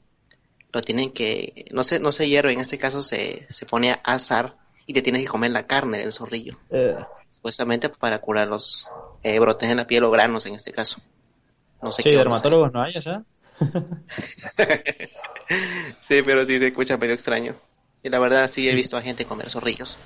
lo 0.71 0.81
tienen 0.81 1.11
que 1.11 1.65
no 1.71 1.83
se 1.83 1.99
no 1.99 2.11
se 2.11 2.27
hierve 2.27 2.53
en 2.53 2.59
este 2.59 2.77
caso 2.77 3.01
se, 3.03 3.47
se 3.49 3.65
pone 3.65 3.91
a 3.91 3.95
asar 4.03 4.57
y 4.85 4.93
te 4.93 5.01
tienes 5.01 5.21
que 5.23 5.27
comer 5.27 5.51
la 5.51 5.67
carne 5.67 5.97
del 5.99 6.13
zorrillo 6.13 6.57
Eh, 6.69 6.95
supuestamente 7.29 7.89
para 7.89 8.19
curar 8.19 8.47
los 8.47 8.87
eh, 9.23 9.39
brotes 9.39 9.69
en 9.69 9.77
la 9.77 9.87
piel 9.87 10.03
o 10.03 10.11
granos 10.11 10.45
en 10.45 10.55
este 10.55 10.71
caso 10.71 11.01
no 11.81 11.91
sé 11.91 12.03
sí, 12.03 12.09
qué 12.09 12.17
hornos 12.17 12.43
hay. 12.45 12.53
dermatólogos 12.53 12.71
no 12.73 12.81
hay 12.83 12.93
allá. 12.97 13.23
sí 16.01 16.21
pero 16.23 16.45
sí 16.45 16.59
se 16.59 16.67
escucha 16.67 16.97
medio 16.97 17.13
extraño 17.13 17.55
y 18.03 18.09
la 18.09 18.19
verdad 18.19 18.49
sí 18.51 18.69
he 18.69 18.75
visto 18.75 18.97
a 18.97 19.01
gente 19.01 19.25
comer 19.25 19.49
zorrillos 19.49 19.97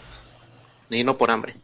y 0.89 1.03
no 1.03 1.17
por 1.17 1.31
hambre 1.31 1.55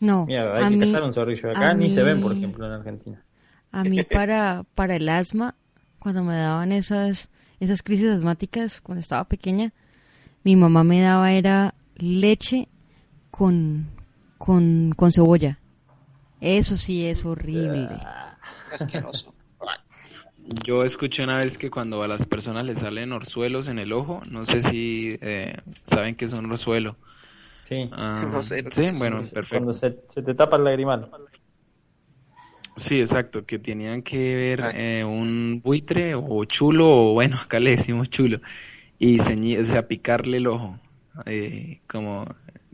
No, 0.00 0.24
Mira, 0.26 0.56
hay 0.56 0.64
a 0.64 0.68
que 0.70 0.74
mí, 0.76 0.80
cazar 0.80 1.02
un 1.04 1.12
zorrillo. 1.12 1.50
Acá 1.50 1.74
ni 1.74 1.88
se 1.88 2.02
ven, 2.02 2.20
por 2.20 2.32
mí- 2.32 2.38
ejemplo, 2.38 2.66
en 2.66 2.72
Argentina. 2.72 3.22
a 3.70 3.84
mí 3.84 4.02
para, 4.12 4.64
para 4.74 4.96
el 4.96 5.08
asma, 5.08 5.54
cuando 6.00 6.24
me 6.24 6.34
daban 6.34 6.72
esas, 6.72 7.28
esas 7.60 7.82
crisis 7.82 8.08
asmáticas 8.08 8.80
cuando 8.80 9.00
estaba 9.00 9.24
pequeña, 9.24 9.72
mi 10.42 10.56
mamá 10.56 10.82
me 10.82 11.00
daba 11.00 11.32
era 11.32 11.74
leche 11.96 12.68
con, 13.30 13.86
con, 14.38 14.92
con 14.96 15.12
cebolla. 15.12 15.60
Eso 16.40 16.76
sí 16.76 17.06
es 17.06 17.24
horrible. 17.24 18.00
asqueroso 18.72 19.32
Yo 20.44 20.84
escuché 20.84 21.22
una 21.24 21.38
vez 21.38 21.56
que 21.56 21.70
cuando 21.70 22.02
a 22.02 22.08
las 22.08 22.26
personas 22.26 22.64
les 22.64 22.80
salen 22.80 23.12
orzuelos 23.12 23.68
en 23.68 23.78
el 23.78 23.92
ojo, 23.92 24.20
no 24.28 24.44
sé 24.44 24.60
si 24.60 25.16
eh, 25.20 25.54
saben 25.86 26.14
qué 26.16 26.26
son 26.28 26.50
orzuelo. 26.50 26.96
Sí. 27.62 27.88
Ah, 27.92 28.28
No 28.32 28.42
sé 28.42 28.62
que 28.64 28.70
Sí, 28.70 28.82
es. 28.86 28.98
bueno, 28.98 29.22
perfecto. 29.32 29.56
Cuando 29.56 29.74
se, 29.74 30.00
se 30.08 30.22
te 30.22 30.34
tapa 30.34 30.56
el 30.56 30.64
lagrimal. 30.64 31.10
Sí, 32.76 33.00
exacto, 33.00 33.44
que 33.44 33.58
tenían 33.58 34.02
que 34.02 34.34
ver 34.36 34.60
Ah. 34.60 34.72
eh, 34.74 35.04
un 35.04 35.60
buitre 35.62 36.14
o 36.14 36.44
chulo, 36.46 37.10
o 37.10 37.12
bueno, 37.12 37.36
acá 37.36 37.60
le 37.60 37.72
decimos 37.72 38.08
chulo, 38.08 38.40
y 38.98 39.18
ceñi- 39.18 39.60
o 39.60 39.64
sea, 39.64 39.88
picarle 39.88 40.38
el 40.38 40.46
ojo, 40.48 40.80
eh, 41.26 41.82
como 41.88 42.26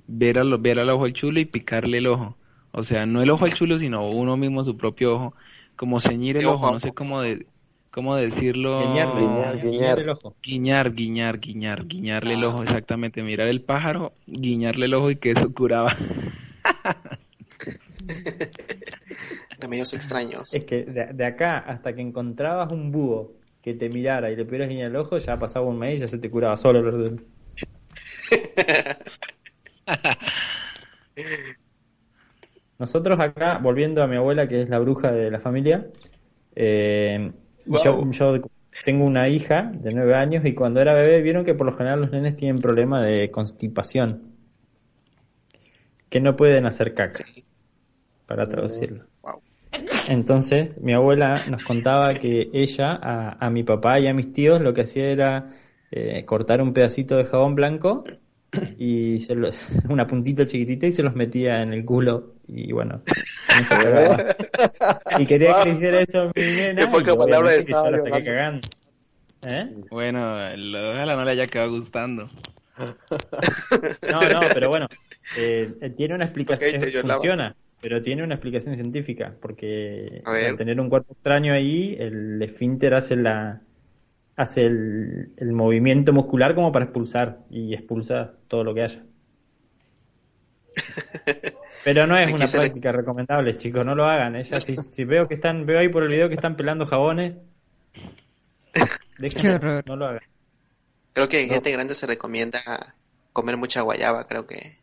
ver 0.06 0.38
al, 0.38 0.58
ver 0.60 0.78
al 0.80 0.90
ojo 0.90 1.04
al 1.06 1.14
chulo 1.14 1.40
y 1.40 1.46
picarle 1.46 1.98
el 1.98 2.06
ojo, 2.08 2.38
o 2.72 2.82
sea, 2.84 3.06
no 3.06 3.22
el 3.22 3.30
ojo 3.30 3.44
al 3.46 3.54
chulo, 3.54 3.78
sino 3.78 4.08
uno 4.10 4.36
mismo 4.36 4.64
su 4.64 4.76
propio 4.76 5.14
ojo, 5.16 5.34
como 5.76 6.00
ceñir 6.00 6.36
el 6.38 6.48
ojo 6.48 6.70
no 6.70 6.80
sé 6.80 6.94
cómo, 6.94 7.22
de, 7.22 7.46
cómo 7.90 8.16
decirlo, 8.16 8.78
Guiñarle, 8.78 9.20
Guiñar, 9.22 9.60
guiñar, 9.60 9.98
guiñar. 9.98 9.98
el 9.98 10.08
ojo. 10.10 10.36
guiñar, 10.42 10.92
guiñar, 10.94 11.40
guiñar, 11.40 11.86
guiñarle 11.86 12.34
el 12.34 12.44
Ah. 12.44 12.48
ojo, 12.48 12.62
exactamente, 12.62 13.22
mirar 13.22 13.48
el 13.48 13.62
pájaro, 13.62 14.12
guiñarle 14.26 14.86
el 14.86 14.94
ojo 14.94 15.10
y 15.10 15.16
que 15.16 15.32
eso 15.32 15.52
curaba. 15.52 15.94
remedio 15.94 16.30
remedios 19.60 19.92
extraños. 19.94 20.54
Es 20.54 20.64
que 20.64 20.84
de, 20.84 21.06
de 21.12 21.24
acá 21.26 21.58
hasta 21.58 21.94
que 21.94 22.00
encontrabas 22.02 22.72
un 22.72 22.90
búho 22.92 23.32
que 23.60 23.74
te 23.74 23.88
mirara 23.88 24.30
y 24.30 24.36
le 24.36 24.44
pudieras 24.44 24.68
guiñar 24.68 24.88
el 24.90 24.96
ojo, 24.96 25.18
ya 25.18 25.38
pasaba 25.38 25.66
un 25.66 25.78
mes 25.78 25.96
y 25.96 25.98
ya 26.00 26.08
se 26.08 26.18
te 26.18 26.30
curaba 26.30 26.56
solo. 26.56 26.78
el- 26.80 27.26
Nosotros 32.78 33.18
acá, 33.20 33.58
volviendo 33.58 34.02
a 34.02 34.06
mi 34.06 34.16
abuela, 34.16 34.46
que 34.48 34.60
es 34.62 34.68
la 34.68 34.78
bruja 34.78 35.10
de 35.12 35.30
la 35.30 35.40
familia, 35.40 35.90
eh, 36.54 37.32
yo, 37.68 38.10
yo 38.10 38.40
tengo 38.84 39.04
una 39.04 39.28
hija 39.28 39.70
de 39.74 39.92
nueve 39.92 40.14
años 40.14 40.44
y 40.44 40.54
cuando 40.54 40.80
era 40.80 40.94
bebé 40.94 41.22
vieron 41.22 41.44
que 41.44 41.54
por 41.54 41.66
lo 41.66 41.76
general 41.76 42.00
los 42.00 42.10
nenes 42.10 42.36
tienen 42.36 42.60
problema 42.60 43.02
de 43.02 43.30
constipación, 43.30 44.34
que 46.08 46.20
no 46.20 46.36
pueden 46.36 46.66
hacer 46.66 46.94
caca, 46.94 47.24
para 48.26 48.46
traducirlo. 48.46 49.04
Wow. 49.22 49.42
Entonces, 50.08 50.80
mi 50.80 50.92
abuela 50.92 51.40
nos 51.50 51.64
contaba 51.64 52.14
que 52.14 52.48
ella, 52.52 52.92
a, 52.92 53.44
a 53.44 53.50
mi 53.50 53.62
papá 53.62 54.00
y 54.00 54.06
a 54.06 54.14
mis 54.14 54.32
tíos, 54.32 54.60
lo 54.60 54.72
que 54.72 54.82
hacía 54.82 55.10
era 55.10 55.50
eh, 55.90 56.24
cortar 56.24 56.62
un 56.62 56.72
pedacito 56.72 57.16
de 57.16 57.24
jabón 57.24 57.54
blanco 57.54 58.04
y 58.78 59.18
se 59.20 59.34
lo- 59.34 59.50
una 59.88 60.06
puntita 60.06 60.46
chiquitita 60.46 60.86
y 60.86 60.92
se 60.92 61.02
los 61.02 61.14
metía 61.14 61.62
en 61.62 61.72
el 61.72 61.84
culo 61.84 62.34
y 62.46 62.72
bueno, 62.72 63.02
cagaba. 63.68 64.34
Y 65.18 65.26
quería 65.26 65.54
que 65.58 65.64
le 65.68 65.74
hiciera 65.74 66.00
eso 66.00 66.30
mi 66.34 66.42
nena 66.42 66.86
Qué 66.86 66.86
poca 66.98 67.16
palabra 67.16 67.50
yo 67.52 67.58
estaba 67.58 67.90
la 67.90 67.98
saqué 67.98 68.22
llevando. 68.22 68.30
cagando. 68.30 68.68
¿Eh? 69.42 69.66
Bueno, 69.90 70.56
lo- 70.56 70.90
ojalá 70.92 71.16
no 71.16 71.24
le 71.24 71.30
haya 71.32 71.46
quedado 71.46 71.70
gustando. 71.70 72.28
No, 74.10 74.20
no, 74.28 74.40
pero 74.54 74.68
bueno, 74.68 74.86
eh, 75.36 75.68
eh, 75.80 75.90
tiene 75.90 76.14
una 76.14 76.24
explicación, 76.24 76.80
funciona, 77.02 77.54
pero 77.80 78.00
tiene 78.02 78.22
una 78.22 78.34
explicación 78.34 78.74
científica, 78.76 79.34
porque 79.40 80.22
al 80.24 80.56
tener 80.56 80.80
un 80.80 80.88
cuerpo 80.88 81.12
extraño 81.12 81.52
ahí, 81.52 81.96
el 81.98 82.40
esfínter 82.42 82.94
hace 82.94 83.16
la 83.16 83.60
hace 84.38 84.66
el, 84.66 85.32
el 85.36 85.52
movimiento 85.52 86.12
muscular 86.12 86.54
como 86.54 86.70
para 86.70 86.84
expulsar 86.84 87.40
y 87.50 87.74
expulsa 87.74 88.34
todo 88.46 88.62
lo 88.62 88.72
que 88.72 88.82
haya. 88.82 89.02
Pero 91.84 92.06
no 92.06 92.16
es 92.16 92.32
una 92.32 92.46
práctica 92.46 92.92
recomendable, 92.92 93.56
chicos, 93.56 93.84
no 93.84 93.96
lo 93.96 94.06
hagan. 94.06 94.36
¿eh? 94.36 94.44
Ya 94.44 94.60
si, 94.60 94.76
si 94.76 95.04
veo 95.04 95.26
que 95.26 95.34
están, 95.34 95.66
veo 95.66 95.80
ahí 95.80 95.88
por 95.88 96.04
el 96.04 96.10
video 96.10 96.28
que 96.28 96.36
están 96.36 96.56
pelando 96.56 96.86
jabones, 96.86 97.36
déjenlo, 99.18 99.42
Qué 99.42 99.50
horror. 99.56 99.84
no 99.86 99.96
lo 99.96 100.06
hagan. 100.06 100.22
Creo 101.14 101.28
que 101.28 101.42
en 101.42 101.50
gente 101.50 101.72
grande 101.72 101.96
se 101.96 102.06
recomienda 102.06 102.94
comer 103.32 103.56
mucha 103.56 103.80
guayaba, 103.80 104.28
creo 104.28 104.46
que 104.46 104.78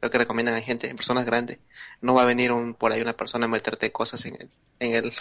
creo 0.00 0.10
que 0.10 0.18
recomiendan 0.18 0.54
a 0.54 0.62
gente, 0.62 0.88
personas 0.94 1.26
grandes. 1.26 1.58
No 2.00 2.14
va 2.14 2.22
a 2.22 2.26
venir 2.26 2.50
un, 2.50 2.72
por 2.72 2.92
ahí 2.92 3.02
una 3.02 3.12
persona 3.12 3.44
a 3.44 3.48
meterte 3.48 3.92
cosas 3.92 4.24
en 4.24 4.36
el, 4.36 4.48
en 4.80 4.94
el 4.94 5.12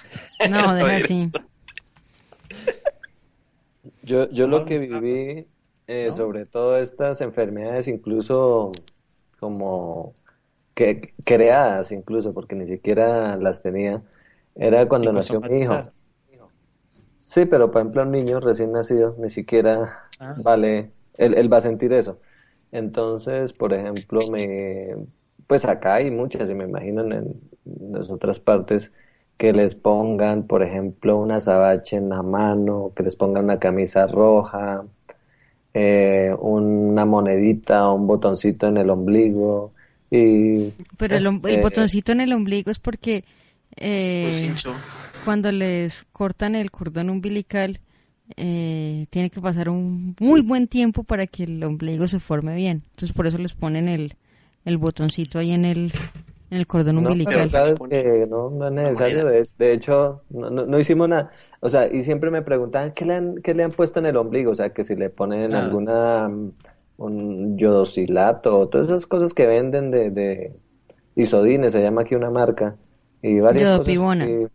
No, 0.49 0.73
deja 0.75 0.95
así. 0.95 1.29
Yo, 4.05 4.29
yo 4.29 4.47
lo 4.47 4.65
que 4.65 4.77
viví 4.79 5.47
eh, 5.87 6.07
¿no? 6.07 6.13
sobre 6.15 6.45
todo 6.45 6.77
estas 6.77 7.21
enfermedades, 7.21 7.87
incluso 7.87 8.71
como 9.39 10.13
que 10.73 11.01
creadas, 11.23 11.91
incluso 11.91 12.33
porque 12.33 12.55
ni 12.55 12.65
siquiera 12.65 13.37
las 13.37 13.61
tenía, 13.61 14.03
era 14.55 14.87
cuando 14.87 15.11
nació 15.13 15.41
mi 15.41 15.57
hijo. 15.59 15.79
Sí, 17.19 17.45
pero 17.45 17.71
por 17.71 17.81
ejemplo 17.81 18.03
un 18.03 18.11
niño 18.11 18.39
recién 18.39 18.71
nacido 18.71 19.15
ni 19.19 19.29
siquiera 19.29 19.99
Ah. 20.19 20.35
vale, 20.37 20.91
él, 21.17 21.33
él 21.33 21.51
va 21.51 21.57
a 21.57 21.61
sentir 21.61 21.93
eso. 21.93 22.19
Entonces, 22.71 23.53
por 23.53 23.73
ejemplo, 23.73 24.27
me, 24.27 24.95
pues 25.47 25.65
acá 25.65 25.95
hay 25.95 26.11
muchas, 26.11 26.49
y 26.49 26.55
me 26.55 26.65
imagino 26.65 27.01
en, 27.03 27.13
en 27.13 27.91
las 27.93 28.09
otras 28.11 28.39
partes, 28.39 28.93
que 29.37 29.53
les 29.53 29.75
pongan, 29.75 30.47
por 30.47 30.63
ejemplo, 30.63 31.17
un 31.19 31.31
azabache 31.31 31.97
en 31.97 32.09
la 32.09 32.21
mano, 32.23 32.93
que 32.95 33.03
les 33.03 33.15
pongan 33.15 33.45
una 33.45 33.59
camisa 33.59 34.07
roja, 34.07 34.85
eh, 35.73 36.33
una 36.39 37.05
monedita 37.05 37.89
o 37.89 37.95
un 37.95 38.07
botoncito 38.07 38.67
en 38.67 38.77
el 38.77 38.89
ombligo, 38.89 39.73
y 40.11 40.73
Pero 40.97 41.15
el, 41.15 41.25
el 41.45 41.57
Eh, 41.57 41.59
botoncito 41.59 42.11
en 42.11 42.21
el 42.21 42.33
ombligo 42.33 42.71
es 42.71 42.79
porque 42.79 43.23
eh, 43.77 44.31
cincho. 44.31 44.73
cuando 45.23 45.51
les 45.51 46.05
cortan 46.11 46.55
el 46.55 46.71
cordón 46.71 47.09
umbilical 47.09 47.79
eh, 48.37 49.05
tiene 49.09 49.29
que 49.29 49.41
pasar 49.41 49.69
un 49.69 50.15
muy 50.19 50.41
buen 50.41 50.67
tiempo 50.67 51.03
para 51.03 51.27
que 51.27 51.43
el 51.43 51.63
ombligo 51.63 52.07
se 52.07 52.19
forme 52.19 52.55
bien. 52.55 52.83
Entonces 52.91 53.13
por 53.15 53.27
eso 53.27 53.37
les 53.37 53.55
ponen 53.55 53.87
el, 53.89 54.15
el 54.65 54.77
botoncito 54.77 55.39
ahí 55.39 55.51
en 55.51 55.65
el, 55.65 55.93
en 56.49 56.57
el 56.59 56.67
cordón 56.67 56.99
No, 57.01 57.01
umbilical. 57.01 57.33
pero 57.33 57.49
sabes 57.49 57.79
que 57.89 58.25
no, 58.29 58.49
no 58.49 58.67
es 58.67 58.73
necesario. 58.73 59.25
De, 59.25 59.47
de 59.57 59.73
hecho, 59.73 60.23
no, 60.29 60.49
no, 60.49 60.65
no 60.65 60.79
hicimos 60.79 61.09
nada. 61.09 61.31
O 61.59 61.69
sea, 61.69 61.91
y 61.93 62.03
siempre 62.03 62.31
me 62.31 62.41
preguntaban 62.41 62.93
qué 62.93 63.05
le 63.05 63.15
han, 63.15 63.35
qué 63.41 63.53
le 63.55 63.63
han 63.63 63.73
puesto 63.73 63.99
en 63.99 64.05
el 64.07 64.17
ombligo. 64.17 64.51
O 64.51 64.55
sea, 64.55 64.73
que 64.73 64.83
si 64.83 64.95
le 64.95 65.09
ponen 65.09 65.53
Nada. 65.53 65.55
alguna 65.55 66.29
mm, 66.29 66.53
un 66.97 67.57
yodosilato, 67.57 68.69
todas 68.69 68.87
esas 68.87 69.05
cosas 69.07 69.33
que 69.33 69.47
venden 69.47 69.91
de, 69.91 70.11
de 70.11 70.55
isodines, 71.15 71.73
se 71.73 71.81
llama 71.81 72.01
aquí 72.01 72.15
una 72.15 72.29
marca, 72.31 72.77
y 73.21 73.39
varias 73.39 73.71
cosas. 73.71 73.95
Yodopivona. 73.95 74.25
Y, 74.25 74.47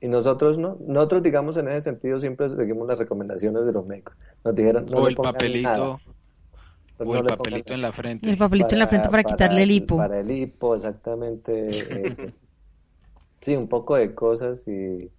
y 0.00 0.08
nosotros 0.08 0.58
no, 0.58 0.78
nosotros 0.86 1.22
digamos 1.22 1.56
en 1.56 1.68
ese 1.68 1.82
sentido 1.82 2.18
siempre 2.20 2.48
seguimos 2.48 2.88
las 2.88 2.98
recomendaciones 2.98 3.64
de 3.66 3.72
los 3.72 3.86
médicos. 3.86 4.18
Nos 4.44 4.54
dijeron 4.54 4.86
no 4.90 5.00
o 5.00 5.02
le 5.02 5.10
el 5.10 5.18
papelito, 5.18 5.62
nada. 5.62 6.00
O 6.98 7.04
No 7.04 7.18
el 7.18 7.24
papelito 7.26 7.74
en 7.74 7.82
la 7.82 7.92
frente. 7.92 8.30
El 8.30 8.36
papelito 8.36 8.74
en 8.74 8.78
la 8.78 8.86
frente 8.88 9.08
para 9.08 9.24
quitarle 9.24 9.62
el 9.64 9.70
hipo. 9.70 9.96
Para 9.96 10.20
el 10.20 10.30
hipo, 10.30 10.74
exactamente. 10.74 11.66
eh, 11.70 12.32
sí, 13.40 13.56
un 13.56 13.68
poco 13.68 13.96
de 13.96 14.14
cosas 14.14 14.66
y, 14.68 15.10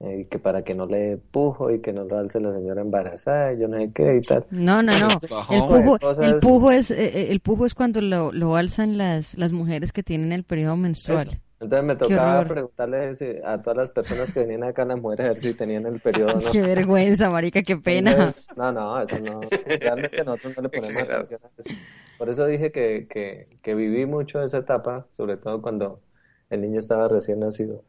eh, 0.00 0.18
y 0.20 0.24
que 0.26 0.38
para 0.38 0.62
que 0.64 0.74
no 0.74 0.86
le 0.86 1.16
pujo 1.18 1.70
y 1.70 1.80
que 1.80 1.92
no 1.92 2.04
lo 2.04 2.18
alce 2.18 2.40
la 2.40 2.52
señora 2.52 2.80
embarazada, 2.82 3.52
y 3.52 3.60
yo 3.60 3.68
no 3.68 3.78
sé 3.78 3.90
qué 3.94 4.16
y 4.16 4.20
tal. 4.22 4.44
No, 4.50 4.82
no, 4.82 4.98
no. 4.98 5.08
Bajón. 5.30 5.56
El 5.56 5.62
pujo, 5.84 5.98
Cosas- 5.98 6.26
el 6.26 6.40
pujo 6.40 6.70
es 6.72 6.90
eh, 6.90 6.96
eh, 7.20 7.26
el 7.30 7.40
pujo 7.40 7.66
es 7.66 7.74
cuando 7.74 8.00
lo, 8.00 8.32
lo 8.32 8.56
alzan 8.56 8.98
las, 8.98 9.34
las 9.36 9.52
mujeres 9.52 9.92
que 9.92 10.02
tienen 10.02 10.32
el 10.32 10.44
periodo 10.44 10.76
menstrual. 10.76 11.40
Entonces 11.62 11.84
me 11.86 11.96
tocaba 11.96 12.46
preguntarle 12.46 13.16
si- 13.16 13.36
a 13.44 13.62
todas 13.62 13.76
las 13.76 13.90
personas 13.90 14.32
que 14.32 14.40
venían 14.40 14.64
acá, 14.64 14.84
las 14.84 15.00
mujeres, 15.00 15.26
a 15.26 15.28
ver 15.30 15.38
si 15.40 15.54
tenían 15.54 15.86
el 15.86 16.00
periodo 16.00 16.38
o 16.38 16.40
no. 16.40 16.50
Qué 16.52 16.60
vergüenza, 16.62 17.30
marica, 17.30 17.62
qué 17.62 17.76
pena. 17.76 18.10
Entonces, 18.12 18.52
no, 18.56 18.72
no, 18.72 19.00
eso 19.02 19.18
no. 19.18 19.54
Realmente 19.80 20.24
nosotros 20.24 20.54
no 20.56 20.62
le 20.62 20.68
ponemos 20.70 21.02
atención 21.02 21.40
a 21.44 21.50
eso. 21.58 21.74
Por 22.16 22.30
eso 22.30 22.46
dije 22.46 22.70
que, 22.72 23.06
que, 23.08 23.58
que 23.62 23.74
viví 23.74 24.06
mucho 24.06 24.42
esa 24.42 24.58
etapa, 24.58 25.08
sobre 25.12 25.36
todo 25.36 25.60
cuando 25.62 26.02
el 26.50 26.60
niño 26.62 26.78
estaba 26.78 27.08
recién 27.08 27.40
nacido. 27.40 27.84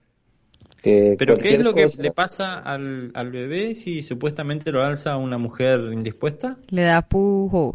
Que 0.82 1.16
Pero 1.18 1.38
¿qué 1.38 1.56
es 1.56 1.60
lo 1.62 1.76
que 1.76 1.88
le 1.98 2.12
pasa 2.12 2.60
al, 2.60 3.12
al 3.16 3.32
bebé 3.32 3.76
si 3.76 4.02
supuestamente 4.02 4.72
lo 4.72 4.84
alza 4.84 5.18
una 5.18 5.38
mujer 5.38 5.80
indispuesta? 5.94 6.58
Le 6.72 6.84
da 6.84 7.02
pujo. 7.02 7.74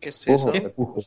¿Qué 0.00 0.10
es 0.10 0.26
eso? 0.28 0.58
¿Qué 0.58 0.66
es 0.68 0.72
pujo? 0.74 1.00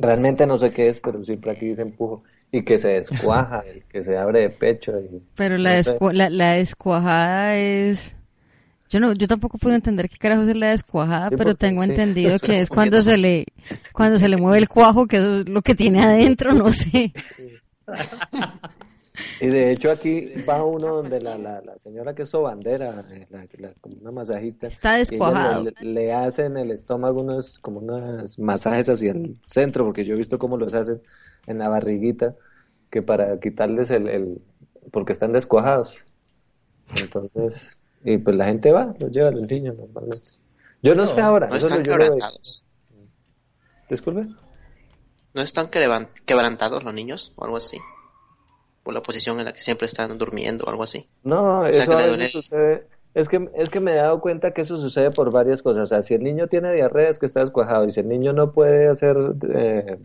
Realmente 0.00 0.46
no 0.46 0.56
sé 0.58 0.70
qué 0.70 0.88
es, 0.88 1.00
pero 1.00 1.22
siempre 1.24 1.50
aquí 1.52 1.66
dicen 1.66 1.92
pujo. 1.92 2.22
Y 2.50 2.62
que 2.64 2.78
se 2.78 2.88
descuaja, 2.88 3.62
y 3.76 3.80
que 3.82 4.02
se 4.02 4.16
abre 4.16 4.42
de 4.42 4.50
pecho. 4.50 4.92
Y, 4.98 5.22
Pero 5.36 5.58
la, 5.58 5.76
no 5.76 5.82
sé. 5.84 5.94
descua- 5.94 6.12
la, 6.12 6.30
la 6.30 6.52
descuajada 6.52 7.56
es... 7.56 8.14
Yo 8.90 9.00
no, 9.00 9.12
yo 9.12 9.28
tampoco 9.28 9.58
puedo 9.58 9.76
entender 9.76 10.08
qué 10.08 10.16
carajos 10.16 10.48
es 10.48 10.56
la 10.56 10.68
descuajada, 10.70 11.28
Sí, 11.28 11.34
pero 11.36 11.54
tengo 11.54 11.82
sí. 11.84 11.90
entendido 11.90 12.38
que 12.40 12.60
es 12.60 12.70
cuando 12.70 13.02
se 13.02 13.18
le, 13.18 13.44
cuando 13.92 14.18
se 14.18 14.28
le 14.30 14.38
mueve 14.38 14.56
el 14.58 14.68
cuajo, 14.68 15.06
que 15.06 15.18
es 15.18 15.48
lo 15.48 15.60
que 15.60 15.74
tiene 15.74 16.02
adentro, 16.02 16.54
no 16.54 16.72
sé. 16.72 17.12
Y 19.40 19.46
de 19.48 19.70
hecho 19.72 19.90
aquí 19.90 20.32
va 20.48 20.64
uno 20.64 20.96
donde 20.96 21.20
la, 21.20 21.38
la, 21.38 21.60
la 21.60 21.76
señora 21.78 22.14
que 22.14 22.22
es 22.22 22.28
sobandera, 22.28 23.04
eh, 23.10 23.26
la, 23.30 23.46
la- 23.58 23.74
como 23.80 23.96
una 24.00 24.10
masajista, 24.10 24.66
Está 24.66 24.94
descuajado. 24.94 25.64
le, 25.64 25.74
le, 25.80 25.92
le 25.92 26.12
hace 26.12 26.44
en 26.46 26.56
el 26.56 26.70
estómago 26.70 27.20
unos, 27.20 27.58
como 27.58 27.78
unos 27.80 28.38
masajes 28.38 28.88
hacia 28.88 29.12
el 29.12 29.36
centro, 29.44 29.84
porque 29.84 30.04
yo 30.04 30.14
he 30.14 30.16
visto 30.16 30.38
cómo 30.38 30.56
los 30.56 30.74
hacen 30.74 31.00
en 31.46 31.58
la 31.58 31.68
barriguita, 31.68 32.34
que 32.90 33.02
para 33.02 33.38
quitarles 33.38 33.90
el, 33.90 34.08
el 34.08 34.42
porque 34.90 35.12
están 35.12 35.32
descuajados. 35.32 36.04
Entonces, 37.00 37.76
y 38.04 38.18
pues 38.18 38.36
la 38.36 38.46
gente 38.46 38.72
va, 38.72 38.94
los 38.98 39.10
lleva 39.10 39.28
a 39.28 39.32
los 39.32 39.48
niños 39.48 39.76
normalmente. 39.76 40.28
Yo 40.82 40.94
no, 40.94 41.06
sé 41.06 41.20
ahora, 41.20 41.48
No 41.48 41.56
están 41.56 41.82
quebrantados. 41.82 42.64
Disculpe. 43.90 44.26
¿No 45.34 45.42
están 45.42 45.66
quebran- 45.68 46.08
quebrantados 46.24 46.82
los 46.84 46.94
niños 46.94 47.32
o 47.36 47.44
algo 47.44 47.56
así? 47.56 47.78
Por 48.88 48.94
la 48.94 49.02
posición 49.02 49.38
en 49.38 49.44
la 49.44 49.52
que 49.52 49.60
siempre 49.60 49.86
están 49.86 50.16
durmiendo 50.16 50.64
o 50.64 50.70
algo 50.70 50.82
así. 50.82 51.06
No, 51.22 51.60
sea, 51.60 51.68
eso 51.68 51.90
que 51.90 51.96
a 51.96 52.00
le 52.00 52.02
veces 52.04 52.10
duele- 52.16 52.28
sucede. 52.30 52.86
Es 53.12 53.28
que, 53.28 53.46
es 53.54 53.68
que 53.68 53.80
me 53.80 53.92
he 53.92 53.96
dado 53.96 54.18
cuenta 54.22 54.52
que 54.52 54.62
eso 54.62 54.78
sucede 54.78 55.10
por 55.10 55.30
varias 55.30 55.60
cosas. 55.62 55.82
O 55.84 55.86
sea, 55.88 56.02
si 56.02 56.14
el 56.14 56.22
niño 56.24 56.46
tiene 56.46 56.72
diarrea 56.72 57.10
es 57.10 57.18
que 57.18 57.26
está 57.26 57.40
descuajado. 57.40 57.86
Y 57.86 57.92
si 57.92 58.00
el 58.00 58.08
niño 58.08 58.32
no 58.32 58.50
puede 58.52 58.88
hacer 58.88 59.14
eh, 59.52 59.98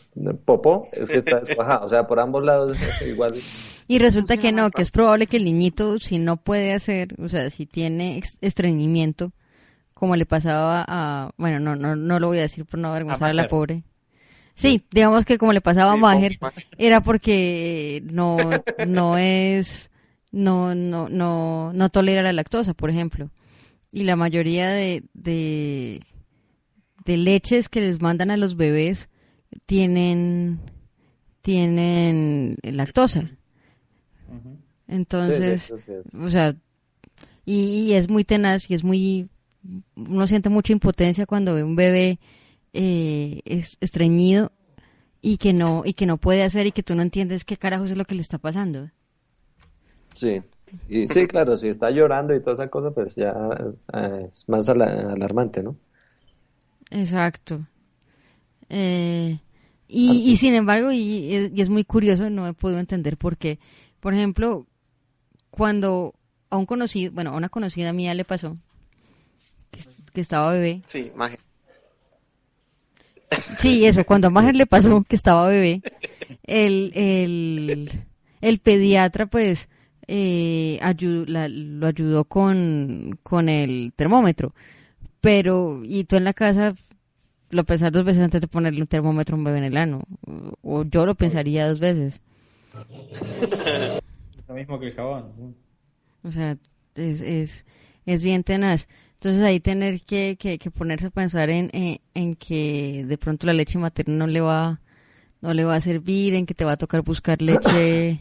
popó, 0.44 0.86
es 0.92 1.08
que 1.10 1.20
está 1.20 1.40
descuajado. 1.40 1.86
O 1.86 1.90
sea, 1.90 2.08
por 2.08 2.20
ambos 2.20 2.44
lados 2.44 2.76
es 2.78 3.08
igual. 3.08 3.34
Y 3.88 4.00
resulta 4.00 4.36
que 4.36 4.52
no, 4.52 4.70
que 4.70 4.82
es 4.82 4.92
probable 4.92 5.28
que 5.28 5.38
el 5.38 5.46
niñito, 5.46 5.98
si 6.00 6.20
no 6.20 6.36
puede 6.36 6.74
hacer, 6.74 7.16
o 7.24 7.30
sea, 7.30 7.50
si 7.52 7.66
tiene 7.66 8.22
estreñimiento, 8.42 9.32
como 9.94 10.18
le 10.18 10.26
pasaba 10.26 10.84
a, 10.86 11.32
bueno, 11.38 11.62
no, 11.62 11.78
no, 11.78 11.96
no 11.96 12.20
lo 12.20 12.28
voy 12.28 12.40
a 12.40 12.42
decir 12.42 12.66
por 12.66 12.82
no 12.82 12.90
avergonzar 12.90 13.30
a 13.30 13.34
la 13.34 13.48
pobre. 13.48 13.84
Sí, 14.56 14.84
digamos 14.92 15.26
que 15.26 15.38
como 15.38 15.52
le 15.54 15.62
pasaba 15.62 15.94
a 15.94 15.98
Maher, 15.98 16.38
era 16.78 17.02
porque 17.02 18.04
no, 18.12 18.38
no 18.88 19.18
es, 19.18 19.90
no, 20.32 20.76
no, 20.76 21.10
no, 21.10 21.74
no 21.74 21.90
tolera 21.90 22.22
la 22.22 22.34
lactosa, 22.34 22.74
por 22.74 22.90
ejemplo. 22.90 23.32
Y 23.92 24.04
la 24.04 24.16
mayoría 24.16 24.70
de, 24.70 25.04
de, 25.14 26.02
de 27.06 27.18
leches 27.18 27.68
que 27.70 27.82
les 27.82 28.02
mandan 28.02 28.32
a 28.32 28.38
los 28.38 28.56
bebés 28.56 29.10
tienen, 29.66 30.60
tienen 31.42 32.58
lactosa. 32.64 33.30
Entonces, 34.88 35.64
Sí, 35.64 35.68
sí, 35.68 35.74
eso 35.74 35.78
sí 35.78 35.92
es. 35.92 36.16
o 36.16 36.30
sea, 36.30 36.56
y, 37.46 37.56
y 37.86 37.94
es 37.94 38.10
muy 38.10 38.24
tenaz 38.24 38.70
y 38.70 38.74
es 38.76 38.84
muy, 38.84 39.30
uno 39.96 40.28
siente 40.28 40.50
mucha 40.50 40.74
impotencia 40.74 41.26
cuando 41.26 41.56
ve 41.56 41.64
un 41.64 41.76
bebé 41.76 42.20
eh, 42.74 43.42
es- 43.46 43.78
estreñido 43.82 44.52
y 45.22 45.38
que 45.38 45.54
no 45.54 45.84
y 45.86 45.94
que 45.94 46.06
no 46.06 46.18
puede 46.18 46.44
hacer 46.44 46.68
y 46.68 46.72
que 46.72 46.84
tú 46.84 46.96
no 46.96 47.02
entiendes 47.02 47.46
qué 47.46 47.58
carajos 47.58 47.92
es 47.92 47.98
lo 47.98 48.06
que 48.06 48.16
le 48.16 48.22
está 48.22 48.38
pasando. 48.40 48.90
Sí. 50.14 50.42
Y 50.90 51.08
sí, 51.08 51.28
claro, 51.28 51.56
si 51.58 51.68
está 51.68 51.92
llorando 51.92 52.34
y 52.34 52.40
toda 52.40 52.54
esa 52.54 52.68
cosa, 52.68 52.92
pues 52.92 53.16
ya 53.16 53.32
eh, 53.94 54.26
es 54.28 54.50
más 54.50 54.68
ala- 54.70 55.12
alarmante, 55.14 55.62
¿no? 55.62 55.76
Exacto. 56.90 57.66
Eh, 58.70 59.40
y, 59.88 60.32
y 60.32 60.38
sin 60.38 60.56
embargo, 60.56 60.92
y, 60.92 61.36
es- 61.36 61.52
y 61.54 61.62
es 61.62 61.70
muy 61.70 61.84
curioso, 61.84 62.30
no 62.30 62.48
he 62.48 62.54
podido 62.54 62.80
entender 62.80 63.18
por 63.18 63.38
qué. 63.38 63.60
Por 64.00 64.14
ejemplo, 64.14 64.66
cuando 65.52 66.16
a 66.50 66.58
un 66.58 66.66
conocido, 66.66 67.12
bueno, 67.12 67.32
a 67.32 67.38
una 67.38 67.50
conocida 67.50 67.94
mía 67.94 68.14
le 68.14 68.26
pasó 68.26 68.58
que, 69.72 69.82
que 70.14 70.22
estaba 70.22 70.52
bebé. 70.54 70.82
Sí, 70.88 71.12
magia. 71.16 71.40
Sí, 73.58 73.86
eso, 73.86 74.04
cuando 74.06 74.28
a 74.28 74.30
Maher 74.30 74.56
le 74.56 74.66
pasó 74.66 75.04
que 75.04 75.16
estaba 75.16 75.48
bebé, 75.48 75.82
el, 76.44 76.92
el, 76.96 77.90
el 78.42 78.60
pediatra 78.60 79.26
pues 79.28 79.70
eh, 80.08 80.80
ayu- 80.82 81.26
la- 81.28 81.48
lo 81.50 81.88
ayudó 81.88 82.26
con, 82.26 83.18
con 83.24 83.50
el 83.50 83.94
termómetro, 83.96 84.54
pero 85.22 85.82
y 85.84 86.04
tú 86.06 86.16
en 86.18 86.24
la 86.26 86.34
casa 86.34 86.76
lo 87.52 87.64
pensás 87.64 87.92
dos 87.92 88.04
veces 88.04 88.24
antes 88.24 88.42
de 88.42 88.48
ponerle 88.48 88.82
un 88.82 88.88
termómetro 88.88 89.36
a 89.36 89.38
un 89.38 89.44
bebé 89.44 89.60
en 89.60 89.64
el 89.66 89.78
ano, 89.78 90.02
o 90.62 90.84
yo 90.84 91.06
lo 91.06 91.16
pensaría 91.16 91.68
dos 91.70 91.80
veces, 91.80 92.20
Lo 94.48 94.56
mismo 94.56 94.80
que 94.80 94.88
el 94.88 94.94
jabón. 94.94 95.56
o 96.24 96.32
sea, 96.32 96.58
es, 96.96 97.22
es, 97.22 97.66
es 98.06 98.24
bien 98.24 98.44
tenaz. 98.44 98.88
Entonces 99.24 99.42
ahí 99.46 99.62
tener 99.62 100.02
que, 100.02 100.36
que, 100.38 100.60
ponerse 100.70 101.08
a 101.08 101.10
pensar 101.10 101.50
en, 101.50 101.70
en, 102.14 102.36
que 102.36 103.06
de 103.08 103.18
pronto 103.18 103.48
la 103.48 103.54
leche 103.54 103.80
materna 103.80 104.16
no 104.18 104.28
le 104.28 104.42
va 104.42 104.82
no 105.40 105.54
le 105.54 105.64
va 105.64 105.76
a 105.76 105.80
servir, 105.82 106.36
en 106.36 106.46
que 106.46 106.54
te 106.54 106.66
va 106.66 106.74
a 106.74 106.78
tocar 106.78 107.04
buscar 107.04 107.42
leche 107.42 108.20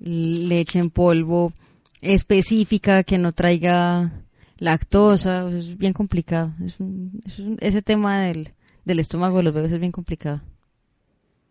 leche 0.00 0.80
en 0.80 0.90
polvo 0.90 1.52
específica 2.00 3.04
que 3.04 3.16
no 3.16 3.30
traiga 3.30 4.10
lactosa, 4.58 5.48
es 5.50 5.78
bien 5.78 5.92
complicado. 5.92 6.52
Es 6.64 6.80
un- 6.80 7.20
es 7.24 7.38
un- 7.38 7.56
ese 7.60 7.80
tema 7.80 8.22
del, 8.22 8.54
del 8.84 8.98
estómago 8.98 9.36
de 9.36 9.44
los 9.44 9.54
bebés 9.54 9.70
es 9.70 9.78
bien 9.78 9.92
complicado. 9.92 10.40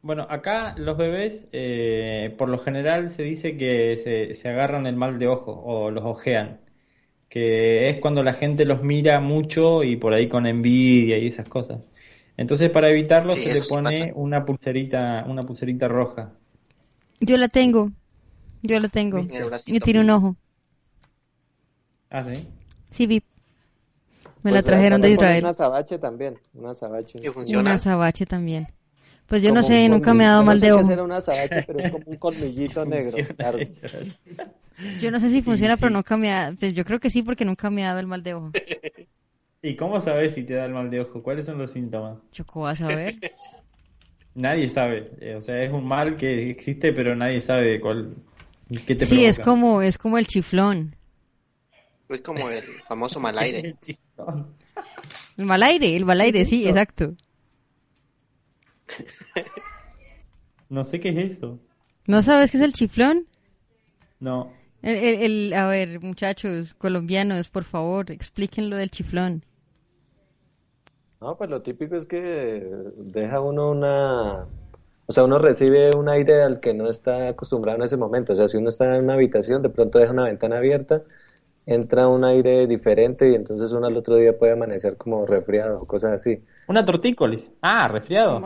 Bueno, 0.02 0.28
acá 0.30 0.76
los 0.78 0.98
bebés, 0.98 1.48
eh, 1.54 2.36
por 2.38 2.50
lo 2.50 2.58
general 2.58 3.10
se 3.10 3.24
dice 3.24 3.56
que 3.56 3.96
se, 3.96 4.34
se 4.34 4.50
agarran 4.50 4.88
el 4.88 4.98
mal 4.98 5.20
de 5.20 5.28
ojo 5.30 5.54
o 5.54 5.90
los 5.90 6.04
ojean, 6.04 6.60
que 7.34 7.90
es 7.90 7.98
cuando 8.00 8.24
la 8.24 8.34
gente 8.34 8.66
los 8.66 8.84
mira 8.84 9.20
mucho 9.20 9.84
y 9.84 9.96
por 9.98 10.14
ahí 10.14 10.30
con 10.30 10.46
envidia 10.48 11.18
y 11.18 11.28
esas 11.28 11.50
cosas. 11.50 11.82
Entonces, 12.38 12.70
para 12.72 12.90
evitarlo, 12.90 13.36
Sí, 13.36 13.42
se 13.42 13.50
le 13.52 13.62
sí 13.64 13.70
pone 13.70 14.12
una 14.16 14.46
pulserita, 14.46 15.26
una 15.28 15.46
pulserita 15.46 15.88
roja. 15.88 16.34
Yo 17.20 17.38
la 17.38 17.48
tengo, 17.50 17.92
yo 18.64 18.80
la 18.80 18.90
tengo. 18.90 19.28
Yo 19.68 19.82
tiene 19.82 20.02
un 20.02 20.10
ojo. 20.12 20.38
Ah, 22.10 22.24
sí. 22.24 22.48
Sí, 22.92 23.08
vi. 23.08 23.24
Me 24.44 24.52
Pues 24.52 24.52
la 24.52 24.62
trajeron 24.64 25.02
acá 25.02 25.08
de 25.08 25.12
Israel. 25.12 25.40
Una 25.40 25.50
azabache 25.50 25.98
también, 25.98 26.40
una 26.54 26.72
funciona. 27.34 27.70
una 27.70 27.74
azabache 27.74 28.26
también. 28.26 28.68
Pues 29.34 29.42
yo 29.42 29.52
no 29.52 29.64
sé, 29.64 29.86
un 29.86 29.94
nunca 29.94 30.14
me 30.14 30.26
ha 30.26 30.30
dado 30.30 30.44
mal 30.44 30.60
de 30.60 30.72
ojo. 30.74 30.84
será 30.84 31.02
una 31.02 31.18
azabache, 31.18 31.64
pero 31.66 31.80
es 31.80 31.92
como 31.92 32.04
un 32.06 32.18
colmillito 32.18 32.86
negro. 32.86 33.18
Yo 35.02 35.10
no 35.10 35.20
sé 35.20 35.32
si 35.32 35.42
funciona, 35.42 35.76
sí. 35.76 35.82
pero 35.82 35.92
nunca 35.92 36.18
me 36.18 36.32
ha... 36.32 36.54
Pues 36.60 36.76
yo 36.76 36.86
creo 36.86 37.00
que 37.00 37.10
sí, 37.10 37.24
porque 37.24 37.44
nunca 37.44 37.72
me 37.72 37.84
ha 37.84 37.88
dado 37.88 38.00
el 38.02 38.06
mal 38.06 38.22
de 38.22 38.36
ojo. 38.36 38.52
¿Y 39.64 39.76
cómo 39.76 40.00
sabes 40.02 40.36
si 40.36 40.44
te 40.44 40.54
da 40.54 40.66
el 40.66 40.74
mal 40.74 40.92
de 40.92 41.00
ojo? 41.00 41.24
¿Cuáles 41.24 41.48
son 41.48 41.58
los 41.58 41.72
síntomas? 41.72 42.20
Yo 42.32 42.46
cómo 42.46 42.66
vas 42.66 42.80
a 42.82 42.90
ver. 42.90 43.16
Nadie 44.36 44.70
sabe. 44.70 45.10
Eh, 45.20 45.34
o 45.34 45.42
sea, 45.42 45.64
es 45.64 45.74
un 45.74 45.84
mal 45.84 46.16
que 46.16 46.52
existe, 46.52 46.94
pero 46.94 47.16
nadie 47.16 47.42
sabe 47.42 47.80
cuál, 47.82 48.14
qué 48.86 48.96
te 48.96 49.08
Sí, 49.08 49.26
es 49.26 49.40
como, 49.40 49.82
es 49.82 49.98
como 49.98 50.20
el 50.20 50.28
chiflón. 50.28 50.96
Es 52.08 52.22
como 52.22 52.48
el 52.52 52.64
famoso 52.88 53.20
mal 53.20 53.40
aire. 53.40 53.78
El 55.38 55.46
mal 55.46 55.64
aire, 55.64 55.96
el 55.96 56.06
mal 56.06 56.22
aire, 56.22 56.46
sí, 56.46 56.68
exacto. 56.68 57.16
No 60.70 60.84
sé 60.84 61.00
qué 61.00 61.10
es 61.10 61.38
eso. 61.38 61.60
¿No 62.08 62.22
sabes 62.22 62.52
qué 62.52 62.58
es 62.58 62.64
el 62.64 62.74
chiflón? 62.74 63.28
No. 64.20 64.52
El, 64.82 64.96
el- 64.98 65.22
el- 65.22 65.54
a 65.54 65.68
ver, 65.68 66.02
muchachos 66.02 66.74
colombianos, 66.76 67.50
por 67.50 67.64
favor, 67.64 68.12
expliquen 68.12 68.70
lo 68.70 68.76
del 68.76 68.92
chiflón. 68.92 69.46
No, 71.22 71.38
pues 71.38 71.50
lo 71.50 71.62
típico 71.62 71.96
es 71.96 72.06
que 72.06 72.68
deja 72.98 73.40
uno 73.40 73.72
una... 73.72 74.46
O 75.06 75.12
sea, 75.12 75.24
uno 75.26 75.38
recibe 75.38 75.96
un 75.96 76.10
aire 76.10 76.42
al 76.44 76.60
que 76.60 76.74
no 76.74 76.90
está 76.90 77.30
acostumbrado 77.30 77.78
en 77.78 77.84
ese 77.84 77.98
momento. 77.98 78.34
O 78.34 78.36
sea, 78.36 78.48
si 78.48 78.58
uno 78.58 78.70
está 78.70 78.96
en 78.96 79.04
una 79.06 79.14
habitación, 79.14 79.62
de 79.62 79.70
pronto 79.70 80.00
deja 80.00 80.12
una 80.12 80.26
ventana 80.26 80.58
abierta, 80.58 81.04
entra 81.66 82.08
un 82.08 82.26
aire 82.26 82.68
diferente 82.68 83.30
y 83.32 83.36
entonces 83.36 83.72
uno 83.72 83.88
al 83.88 83.96
otro 83.96 84.18
día 84.18 84.38
puede 84.38 84.54
amanecer 84.54 84.98
como 84.98 85.26
resfriado 85.26 85.82
o 85.82 85.86
cosas 85.86 86.14
así. 86.14 86.42
Una 86.68 86.84
tortícolis. 86.84 87.52
Ah, 87.62 87.88
resfriado. 87.88 88.42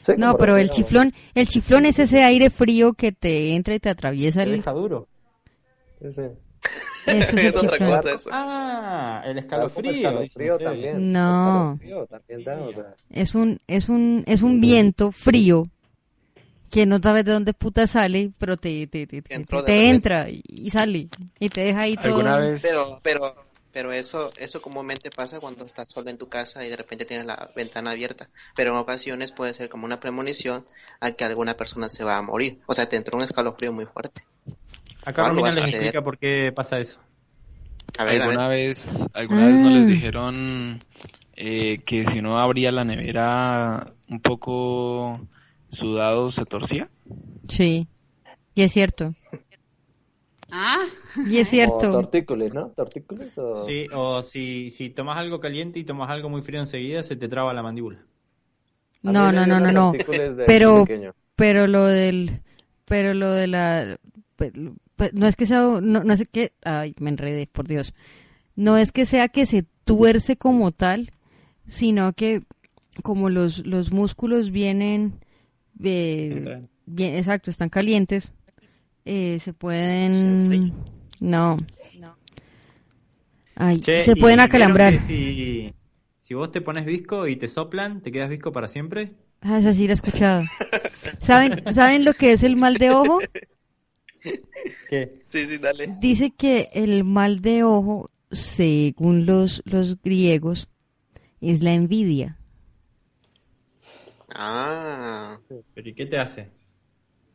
Sí, 0.00 0.12
No, 0.16 0.36
pero 0.36 0.56
el 0.56 0.70
chiflón, 0.70 1.12
el 1.34 1.46
chiflón 1.46 1.86
es 1.86 1.98
ese 1.98 2.22
aire 2.22 2.50
frío 2.50 2.94
que 2.94 3.12
te 3.12 3.54
entra 3.54 3.74
y 3.74 3.80
te 3.80 3.90
atraviesa 3.90 4.40
Te 4.44 4.50
el... 4.50 4.56
deja 4.56 4.72
duro. 4.72 5.08
Eso 6.00 6.22
es 7.06 7.32
el 7.32 7.56
otra 7.56 7.78
cosa 7.78 8.14
eso. 8.14 8.30
Ah, 8.32 9.22
el 9.24 9.38
escalofrío. 9.38 10.58
también. 10.58 11.12
No. 11.12 11.78
Escalofrío 11.80 12.06
también 12.06 12.44
da, 12.44 12.60
o 12.62 12.72
sea. 12.72 12.94
Es 13.10 13.34
un, 13.34 13.60
es 13.66 13.88
un, 13.88 14.24
es 14.26 14.42
un 14.42 14.60
viento 14.60 15.12
frío 15.12 15.68
que 16.70 16.86
no 16.86 16.98
sabes 17.02 17.24
de 17.24 17.32
dónde 17.32 17.54
puta 17.54 17.86
sale, 17.86 18.32
pero 18.38 18.56
te, 18.56 18.86
te, 18.86 19.06
te, 19.06 19.22
te- 19.22 19.44
te 19.44 19.90
entra 19.90 20.26
y, 20.30 20.70
sale 20.70 21.08
y 21.38 21.48
te 21.48 21.62
deja 21.62 21.80
ahí 21.82 21.96
todo. 21.96 22.06
¿Alguna 22.18 22.36
vez? 22.38 22.62
Pero, 22.62 23.00
pero, 23.02 23.34
pero 23.72 23.92
eso, 23.92 24.32
eso 24.38 24.60
comúnmente 24.60 25.10
pasa 25.10 25.40
cuando 25.40 25.64
estás 25.64 25.86
solo 25.90 26.10
en 26.10 26.18
tu 26.18 26.28
casa 26.28 26.64
y 26.64 26.68
de 26.70 26.76
repente 26.76 27.04
tienes 27.04 27.26
la 27.26 27.50
ventana 27.54 27.92
abierta. 27.92 28.28
Pero 28.56 28.70
en 28.72 28.76
ocasiones 28.78 29.32
puede 29.32 29.54
ser 29.54 29.68
como 29.68 29.84
una 29.86 30.00
premonición 30.00 30.64
a 31.00 31.12
que 31.12 31.24
alguna 31.24 31.54
persona 31.54 31.88
se 31.88 32.04
va 32.04 32.16
a 32.16 32.22
morir. 32.22 32.60
O 32.66 32.74
sea, 32.74 32.88
te 32.88 32.96
entró 32.96 33.16
un 33.16 33.24
escalofrío 33.24 33.72
muy 33.72 33.86
fuerte. 33.86 34.22
Acá 35.04 35.22
¿Cuándo 35.22 35.42
Romina 35.42 35.54
les 35.60 35.68
explica 35.70 36.02
por 36.02 36.18
qué 36.18 36.52
pasa 36.54 36.78
eso. 36.78 37.00
A 37.98 38.04
ver, 38.04 38.22
a 38.22 38.26
ver. 38.26 38.30
¿Alguna 38.30 38.48
vez, 38.48 39.06
alguna 39.14 39.46
vez 39.46 39.60
no 39.60 39.70
les 39.70 39.86
dijeron 39.86 40.80
eh, 41.34 41.82
que 41.84 42.04
si 42.04 42.18
uno 42.18 42.38
abría 42.38 42.72
la 42.72 42.84
nevera 42.84 43.92
un 44.08 44.20
poco 44.20 45.20
sudado 45.70 46.30
se 46.30 46.44
torcía? 46.44 46.86
Sí, 47.48 47.88
y 48.54 48.62
es 48.62 48.72
cierto, 48.72 49.14
Ah, 50.50 50.82
y 51.26 51.38
es 51.38 51.48
O 51.48 51.50
cierto. 51.50 51.92
tortícolis, 51.92 52.54
¿no? 52.54 52.68
¿Tortícolis 52.70 53.36
o...? 53.38 53.54
Sí, 53.66 53.88
o 53.94 54.22
si, 54.22 54.70
si 54.70 54.90
tomas 54.90 55.18
algo 55.18 55.40
caliente 55.40 55.78
y 55.78 55.84
tomas 55.84 56.10
algo 56.10 56.28
muy 56.30 56.40
frío 56.42 56.60
enseguida, 56.60 57.02
se 57.02 57.16
te 57.16 57.28
traba 57.28 57.52
la 57.52 57.62
mandíbula. 57.62 57.98
No, 59.02 59.30
no, 59.32 59.46
no, 59.46 59.60
no, 59.60 59.72
no. 59.72 59.92
Pero, 60.46 60.84
pequeño. 60.84 61.14
pero 61.36 61.66
lo 61.66 61.84
del, 61.86 62.42
pero 62.86 63.14
lo 63.14 63.30
de 63.30 63.46
la, 63.46 63.98
pe- 64.36 64.52
pe- 64.96 65.10
no 65.12 65.26
es 65.26 65.36
que 65.36 65.46
sea, 65.46 65.60
no, 65.60 65.80
no 66.02 66.12
es 66.12 66.26
que, 66.28 66.52
ay, 66.64 66.94
me 66.98 67.10
enredé, 67.10 67.46
por 67.46 67.68
Dios. 67.68 67.94
No 68.56 68.76
es 68.76 68.92
que 68.92 69.06
sea 69.06 69.28
que 69.28 69.46
se 69.46 69.64
tuerce 69.84 70.36
como 70.36 70.72
tal, 70.72 71.12
sino 71.66 72.12
que 72.14 72.42
como 73.02 73.30
los, 73.30 73.66
los 73.66 73.92
músculos 73.92 74.50
vienen, 74.50 75.20
eh, 75.82 76.62
bien, 76.86 77.14
exacto, 77.16 77.50
están 77.50 77.68
calientes, 77.68 78.30
eh, 79.04 79.38
se 79.40 79.52
pueden, 79.52 80.72
no, 81.20 81.58
ay, 83.56 83.80
Che, 83.80 84.00
se 84.00 84.12
¿y 84.12 84.14
pueden 84.20 84.40
acalambrar. 84.40 84.98
Si, 84.98 85.72
si 86.18 86.34
vos 86.34 86.50
te 86.50 86.60
pones 86.60 86.84
visco 86.84 87.26
y 87.26 87.36
te 87.36 87.48
soplan, 87.48 88.02
¿te 88.02 88.12
quedas 88.12 88.30
visco 88.30 88.52
para 88.52 88.68
siempre? 88.68 89.12
Ah, 89.40 89.58
esa 89.58 89.72
sí 89.72 89.86
la 89.86 89.92
he 89.92 89.94
escuchado. 89.94 90.42
¿Saben, 91.20 91.72
¿Saben 91.72 92.04
lo 92.04 92.12
que 92.14 92.32
es 92.32 92.42
el 92.42 92.56
mal 92.56 92.74
de 92.74 92.90
ojo? 92.90 93.20
¿Qué? 94.90 95.22
Sí, 95.28 95.46
sí, 95.46 95.58
dale. 95.58 95.96
Dice 96.00 96.32
que 96.36 96.70
el 96.72 97.04
mal 97.04 97.40
de 97.40 97.62
ojo, 97.62 98.10
según 98.30 99.26
los, 99.26 99.62
los 99.64 100.00
griegos, 100.02 100.68
es 101.40 101.62
la 101.62 101.74
envidia. 101.74 102.36
Ah, 104.34 105.38
¿Pero 105.74 105.88
y 105.88 105.94
qué 105.94 106.06
te 106.06 106.18
hace? 106.18 106.50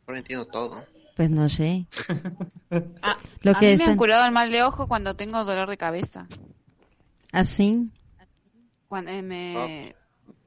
ahora 0.06 0.18
entiendo 0.18 0.46
todo. 0.46 0.84
Pues 1.16 1.30
no 1.30 1.48
sé. 1.48 1.86
Ah, 3.02 3.16
Lo 3.42 3.52
a 3.52 3.60
que 3.60 3.66
mí 3.66 3.72
es 3.74 3.78
me 3.78 3.84
tan- 3.84 3.92
han 3.92 3.98
curado 3.98 4.24
el 4.26 4.32
mal 4.32 4.50
de 4.50 4.62
ojo 4.64 4.88
cuando 4.88 5.14
tengo 5.14 5.44
dolor 5.44 5.68
de 5.68 5.76
cabeza. 5.76 6.26
Así. 7.30 7.88
Cuando 8.88 9.10
eh, 9.12 9.22
me 9.22 9.94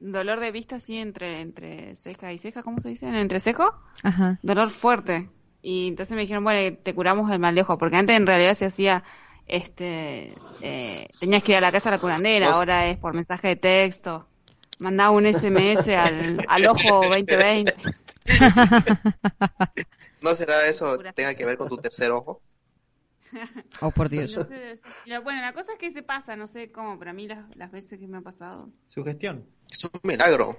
dolor 0.00 0.40
de 0.40 0.50
vista 0.50 0.76
así 0.76 0.98
entre 0.98 1.40
entre 1.40 1.96
ceja 1.96 2.32
y 2.32 2.38
ceja, 2.38 2.62
¿cómo 2.62 2.80
se 2.80 2.90
dice? 2.90 3.06
¿En 3.06 3.14
entrecejo? 3.14 3.72
Ajá. 4.02 4.38
Dolor 4.42 4.68
fuerte. 4.70 5.30
Y 5.62 5.88
entonces 5.88 6.14
me 6.16 6.20
dijeron, 6.22 6.44
bueno, 6.44 6.76
te 6.82 6.94
curamos 6.94 7.30
el 7.32 7.38
mal 7.38 7.54
de 7.54 7.62
ojo, 7.62 7.78
porque 7.78 7.96
antes 7.96 8.16
en 8.16 8.26
realidad 8.26 8.52
se 8.54 8.66
hacía 8.66 9.04
este 9.46 10.34
eh, 10.60 11.08
tenías 11.18 11.42
que 11.42 11.52
ir 11.52 11.58
a 11.58 11.62
la 11.62 11.72
casa 11.72 11.90
de 11.90 11.96
la 11.96 12.00
curandera, 12.00 12.48
Vos- 12.48 12.56
ahora 12.58 12.88
es 12.88 12.98
por 12.98 13.14
mensaje 13.14 13.48
de 13.48 13.56
texto. 13.56 14.27
Mandaba 14.78 15.10
un 15.10 15.26
SMS 15.32 15.88
al, 15.96 16.44
al 16.46 16.66
ojo 16.66 17.02
2020. 17.08 17.74
¿No 20.22 20.34
será 20.34 20.66
eso 20.66 20.98
tenga 21.14 21.34
que 21.34 21.44
ver 21.44 21.56
con 21.56 21.68
tu 21.68 21.76
tercer 21.76 22.10
ojo? 22.10 22.42
Oh, 23.80 23.90
por 23.90 24.08
Dios. 24.08 24.34
No 24.34 24.42
sé, 24.42 24.74
bueno, 25.22 25.42
la 25.42 25.52
cosa 25.52 25.72
es 25.72 25.78
que 25.78 25.90
se 25.90 26.02
pasa, 26.02 26.34
no 26.34 26.46
sé 26.46 26.72
cómo, 26.72 26.98
pero 26.98 27.10
a 27.10 27.14
mí 27.14 27.28
las, 27.28 27.44
las 27.56 27.70
veces 27.70 27.98
que 27.98 28.08
me 28.08 28.16
ha 28.16 28.20
pasado. 28.22 28.70
Sugestión. 28.86 29.44
Es 29.70 29.84
un 29.84 29.90
milagro. 30.02 30.58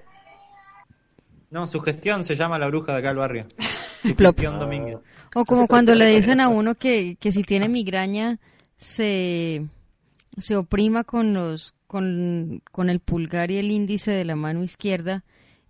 No, 1.50 1.66
sugestión 1.66 2.24
se 2.24 2.36
llama 2.36 2.60
la 2.60 2.68
bruja 2.68 2.94
de 2.94 3.00
acá 3.00 3.08
del 3.08 3.18
barrio. 3.18 3.48
Plop. 3.48 3.66
Sugestión 3.98 4.60
Domínguez. 4.60 5.00
O 5.34 5.46
como 5.46 5.68
cuando 5.68 5.96
le 5.96 6.06
dicen 6.06 6.40
a 6.40 6.48
uno 6.48 6.76
que, 6.76 7.18
que 7.20 7.32
si 7.32 7.44
tiene 7.44 7.68
migraña 7.68 8.40
se, 8.78 9.66
se 10.38 10.56
oprima 10.56 11.04
con 11.04 11.34
los 11.34 11.74
con, 11.90 12.62
con 12.72 12.92
el 12.92 13.00
pulgar 13.00 13.50
y 13.50 13.58
el 13.58 13.72
índice 13.72 14.12
de 14.12 14.24
la 14.24 14.36
mano 14.36 14.64
izquierda 14.64 15.24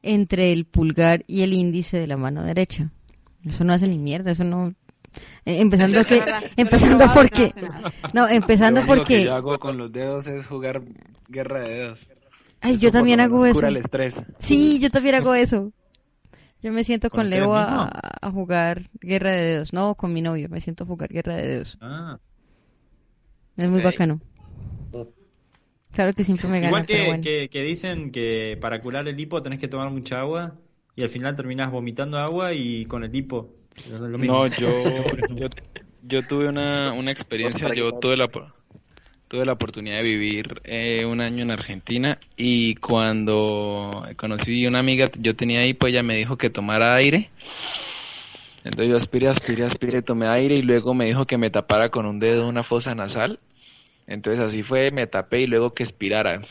entre 0.03 0.51
el 0.51 0.65
pulgar 0.65 1.23
y 1.27 1.43
el 1.43 1.53
índice 1.53 1.97
de 1.97 2.07
la 2.07 2.17
mano 2.17 2.43
derecha. 2.43 2.91
Eso 3.45 3.63
no 3.63 3.71
hace 3.71 3.87
ni 3.87 3.97
mierda, 3.97 4.31
eso 4.31 4.43
no 4.43 4.73
eh, 5.45 5.61
empezando 5.61 6.03
que 6.03 6.17
lo 6.19 6.25
empezando 6.57 7.05
porque 7.13 7.51
no, 8.13 8.27
empezando 8.27 8.81
Lo 8.81 8.91
único 8.91 9.05
que 9.05 9.13
porque 9.13 9.23
yo 9.23 9.33
hago 9.33 9.57
con 9.59 9.77
los 9.77 9.93
dedos 9.93 10.27
es 10.27 10.45
jugar 10.45 10.81
guerra 11.29 11.61
de 11.61 11.69
dedos. 11.73 12.09
ay, 12.59 12.73
Eso 12.73 12.83
yo 12.83 12.87
lo 12.89 12.93
también 12.93 13.21
hago 13.21 13.45
eso. 13.45 13.55
Cura 13.55 13.69
el 13.69 13.77
estrés. 13.77 14.21
Sí, 14.39 14.77
yo 14.81 14.89
también 14.89 15.15
hago 15.15 15.33
eso. 15.35 15.71
Yo 16.61 16.73
me 16.73 16.83
siento 16.83 17.09
¿Con 17.09 17.29
Leo 17.29 17.55
a, 17.55 18.29
jugar 18.33 18.89
guerra 18.99 19.31
de 19.31 19.41
dedos. 19.45 19.71
No, 19.71 19.95
con 19.95 20.11
mi 20.11 20.21
novio, 20.21 20.49
me 20.49 20.59
siento 20.59 20.83
a 20.83 20.87
jugar 20.87 21.13
guerra 21.13 21.37
de 21.37 21.47
dedos. 21.47 21.77
Ah. 21.79 22.19
Es 23.55 23.69
muy 23.69 23.81
bacano. 23.81 24.19
Claro 25.91 26.13
que 26.13 26.23
siempre 26.23 26.47
me 26.47 26.59
gana, 26.59 26.67
Igual 26.67 26.85
pero 26.87 26.99
que, 26.99 27.05
bueno. 27.05 27.23
que, 27.23 27.49
que 27.49 27.63
dicen 27.63 28.11
que 28.11 28.57
para 28.61 28.81
curar 28.81 29.07
el 29.07 29.19
hipo 29.19 29.41
tenés 29.41 29.59
que 29.59 29.67
tomar 29.67 29.89
mucha 29.89 30.19
agua 30.19 30.55
y 30.95 31.03
al 31.03 31.09
final 31.09 31.35
terminás 31.35 31.71
vomitando 31.71 32.17
agua 32.17 32.53
y 32.53 32.85
con 32.85 33.03
el 33.03 33.15
hipo. 33.15 33.49
es 33.75 33.89
lo 33.89 34.17
mismo. 34.17 34.35
No, 34.35 34.47
yo, 34.47 34.69
yo, 35.35 35.47
yo 36.03 36.23
tuve 36.23 36.47
una, 36.47 36.93
una 36.93 37.11
experiencia, 37.11 37.69
yo 37.73 37.89
tuve 37.99 38.17
la, 38.17 38.29
tuve 39.27 39.45
la 39.45 39.53
oportunidad 39.53 39.97
de 39.97 40.03
vivir 40.03 40.61
eh, 40.63 41.05
un 41.05 41.21
año 41.21 41.43
en 41.43 41.51
Argentina 41.51 42.19
y 42.35 42.75
cuando 42.75 44.03
conocí 44.17 44.65
una 44.67 44.79
amiga, 44.79 45.05
yo 45.19 45.35
tenía 45.35 45.65
hipo, 45.65 45.87
ella 45.87 46.03
me 46.03 46.15
dijo 46.17 46.37
que 46.37 46.49
tomara 46.49 46.95
aire. 46.95 47.29
Entonces 48.63 48.89
yo 48.89 48.97
aspiré, 48.97 49.27
aspiré, 49.29 49.63
aspiré, 49.63 50.01
tomé 50.01 50.27
aire 50.27 50.55
y 50.55 50.61
luego 50.61 50.93
me 50.93 51.05
dijo 51.05 51.25
que 51.25 51.37
me 51.37 51.49
tapara 51.49 51.89
con 51.89 52.05
un 52.05 52.19
dedo 52.19 52.47
una 52.47 52.63
fosa 52.63 52.93
nasal. 52.93 53.39
Entonces 54.09 54.43
así 54.43 54.63
fue, 54.63 54.89
me 54.89 55.05
tapé 55.05 55.41
y 55.41 55.47
luego 55.47 55.75
que 55.75 55.83
expirara. 55.83 56.41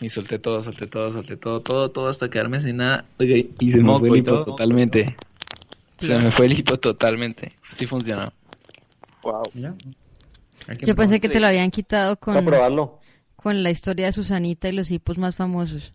Y 0.00 0.08
solté 0.08 0.40
todo, 0.40 0.60
solté 0.60 0.88
todo, 0.88 1.12
solté 1.12 1.36
todo, 1.36 1.62
todo, 1.62 1.90
todo 1.92 2.08
hasta 2.08 2.28
quedarme 2.28 2.58
sin 2.58 2.78
nada. 2.78 3.06
Oiga, 3.20 3.36
y 3.36 3.70
se 3.70 3.80
me 3.80 3.96
fue 3.96 4.08
el 4.08 4.16
hipo 4.16 4.30
todo. 4.32 4.44
totalmente. 4.44 5.16
Se 5.98 6.18
me 6.18 6.32
fue 6.32 6.46
el 6.46 6.58
hipo 6.58 6.78
totalmente. 6.78 7.52
Sí 7.62 7.86
funcionó. 7.86 8.32
Wow. 9.22 9.44
Yo 10.84 10.96
pensé 10.96 11.20
que 11.20 11.28
te 11.28 11.38
lo 11.38 11.46
habían 11.46 11.70
quitado 11.70 12.16
con, 12.16 12.44
probarlo. 12.44 12.98
con 13.36 13.62
la 13.62 13.70
historia 13.70 14.06
de 14.06 14.12
Susanita 14.12 14.68
y 14.68 14.72
los 14.72 14.90
hipos 14.90 15.16
más 15.16 15.36
famosos. 15.36 15.94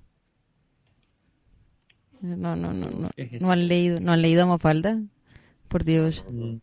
No, 2.22 2.56
no, 2.56 2.72
no, 2.74 2.90
no. 2.90 3.10
No 3.42 3.52
han 3.52 3.68
leído, 3.68 4.00
no 4.00 4.14
han 4.14 4.22
leído 4.22 4.44
a 4.44 4.46
Mafalda. 4.46 4.98
Por 5.68 5.84
Dios. 5.84 6.24
Mm. 6.30 6.56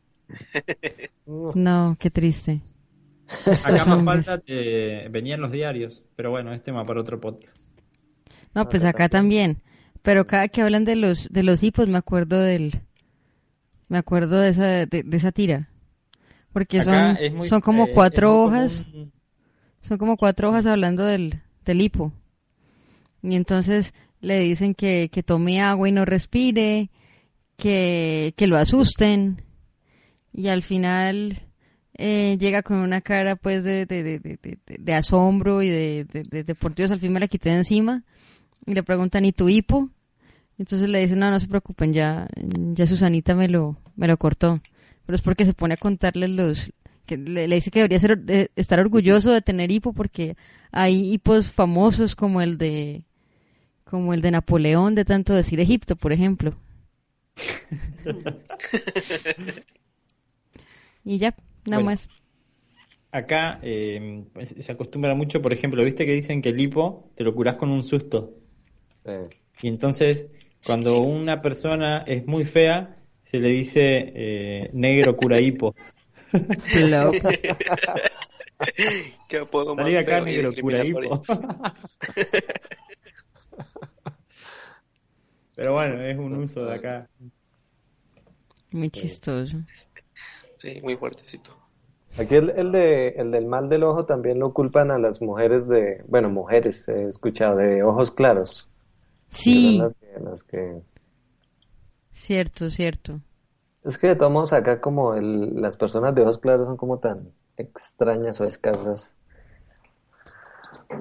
No, 1.55 1.97
qué 2.01 2.11
triste. 2.11 2.63
Acá 3.65 3.85
más 3.85 4.03
falta 4.05 4.43
eh, 4.47 5.09
venían 5.11 5.41
los 5.41 5.53
diarios, 5.53 6.03
pero 6.17 6.31
bueno, 6.31 6.53
es 6.53 6.63
tema 6.63 6.85
para 6.87 7.01
otro 7.01 7.21
podcast. 7.21 7.57
No, 8.55 8.69
pues 8.69 8.85
acá 8.85 9.09
también. 9.09 9.63
Pero 10.03 10.27
cada 10.27 10.49
que 10.49 10.63
hablan 10.63 10.85
de 10.85 10.97
los 10.97 11.29
de 11.31 11.43
los 11.43 11.63
hipos 11.63 11.89
me 11.89 11.99
acuerdo 11.99 12.41
del 12.41 12.81
me 13.89 13.99
acuerdo 13.99 14.41
de 14.41 14.49
esa 14.51 14.65
de, 14.87 15.03
de 15.03 15.17
esa 15.17 15.33
tira. 15.33 15.69
Porque 16.53 16.81
Acá 16.81 17.17
son 17.19 17.37
muy- 17.37 17.49
son 17.49 17.61
como 17.61 17.85
eh, 17.85 17.91
cuatro 17.95 18.43
hojas. 18.43 18.85
común- 18.91 19.13
Son 19.83 19.99
como 19.99 20.17
cuatro 20.17 20.49
hojas 20.49 20.67
hablando 20.67 21.05
del, 21.05 21.43
del 21.65 21.81
hipo. 21.81 22.13
Y 23.23 23.37
entonces 23.37 23.93
le 24.21 24.41
dicen 24.41 24.75
que, 24.75 25.11
que 25.13 25.23
tome 25.23 25.61
agua 25.61 25.89
y 25.89 25.93
no 25.93 26.05
respire, 26.05 26.91
que, 27.57 28.33
que 28.37 28.47
lo 28.47 28.57
asusten. 28.57 29.43
Y 30.33 30.49
al 30.49 30.63
final 30.63 31.43
eh, 31.99 32.37
llega 32.39 32.63
con 32.63 32.79
una 32.79 33.01
cara 33.01 33.35
pues 33.37 33.65
de, 33.65 33.85
de, 33.85 34.03
de, 34.03 34.59
de, 34.67 34.95
asombro 34.95 35.63
y 35.63 35.69
de, 35.69 36.07
por 36.59 36.75
Dios, 36.75 36.91
al 36.93 37.01
fin 37.01 37.13
me 37.13 37.21
la 37.21 37.29
quité 37.29 37.51
de 37.51 37.57
encima. 37.57 38.05
Y 38.65 38.75
le 38.75 38.83
preguntan, 38.85 39.25
¿y 39.25 39.33
tu 39.33 39.49
hipo? 39.49 39.91
Entonces 40.59 40.89
le 40.89 41.01
dicen, 41.01 41.19
no, 41.19 41.29
no 41.31 41.41
se 41.41 41.49
preocupen, 41.49 41.93
ya, 41.93 42.29
ya 42.37 42.87
Susanita 42.87 43.35
me 43.35 43.49
lo, 43.49 43.77
me 43.97 44.07
lo 44.07 44.17
cortó. 44.17 44.61
Pero 45.07 45.17
es 45.17 45.23
porque 45.23 45.45
se 45.45 45.55
pone 45.55 45.75
a 45.75 45.79
contarles 45.79 46.31
los, 46.31 46.71
que 47.05 47.17
le, 47.17 47.49
le 47.49 47.57
dice 47.57 47.73
que 47.73 47.81
debería 47.81 47.99
ser, 47.99 48.17
de- 48.19 48.51
estar 48.55 48.79
orgulloso 48.79 49.33
de 49.33 49.43
tener 49.43 49.73
hipo 49.73 49.93
porque 49.93 50.37
hay 50.71 51.13
hipos 51.13 51.51
famosos 51.51 52.15
como 52.15 52.41
el 52.43 52.59
de, 52.59 53.03
como 53.85 54.15
el 54.15 54.21
de 54.21 54.31
Napoleón 54.31 54.95
de 54.95 55.05
tanto 55.05 55.35
decir 55.35 55.59
Egipto, 55.59 55.97
por 55.97 56.13
ejemplo. 56.13 56.55
y 61.05 61.19
ya, 61.19 61.35
Bueno. 61.77 61.91
más. 61.91 62.09
Acá 63.11 63.59
eh, 63.63 64.25
pues, 64.35 64.55
se 64.59 64.73
acostumbra 64.73 65.15
mucho, 65.15 65.41
por 65.41 65.55
ejemplo, 65.55 65.83
viste 65.83 66.05
que 66.05 66.13
dicen 66.13 66.43
que 66.43 66.51
el 66.51 66.61
hipo 66.61 67.11
te 67.15 67.25
lo 67.25 67.35
curás 67.35 67.55
con 67.55 67.71
un 67.71 67.83
susto. 67.83 68.35
Eh, 69.05 69.29
Y 69.63 69.69
entonces, 69.69 70.27
cuando 70.65 71.01
una 71.01 71.41
persona 71.41 72.05
es 72.07 72.27
muy 72.27 72.45
fea, 72.45 72.97
se 73.23 73.41
le 73.41 73.49
dice 73.51 74.13
eh, 74.15 74.71
negro 74.73 75.17
cura 75.17 75.41
hipo. 75.41 75.75
¿Qué 79.29 79.39
apodo 79.39 79.75
más 79.75 79.85
Salí 79.85 79.97
acá, 79.97 80.21
negro 80.21 80.53
cura 80.61 80.85
hipo. 80.85 81.23
Pero 85.55 85.73
bueno, 85.73 86.01
es 86.03 86.17
un 86.17 86.35
uso 86.35 86.65
de 86.67 86.75
acá. 86.75 87.09
Muy 88.71 88.91
chistoso. 88.91 89.57
Sí, 90.59 90.81
muy 90.83 90.95
fuertecito. 90.97 91.57
Aquí 92.19 92.35
el, 92.35 92.51
el 92.51 92.73
de, 92.73 93.09
el 93.11 93.31
del 93.31 93.47
mal 93.47 93.69
del 93.71 93.85
ojo 93.85 94.05
también 94.05 94.39
lo 94.41 94.53
culpan 94.53 94.91
a 94.91 94.99
las 94.99 95.23
mujeres 95.23 95.69
de, 95.69 96.05
bueno, 96.09 96.29
mujeres, 96.31 96.89
he 96.89 97.05
escuchado, 97.05 97.57
de 97.57 97.83
ojos 97.83 98.11
claros. 98.11 98.69
Sí, 99.31 99.55
Son 99.55 99.79
las 99.79 99.95
que- 99.97 100.21
las 100.21 100.45
que- 100.45 100.83
cierto, 102.13 102.71
cierto. 102.71 103.23
Es 103.83 103.99
que 103.99 104.07
de 104.07 104.15
todos 104.15 104.31
modos 104.31 104.53
acá 104.53 104.81
como 104.81 105.15
el- 105.15 105.61
las 105.61 105.77
personas 105.77 106.15
de 106.15 106.23
ojos 106.23 106.39
claros 106.39 106.69
son 106.69 106.77
como 106.77 107.01
tan 107.01 107.33
extrañas 107.57 108.41
o 108.41 108.45
escasas. 108.45 109.17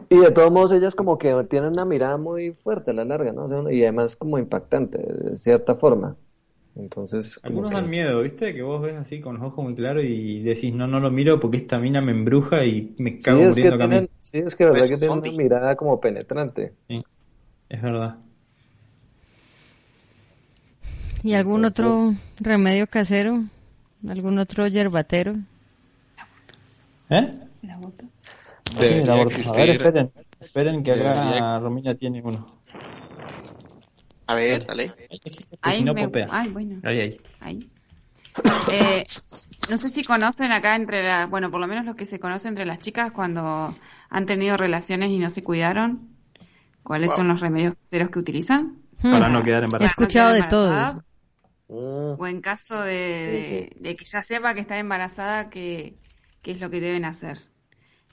Y 0.09 0.17
de 0.19 0.31
todos 0.31 0.51
modos 0.51 0.71
ellas 0.73 0.95
como 0.95 1.17
que 1.17 1.33
tienen 1.49 1.69
una 1.71 1.85
mirada 1.85 2.17
muy 2.17 2.51
fuerte 2.53 2.91
a 2.91 2.93
la 2.93 3.05
larga, 3.05 3.31
¿no? 3.31 3.45
O 3.45 3.47
sea, 3.47 3.61
y 3.71 3.83
además 3.83 4.15
como 4.15 4.37
impactante, 4.37 4.97
de 4.97 5.35
cierta 5.35 5.75
forma. 5.75 6.17
Entonces, 6.79 7.39
Algunos 7.43 7.71
que- 7.71 7.75
dan 7.77 7.89
miedo, 7.89 8.21
¿viste? 8.21 8.53
Que 8.53 8.61
vos 8.61 8.81
ves 8.83 8.95
así 8.97 9.19
con 9.19 9.35
los 9.39 9.47
ojos 9.47 9.63
muy 9.65 9.73
claros 9.73 10.03
y 10.05 10.41
decís, 10.43 10.73
no, 10.73 10.85
no 10.85 10.99
lo 10.99 11.09
miro 11.09 11.39
porque 11.39 11.57
esta 11.57 11.79
mina 11.79 12.01
me 12.01 12.11
embruja 12.11 12.63
y 12.65 12.93
me 12.99 13.15
Sí, 13.15 13.23
cago 13.23 13.39
que 13.39 13.47
muriendo 13.47 13.77
tienen, 13.77 13.89
camino. 13.97 14.07
sí, 14.19 14.37
es 14.39 14.55
que 14.55 14.65
verdad 14.65 14.79
Pues 14.79 14.91
que 14.91 14.97
tienen 14.97 15.17
una 15.17 15.31
mirada 15.31 15.75
como 15.75 15.99
penetrante. 15.99 16.73
Es 17.69 17.81
verdad. 17.81 18.17
¿Y 21.23 21.33
algún 21.33 21.65
Entonces- 21.65 21.79
otro 21.85 22.15
remedio 22.39 22.85
casero? 22.87 23.43
¿Algún 24.07 24.37
otro 24.37 24.67
yerbatero? 24.67 25.35
¿Eh? 27.09 27.31
Debería 27.61 29.01
Sí, 29.01 29.07
la 29.07 29.13
aborto. 29.13 29.49
A 29.49 29.55
ver, 29.55 29.69
esperen, 29.71 30.11
esperen 30.41 30.83
que 30.83 30.91
acá 30.91 31.59
Romina 31.59 31.95
tiene 31.95 32.21
uno. 32.21 32.56
A 34.27 34.35
ver, 34.35 34.65
dale. 34.65 34.91
No, 35.83 35.93
me-. 35.93 36.09
Ay, 36.29 36.49
bueno. 36.49 36.79
Ahí, 36.83 36.99
ahí. 37.01 37.17
Ahí. 37.39 37.69
Eh, 38.71 39.05
no 39.69 39.77
sé 39.77 39.89
si 39.89 40.03
conocen 40.03 40.51
acá 40.51 40.75
entre 40.75 41.03
las, 41.03 41.29
bueno, 41.29 41.49
por 41.49 41.59
lo 41.59 41.67
menos 41.67 41.85
los 41.85 41.95
que 41.95 42.05
se 42.05 42.19
conocen 42.19 42.49
entre 42.49 42.65
las 42.65 42.79
chicas 42.79 43.11
cuando 43.11 43.73
han 44.09 44.25
tenido 44.25 44.57
relaciones 44.57 45.09
y 45.09 45.17
no 45.17 45.29
se 45.29 45.43
cuidaron, 45.43 46.09
¿cuáles 46.83 47.09
Wow. 47.09 47.17
son 47.17 47.27
los 47.29 47.39
remedios 47.39 47.75
caseros 47.83 48.09
que 48.09 48.19
utilizan? 48.19 48.77
Para 49.01 49.29
no 49.29 49.43
quedar 49.43 49.63
He 49.63 49.65
embarazada. 49.65 49.89
escuchado 49.89 50.33
de 50.33 50.43
todo. 50.43 51.03
Mm, 51.69 52.19
O 52.21 52.27
en 52.27 52.41
caso 52.41 52.81
de, 52.81 52.93
de- 52.93 53.77
de 53.79 53.95
que 53.95 54.05
ya 54.05 54.21
sepa 54.23 54.53
que 54.53 54.61
está 54.61 54.77
embarazada, 54.79 55.49
que, 55.49 55.95
que 56.41 56.51
es 56.51 56.61
lo 56.61 56.69
que 56.69 56.79
deben 56.79 57.05
hacer. 57.05 57.39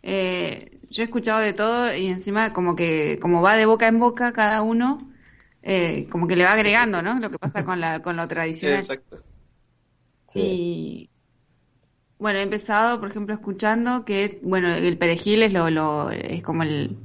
Eh, 0.03 0.81
yo 0.91 1.03
he 1.03 1.07
escuchado 1.07 1.41
de 1.41 1.53
todo 1.55 1.95
y 1.95 2.07
encima 2.07 2.53
como 2.53 2.77
que 2.77 3.19
como 3.23 3.41
va 3.43 3.55
de 3.57 3.65
boca 3.67 3.87
en 3.89 3.99
boca 4.01 4.33
cada 4.33 4.61
uno, 4.63 5.11
eh, 5.65 6.07
como 6.11 6.27
que 6.29 6.37
le 6.37 6.45
va 6.45 6.53
agregando, 6.53 7.03
¿no? 7.03 7.19
Lo 7.19 7.31
que 7.31 7.39
pasa 7.39 7.65
con 7.65 7.81
la 7.81 8.01
con 8.03 8.17
lo 8.17 8.29
tradicional. 8.29 8.79
Exacto. 8.81 9.17
sí. 10.29 10.41
Y 10.41 11.11
bueno, 12.19 12.39
he 12.39 12.43
empezado, 12.43 13.01
por 13.01 13.11
ejemplo, 13.11 13.35
escuchando 13.35 14.05
que, 14.05 14.39
bueno, 14.43 14.75
el 14.75 14.97
perejil 14.97 15.43
es 15.43 15.53
lo, 15.53 15.69
lo 15.71 16.11
es 16.11 16.43
como 16.43 16.63
el, 16.63 16.97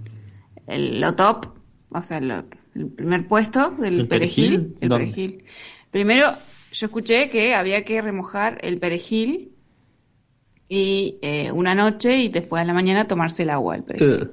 el- 0.68 1.02
lo 1.02 1.14
top, 1.16 1.48
o 1.90 2.02
sea, 2.02 2.20
lo- 2.22 2.46
el 2.76 2.88
primer 2.88 3.28
puesto 3.28 3.72
del 3.72 4.02
¿El 4.02 4.08
perejil. 4.08 4.50
perejil? 4.52 4.78
El 4.82 4.90
¿Dónde? 4.90 5.06
perejil. 5.06 5.44
Primero, 5.92 6.32
yo 6.72 6.86
escuché 6.86 7.30
que 7.30 7.56
había 7.56 7.84
que 7.84 8.02
remojar 8.02 8.60
el 8.62 8.80
perejil 8.80 9.52
y 10.70 11.18
eh, 11.22 11.52
una 11.52 11.74
noche 11.74 12.16
y 12.18 12.30
después 12.30 12.62
a 12.62 12.66
la 12.66 12.74
mañana 12.74 13.08
tomarse 13.08 13.44
el 13.44 13.50
agua 13.50 13.74
del 13.76 13.84
perejil. 13.84 14.32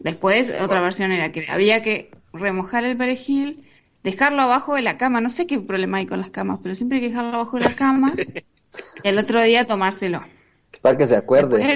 Después, 0.00 0.52
otra 0.60 0.80
versión 0.80 1.12
era 1.12 1.32
que 1.32 1.46
había 1.48 1.82
que 1.82 2.10
remojar 2.38 2.84
el 2.84 2.96
perejil, 2.96 3.68
dejarlo 4.02 4.42
abajo 4.42 4.74
de 4.74 4.82
la 4.82 4.98
cama. 4.98 5.20
No 5.20 5.30
sé 5.30 5.46
qué 5.46 5.58
problema 5.60 5.98
hay 5.98 6.06
con 6.06 6.20
las 6.20 6.30
camas, 6.30 6.60
pero 6.62 6.74
siempre 6.74 6.98
hay 6.98 7.02
que 7.04 7.08
dejarlo 7.10 7.34
abajo 7.36 7.56
de 7.56 7.62
la 7.64 7.74
cama 7.76 8.20
y 9.02 9.08
el 9.08 9.18
otro 9.18 9.42
día 9.42 9.66
tomárselo. 9.66 10.22
Para 10.82 10.96
que 10.98 11.06
se 11.06 11.16
acuerde. 11.16 11.68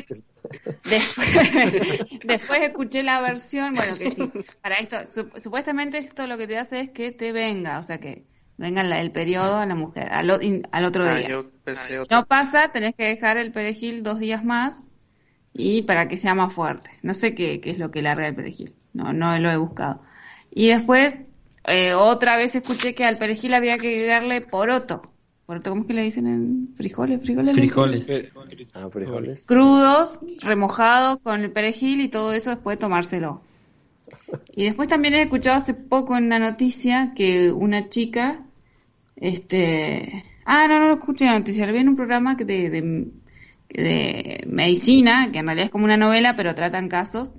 Después, 0.83 1.29
después 2.23 2.63
escuché 2.63 3.03
la 3.03 3.21
versión, 3.21 3.77
bueno, 3.77 3.99
que 3.99 4.09
sí, 4.09 4.33
para 4.63 4.77
esto, 4.77 4.97
sup- 5.07 5.39
supuestamente 5.39 5.99
esto 5.99 6.27
lo 6.27 6.39
que 6.39 6.47
te 6.47 6.59
hace 6.59 6.81
es 6.81 6.91
que 6.91 7.13
te 7.13 7.33
venga, 7.33 7.79
o 7.79 7.83
sea, 7.83 7.99
que 8.01 8.27
venga 8.57 8.83
la- 8.83 9.01
el 9.01 9.13
periodo 9.13 9.59
a 9.59 9.67
la 9.67 9.75
mujer, 9.75 10.13
al, 10.13 10.31
al 10.73 10.85
otro 10.85 11.07
Ah, 11.07 11.09
día. 11.09 11.29
yo 11.29 11.51
pensé 11.65 11.99
otra 11.99 12.21
No 12.21 12.27
pasa, 12.27 12.73
tenés 12.73 12.95
que 12.97 13.05
dejar 13.05 13.37
el 13.39 13.53
perejil 13.53 14.03
dos 14.03 14.19
días 14.19 14.45
más 14.45 14.85
y 15.53 15.83
para 15.83 16.09
que 16.09 16.19
sea 16.19 16.35
más 16.35 16.53
fuerte. 16.55 16.91
No 17.03 17.15
sé 17.15 17.35
qué, 17.35 17.61
qué 17.61 17.71
es 17.71 17.79
lo 17.79 17.91
que 17.91 18.03
larga 18.03 18.29
el 18.29 18.35
perejil, 18.37 18.77
no, 18.93 19.13
no 19.13 19.39
lo 19.39 19.51
he 19.51 19.57
buscado. 19.57 20.03
Y 20.51 20.69
después, 20.69 21.17
eh, 21.67 21.95
otra 21.95 22.37
vez 22.37 22.55
escuché 22.55 22.95
que 22.95 23.05
al 23.05 23.17
perejil 23.17 23.55
había 23.55 23.79
que 23.79 23.89
agregarle 23.95 24.41
poroto. 24.41 25.03
¿Poroto 25.47 25.71
cómo 25.71 25.83
es 25.83 25.89
que 25.89 25.95
le 25.95 26.03
dicen 26.03 26.27
en 26.27 26.75
frijoles? 26.77 27.21
¿Frijoles? 27.23 27.57
Frijoles. 27.57 28.09
Ah, 28.75 28.89
frijoles. 28.91 29.47
Crudos, 29.47 30.21
remojados 30.43 31.19
con 31.23 31.41
el 31.41 31.51
perejil 31.51 32.01
y 32.01 32.09
todo 32.09 32.33
eso 32.33 32.51
después 32.51 32.79
tomárselo. 32.79 33.43
Y 34.53 34.65
después 34.65 34.89
también 34.89 35.15
he 35.15 35.23
escuchado 35.23 35.57
hace 35.57 35.75
poco 35.75 36.17
en 36.17 36.27
una 36.27 36.39
noticia 36.39 37.13
que 37.15 37.53
una 37.53 37.89
chica, 37.89 38.45
este, 39.17 40.25
ah, 40.45 40.67
no, 40.69 40.79
no 40.81 40.87
lo 40.89 40.95
escuché 40.95 41.25
en 41.25 41.33
la 41.33 41.39
noticia, 41.39 41.67
lo 41.67 41.73
vi 41.73 41.79
en 41.79 41.89
un 41.89 41.97
programa 41.97 42.37
que 42.37 42.45
de, 42.45 42.71
de, 42.71 43.09
de 43.71 44.45
medicina, 44.47 45.31
que 45.33 45.39
en 45.39 45.47
realidad 45.47 45.67
es 45.67 45.71
como 45.71 45.85
una 45.85 45.97
novela, 45.97 46.37
pero 46.37 46.55
tratan 46.55 46.89
casos, 46.89 47.33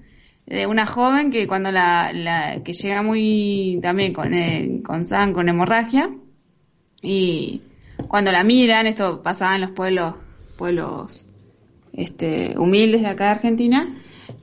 de 0.52 0.68
una 0.68 0.86
joven 0.86 1.32
que 1.32 1.47
cuando 1.47 1.72
la, 1.72 2.12
la 2.14 2.62
que 2.62 2.74
llega 2.74 3.02
muy 3.02 3.80
también 3.82 4.12
con, 4.12 4.34
eh, 4.34 4.82
con 4.84 5.06
sangre, 5.06 5.34
con 5.34 5.49
hemorragia, 5.49 6.10
y 7.02 7.62
cuando 8.10 8.34
la 8.34 8.43
miran, 8.43 8.86
esto 8.86 9.24
pasaba 9.24 9.56
en 9.56 9.62
los 9.62 9.72
pueblos, 9.72 10.16
pueblos 10.58 11.28
este, 11.93 12.54
humildes 12.58 13.02
de 13.02 13.08
acá 13.08 13.26
de 13.26 13.30
Argentina, 13.32 13.88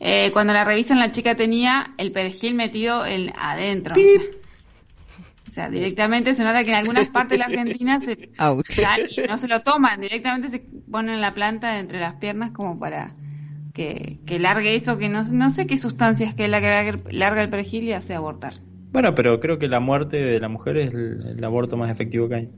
eh, 0.01 0.31
cuando 0.33 0.55
la 0.55 0.65
revisan 0.65 0.99
la 0.99 1.13
chica 1.13 1.35
tenía 1.35 1.93
el 1.99 2.11
perejil 2.11 2.55
metido 2.55 3.05
en, 3.05 3.31
adentro. 3.39 3.95
O 5.47 5.51
sea, 5.51 5.69
directamente 5.69 6.33
se 6.33 6.43
nota 6.43 6.65
que 6.65 6.71
en 6.71 6.77
algunas 6.77 7.11
partes 7.11 7.33
de 7.33 7.39
la 7.39 7.47
Argentina 7.47 8.01
se 8.01 8.17
dan 8.17 9.01
y 9.11 9.29
no 9.29 9.37
se 9.37 9.49
lo 9.49 9.61
toman, 9.61 10.01
directamente 10.01 10.49
se 10.49 10.61
ponen 10.91 11.21
la 11.21 11.35
planta 11.35 11.79
entre 11.79 12.01
las 12.01 12.15
piernas 12.15 12.53
como 12.53 12.79
para 12.79 13.15
que, 13.79 14.19
que 14.27 14.39
largue 14.41 14.75
eso, 14.75 14.99
que 14.99 15.09
no, 15.09 15.23
no 15.25 15.51
sé 15.51 15.67
qué 15.69 15.77
sustancias 15.79 16.35
que 16.35 16.45
es 16.47 16.51
la 16.51 16.61
que 16.61 16.67
larga- 17.13 17.43
el 17.45 17.49
perejil 17.49 17.85
y 17.85 17.93
hace 17.93 18.15
abortar. 18.15 18.53
Bueno, 18.91 19.15
pero 19.15 19.39
creo 19.39 19.59
que 19.59 19.69
la 19.69 19.79
muerte 19.81 20.17
de 20.17 20.41
la 20.41 20.49
mujer 20.49 20.77
es 20.79 20.89
el, 20.93 21.23
el 21.39 21.45
aborto 21.45 21.77
más 21.77 21.91
efectivo 21.91 22.29
que 22.29 22.35
hay. 22.35 22.49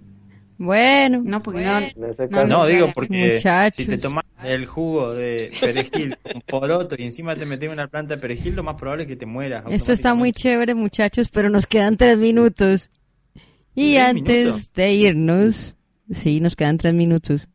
Bueno, 0.59 1.23
No, 1.25 1.43
porque 1.43 1.65
no, 1.65 2.47
No, 2.47 2.67
digo 2.67 2.91
porque 2.95 3.35
Muchachos. 3.35 3.77
si 3.77 3.87
te 3.87 3.97
tomas 3.99 4.25
el 4.45 4.67
jugo 4.67 5.13
de 5.15 5.51
perejil 5.61 6.17
con 6.33 6.41
poroto 6.43 6.95
y 6.99 7.03
encima 7.05 7.35
te 7.35 7.47
metes 7.47 7.71
una 7.71 7.89
planta 7.89 8.15
de 8.17 8.21
perejil, 8.21 8.57
lo 8.57 8.63
más 8.63 8.77
probable 8.77 9.05
es 9.05 9.09
que 9.09 9.17
te 9.17 9.27
mueras. 9.27 9.65
esto 9.71 9.93
está 9.93 10.15
muy 10.15 10.33
chévere, 10.33 10.75
muchachos, 10.75 11.29
pero 11.31 11.49
nos 11.51 11.67
quedan 11.67 11.97
tres 11.97 12.17
minutos. 12.19 12.91
Y 13.75 13.95
¿Tres 13.95 14.05
antes 14.09 14.45
minutos? 14.47 14.73
de 14.75 14.93
irnos, 14.93 15.77
sí, 16.11 16.41
nos 16.41 16.57
quedan 16.57 16.77
tres 16.79 16.93
minutos. 16.95 17.49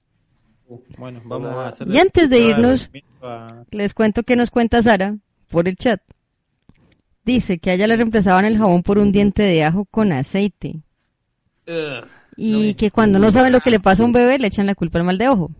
Uh, 0.67 0.79
Bueno, 0.97 1.21
vamos 1.25 1.49
a 1.57 1.67
hacer. 1.67 1.87
Y 1.87 1.97
antes 1.99 2.29
de 2.31 2.39
irnos- 2.39 2.89
Les 3.71 3.93
cuento 3.93 4.23
que 4.23 4.35
nos 4.35 4.51
cuenta 4.51 4.81
Sara 4.81 5.17
por 5.49 5.67
el 5.67 5.75
chat. 5.75 6.01
Dice 7.23 7.57
que 7.57 7.71
a 7.71 7.73
ella 7.73 7.87
le 7.87 7.95
reemplazaban 7.95 8.45
el 8.45 8.57
jabón 8.57 8.83
por 8.83 8.99
un 8.99 9.11
diente 9.11 9.43
de 9.43 9.63
ajo 9.63 9.85
con 9.85 10.11
aceite. 10.11 10.81
Ugh. 11.67 12.07
Y 12.37 12.73
que 12.75 12.91
cuando 12.91 13.17
no 13.17 13.31
saben 13.31 13.53
lo 13.53 13.61
que 13.61 13.71
le 13.71 13.79
pasa 13.79 14.03
a 14.03 14.05
un 14.05 14.11
bebé, 14.11 14.37
le 14.37 14.47
echan 14.47 14.65
la 14.65 14.75
culpa 14.75 14.99
al 14.99 15.05
mal 15.05 15.17
de 15.17 15.29
ojo. 15.29 15.51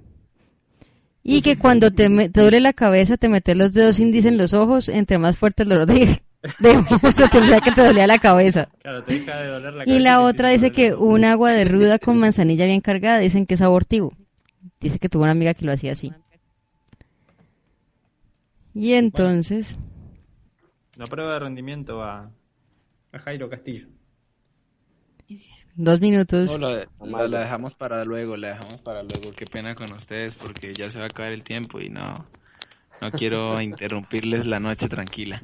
Y 1.24 1.42
que 1.42 1.58
cuando 1.58 1.90
te, 1.92 2.30
te 2.30 2.42
duele 2.42 2.60
la 2.60 2.74
cabeza, 2.74 3.18
te 3.18 3.30
metes 3.30 3.58
los 3.58 3.74
dedos 3.74 4.00
índices 4.00 4.32
en 4.32 4.38
los 4.38 4.54
ojos, 4.54 4.90
entre 4.90 5.18
más 5.18 5.38
fuerte 5.38 5.64
el 5.64 5.70
dolor 5.70 5.88
de, 5.88 6.22
de 6.60 6.70
ojo, 6.70 7.12
se 7.16 7.28
tendría 7.30 7.62
que 7.62 7.72
te 7.72 7.84
dolía 7.84 8.06
la 8.06 8.20
cabeza. 8.20 8.70
Claro, 8.84 9.04
te 9.04 9.14
deja 9.14 9.40
de 9.40 9.48
doler 9.48 9.74
la 9.74 9.84
Y 9.84 9.88
cabeza 9.88 10.04
la 10.04 10.18
te 10.18 10.24
otra 10.24 10.50
dice 10.50 10.72
que 10.72 10.94
un 10.94 11.26
agua 11.26 11.52
de 11.52 11.66
ruda 11.66 11.98
con 11.98 12.20
manzanilla 12.20 12.66
bien 12.66 12.82
cargada, 12.82 13.18
dicen 13.18 13.48
que 13.48 13.56
es 13.56 13.62
abortivo. 13.62 14.14
Dice 14.80 15.00
que 15.00 15.10
tuvo 15.10 15.24
una 15.24 15.32
amiga 15.32 15.56
que 15.56 15.66
lo 15.66 15.72
hacía 15.72 15.94
así. 15.94 16.12
Y 18.76 18.94
entonces, 18.94 19.78
La 20.98 21.06
prueba 21.06 21.34
de 21.34 21.40
rendimiento 21.40 22.04
a, 22.04 22.30
a 23.14 23.20
Jairo 23.20 23.50
Castillo. 23.50 23.88
dos 25.76 26.00
minutos. 26.02 26.52
No, 26.52 26.58
la, 26.58 26.88
la- 27.00 27.28
la 27.28 27.40
dejamos 27.40 27.74
para 27.74 28.04
luego, 28.06 28.36
la 28.38 28.50
dejamos 28.50 28.82
para 28.82 29.02
luego. 29.02 29.32
Qué 29.36 29.46
pena 29.46 29.76
con 29.76 29.92
ustedes 29.94 30.36
porque 30.36 30.74
ya 30.74 30.90
se 30.92 31.00
va 31.00 31.06
a 31.06 31.08
acabar 31.08 31.32
el 31.32 31.44
tiempo 31.44 31.80
y 31.80 31.90
no, 31.90 32.26
no 33.02 33.12
quiero 33.12 33.60
interrumpirles 33.62 34.46
la 34.46 34.60
noche 34.60 34.88
tranquila. 34.90 35.42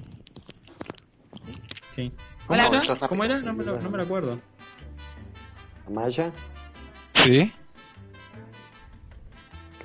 Sí. 1.95 2.11
Hola, 2.47 2.65
¿Cómo, 2.65 2.75
¿no? 2.75 2.83
era? 2.83 3.07
¿Cómo 3.07 3.23
era? 3.23 3.39
No 3.39 3.53
me 3.53 3.63
lo, 3.63 3.81
no 3.81 3.89
me 3.89 3.97
lo 3.97 4.03
acuerdo. 4.03 4.39
Amaya. 5.87 6.31
¿Sí? 7.13 7.51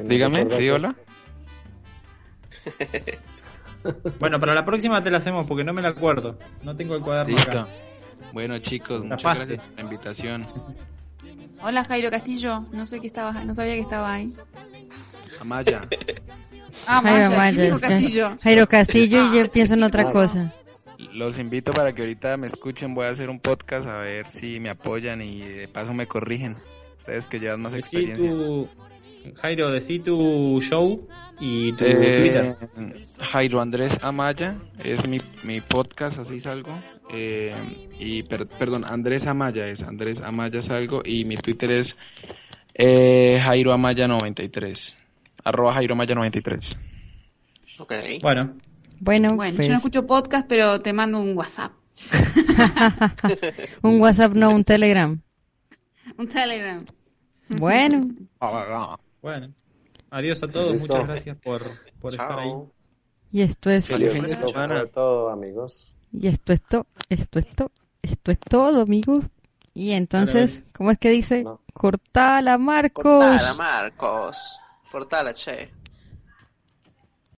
no 0.00 0.08
Dígame, 0.08 0.50
¿sí, 0.50 0.68
hola? 0.68 0.94
Bueno, 4.18 4.38
para 4.40 4.54
la 4.54 4.64
próxima 4.64 5.02
te 5.02 5.10
la 5.10 5.18
hacemos 5.18 5.46
porque 5.46 5.64
no 5.64 5.72
me 5.72 5.82
la 5.82 5.88
acuerdo. 5.88 6.38
No 6.62 6.74
tengo 6.76 6.94
el 6.96 7.02
cuaderno 7.02 7.34
Listo. 7.36 7.50
acá. 7.60 7.68
Bueno, 8.32 8.58
chicos, 8.58 9.02
muchas 9.04 9.22
Tapaste. 9.22 9.44
gracias 9.46 9.66
por 9.68 9.76
la 9.76 9.82
invitación. 9.82 10.46
Hola 11.62 11.84
Jairo 11.84 12.10
Castillo, 12.10 12.64
no 12.72 12.84
sé 12.86 13.00
que 13.00 13.06
estabas, 13.06 13.44
no 13.44 13.54
sabía 13.54 13.74
que 13.74 13.80
estaba 13.80 14.12
ahí. 14.12 14.32
Amaya, 15.40 15.82
Ah, 16.86 17.00
Jairo 17.02 17.30
Maya, 17.30 17.36
Maya, 17.36 17.56
Jairo 17.58 17.74
es 17.76 17.80
que- 17.80 17.88
Castillo. 17.88 18.36
Jairo 18.42 18.68
Castillo 18.68 19.32
y 19.32 19.38
yo 19.38 19.50
pienso 19.50 19.74
en 19.74 19.82
otra 19.82 20.10
cosa. 20.10 20.52
los 21.12 21.38
invito 21.38 21.72
para 21.72 21.94
que 21.94 22.02
ahorita 22.02 22.36
me 22.36 22.46
escuchen. 22.46 22.94
Voy 22.94 23.06
a 23.06 23.10
hacer 23.10 23.30
un 23.30 23.40
podcast 23.40 23.86
a 23.88 23.98
ver 24.00 24.30
si 24.30 24.60
me 24.60 24.68
apoyan 24.70 25.22
y 25.22 25.40
de 25.40 25.68
paso 25.68 25.94
me 25.94 26.06
corrigen. 26.06 26.56
Ustedes 26.98 27.26
que 27.28 27.38
llevan 27.38 27.62
más 27.62 27.72
Decí 27.72 27.96
experiencia. 27.96 28.30
tu... 28.30 28.68
Jairo, 29.34 29.70
decí 29.70 29.98
tu 29.98 30.60
show 30.62 31.06
y 31.40 31.72
tu 31.72 31.84
Eh, 31.84 32.16
Twitter. 32.20 32.56
Jairo 33.20 33.60
Andrés 33.60 33.98
Amaya 34.02 34.56
es 34.84 35.06
mi, 35.08 35.20
mi 35.44 35.60
podcast, 35.60 36.18
así 36.18 36.40
salgo. 36.40 36.78
Eh, 37.10 37.54
y 37.98 38.22
per- 38.24 38.46
perdón, 38.46 38.84
Andrés 38.84 39.26
Amaya 39.26 39.66
es 39.68 39.82
Andrés 39.82 40.20
Amaya 40.20 40.60
salgo 40.60 41.02
y 41.04 41.24
mi 41.24 41.36
Twitter 41.36 41.70
es 41.72 41.96
eh, 42.74 43.40
Jairo 43.42 43.72
Amaya 43.72 44.08
93. 44.08 44.96
Arroba 45.44 45.74
Jairo 45.74 45.94
Amaya 45.94 46.14
93. 46.14 46.76
Ok. 47.78 47.92
Bueno, 48.22 48.54
Bueno, 49.00 49.34
Bueno, 49.36 49.54
pues, 49.56 49.66
yo 49.68 49.72
no 49.72 49.76
escucho 49.78 50.06
podcast, 50.06 50.46
pero 50.48 50.80
te 50.80 50.92
mando 50.92 51.20
un 51.20 51.36
WhatsApp, 51.36 51.72
un 53.82 54.00
WhatsApp, 54.00 54.32
no 54.34 54.50
un 54.54 54.64
Telegram. 54.64 55.20
un 56.18 56.28
Telegram. 56.28 56.84
Bueno, 57.48 58.08
bueno. 59.26 59.52
Adiós 60.10 60.40
a 60.44 60.46
todos. 60.46 60.74
Listo. 60.74 60.86
Muchas 60.86 61.06
gracias 61.08 61.36
por, 61.38 61.62
por 62.00 62.12
estar 62.12 62.38
ahí. 62.38 62.52
Y 63.32 63.42
esto 63.42 63.70
es, 63.70 63.88
todo, 64.92 65.30
amigos. 65.30 65.94
y 66.12 66.28
esto 66.28 66.52
es 66.52 66.62
todo, 66.62 66.86
esto 67.08 67.40
es 67.40 67.46
todo, 67.56 67.72
esto 68.02 68.30
es 68.30 68.38
todo, 68.38 68.82
amigos. 68.82 69.24
Y 69.74 69.90
entonces, 69.90 70.62
¿cómo 70.72 70.92
es 70.92 70.98
que 70.98 71.10
dice? 71.10 71.42
No. 71.42 71.60
Cortala, 71.74 72.56
Marcos. 72.56 73.02
Cortala, 73.02 73.54
Marcos. 73.54 74.60
Fortala, 74.84 75.34
che. 75.34 75.72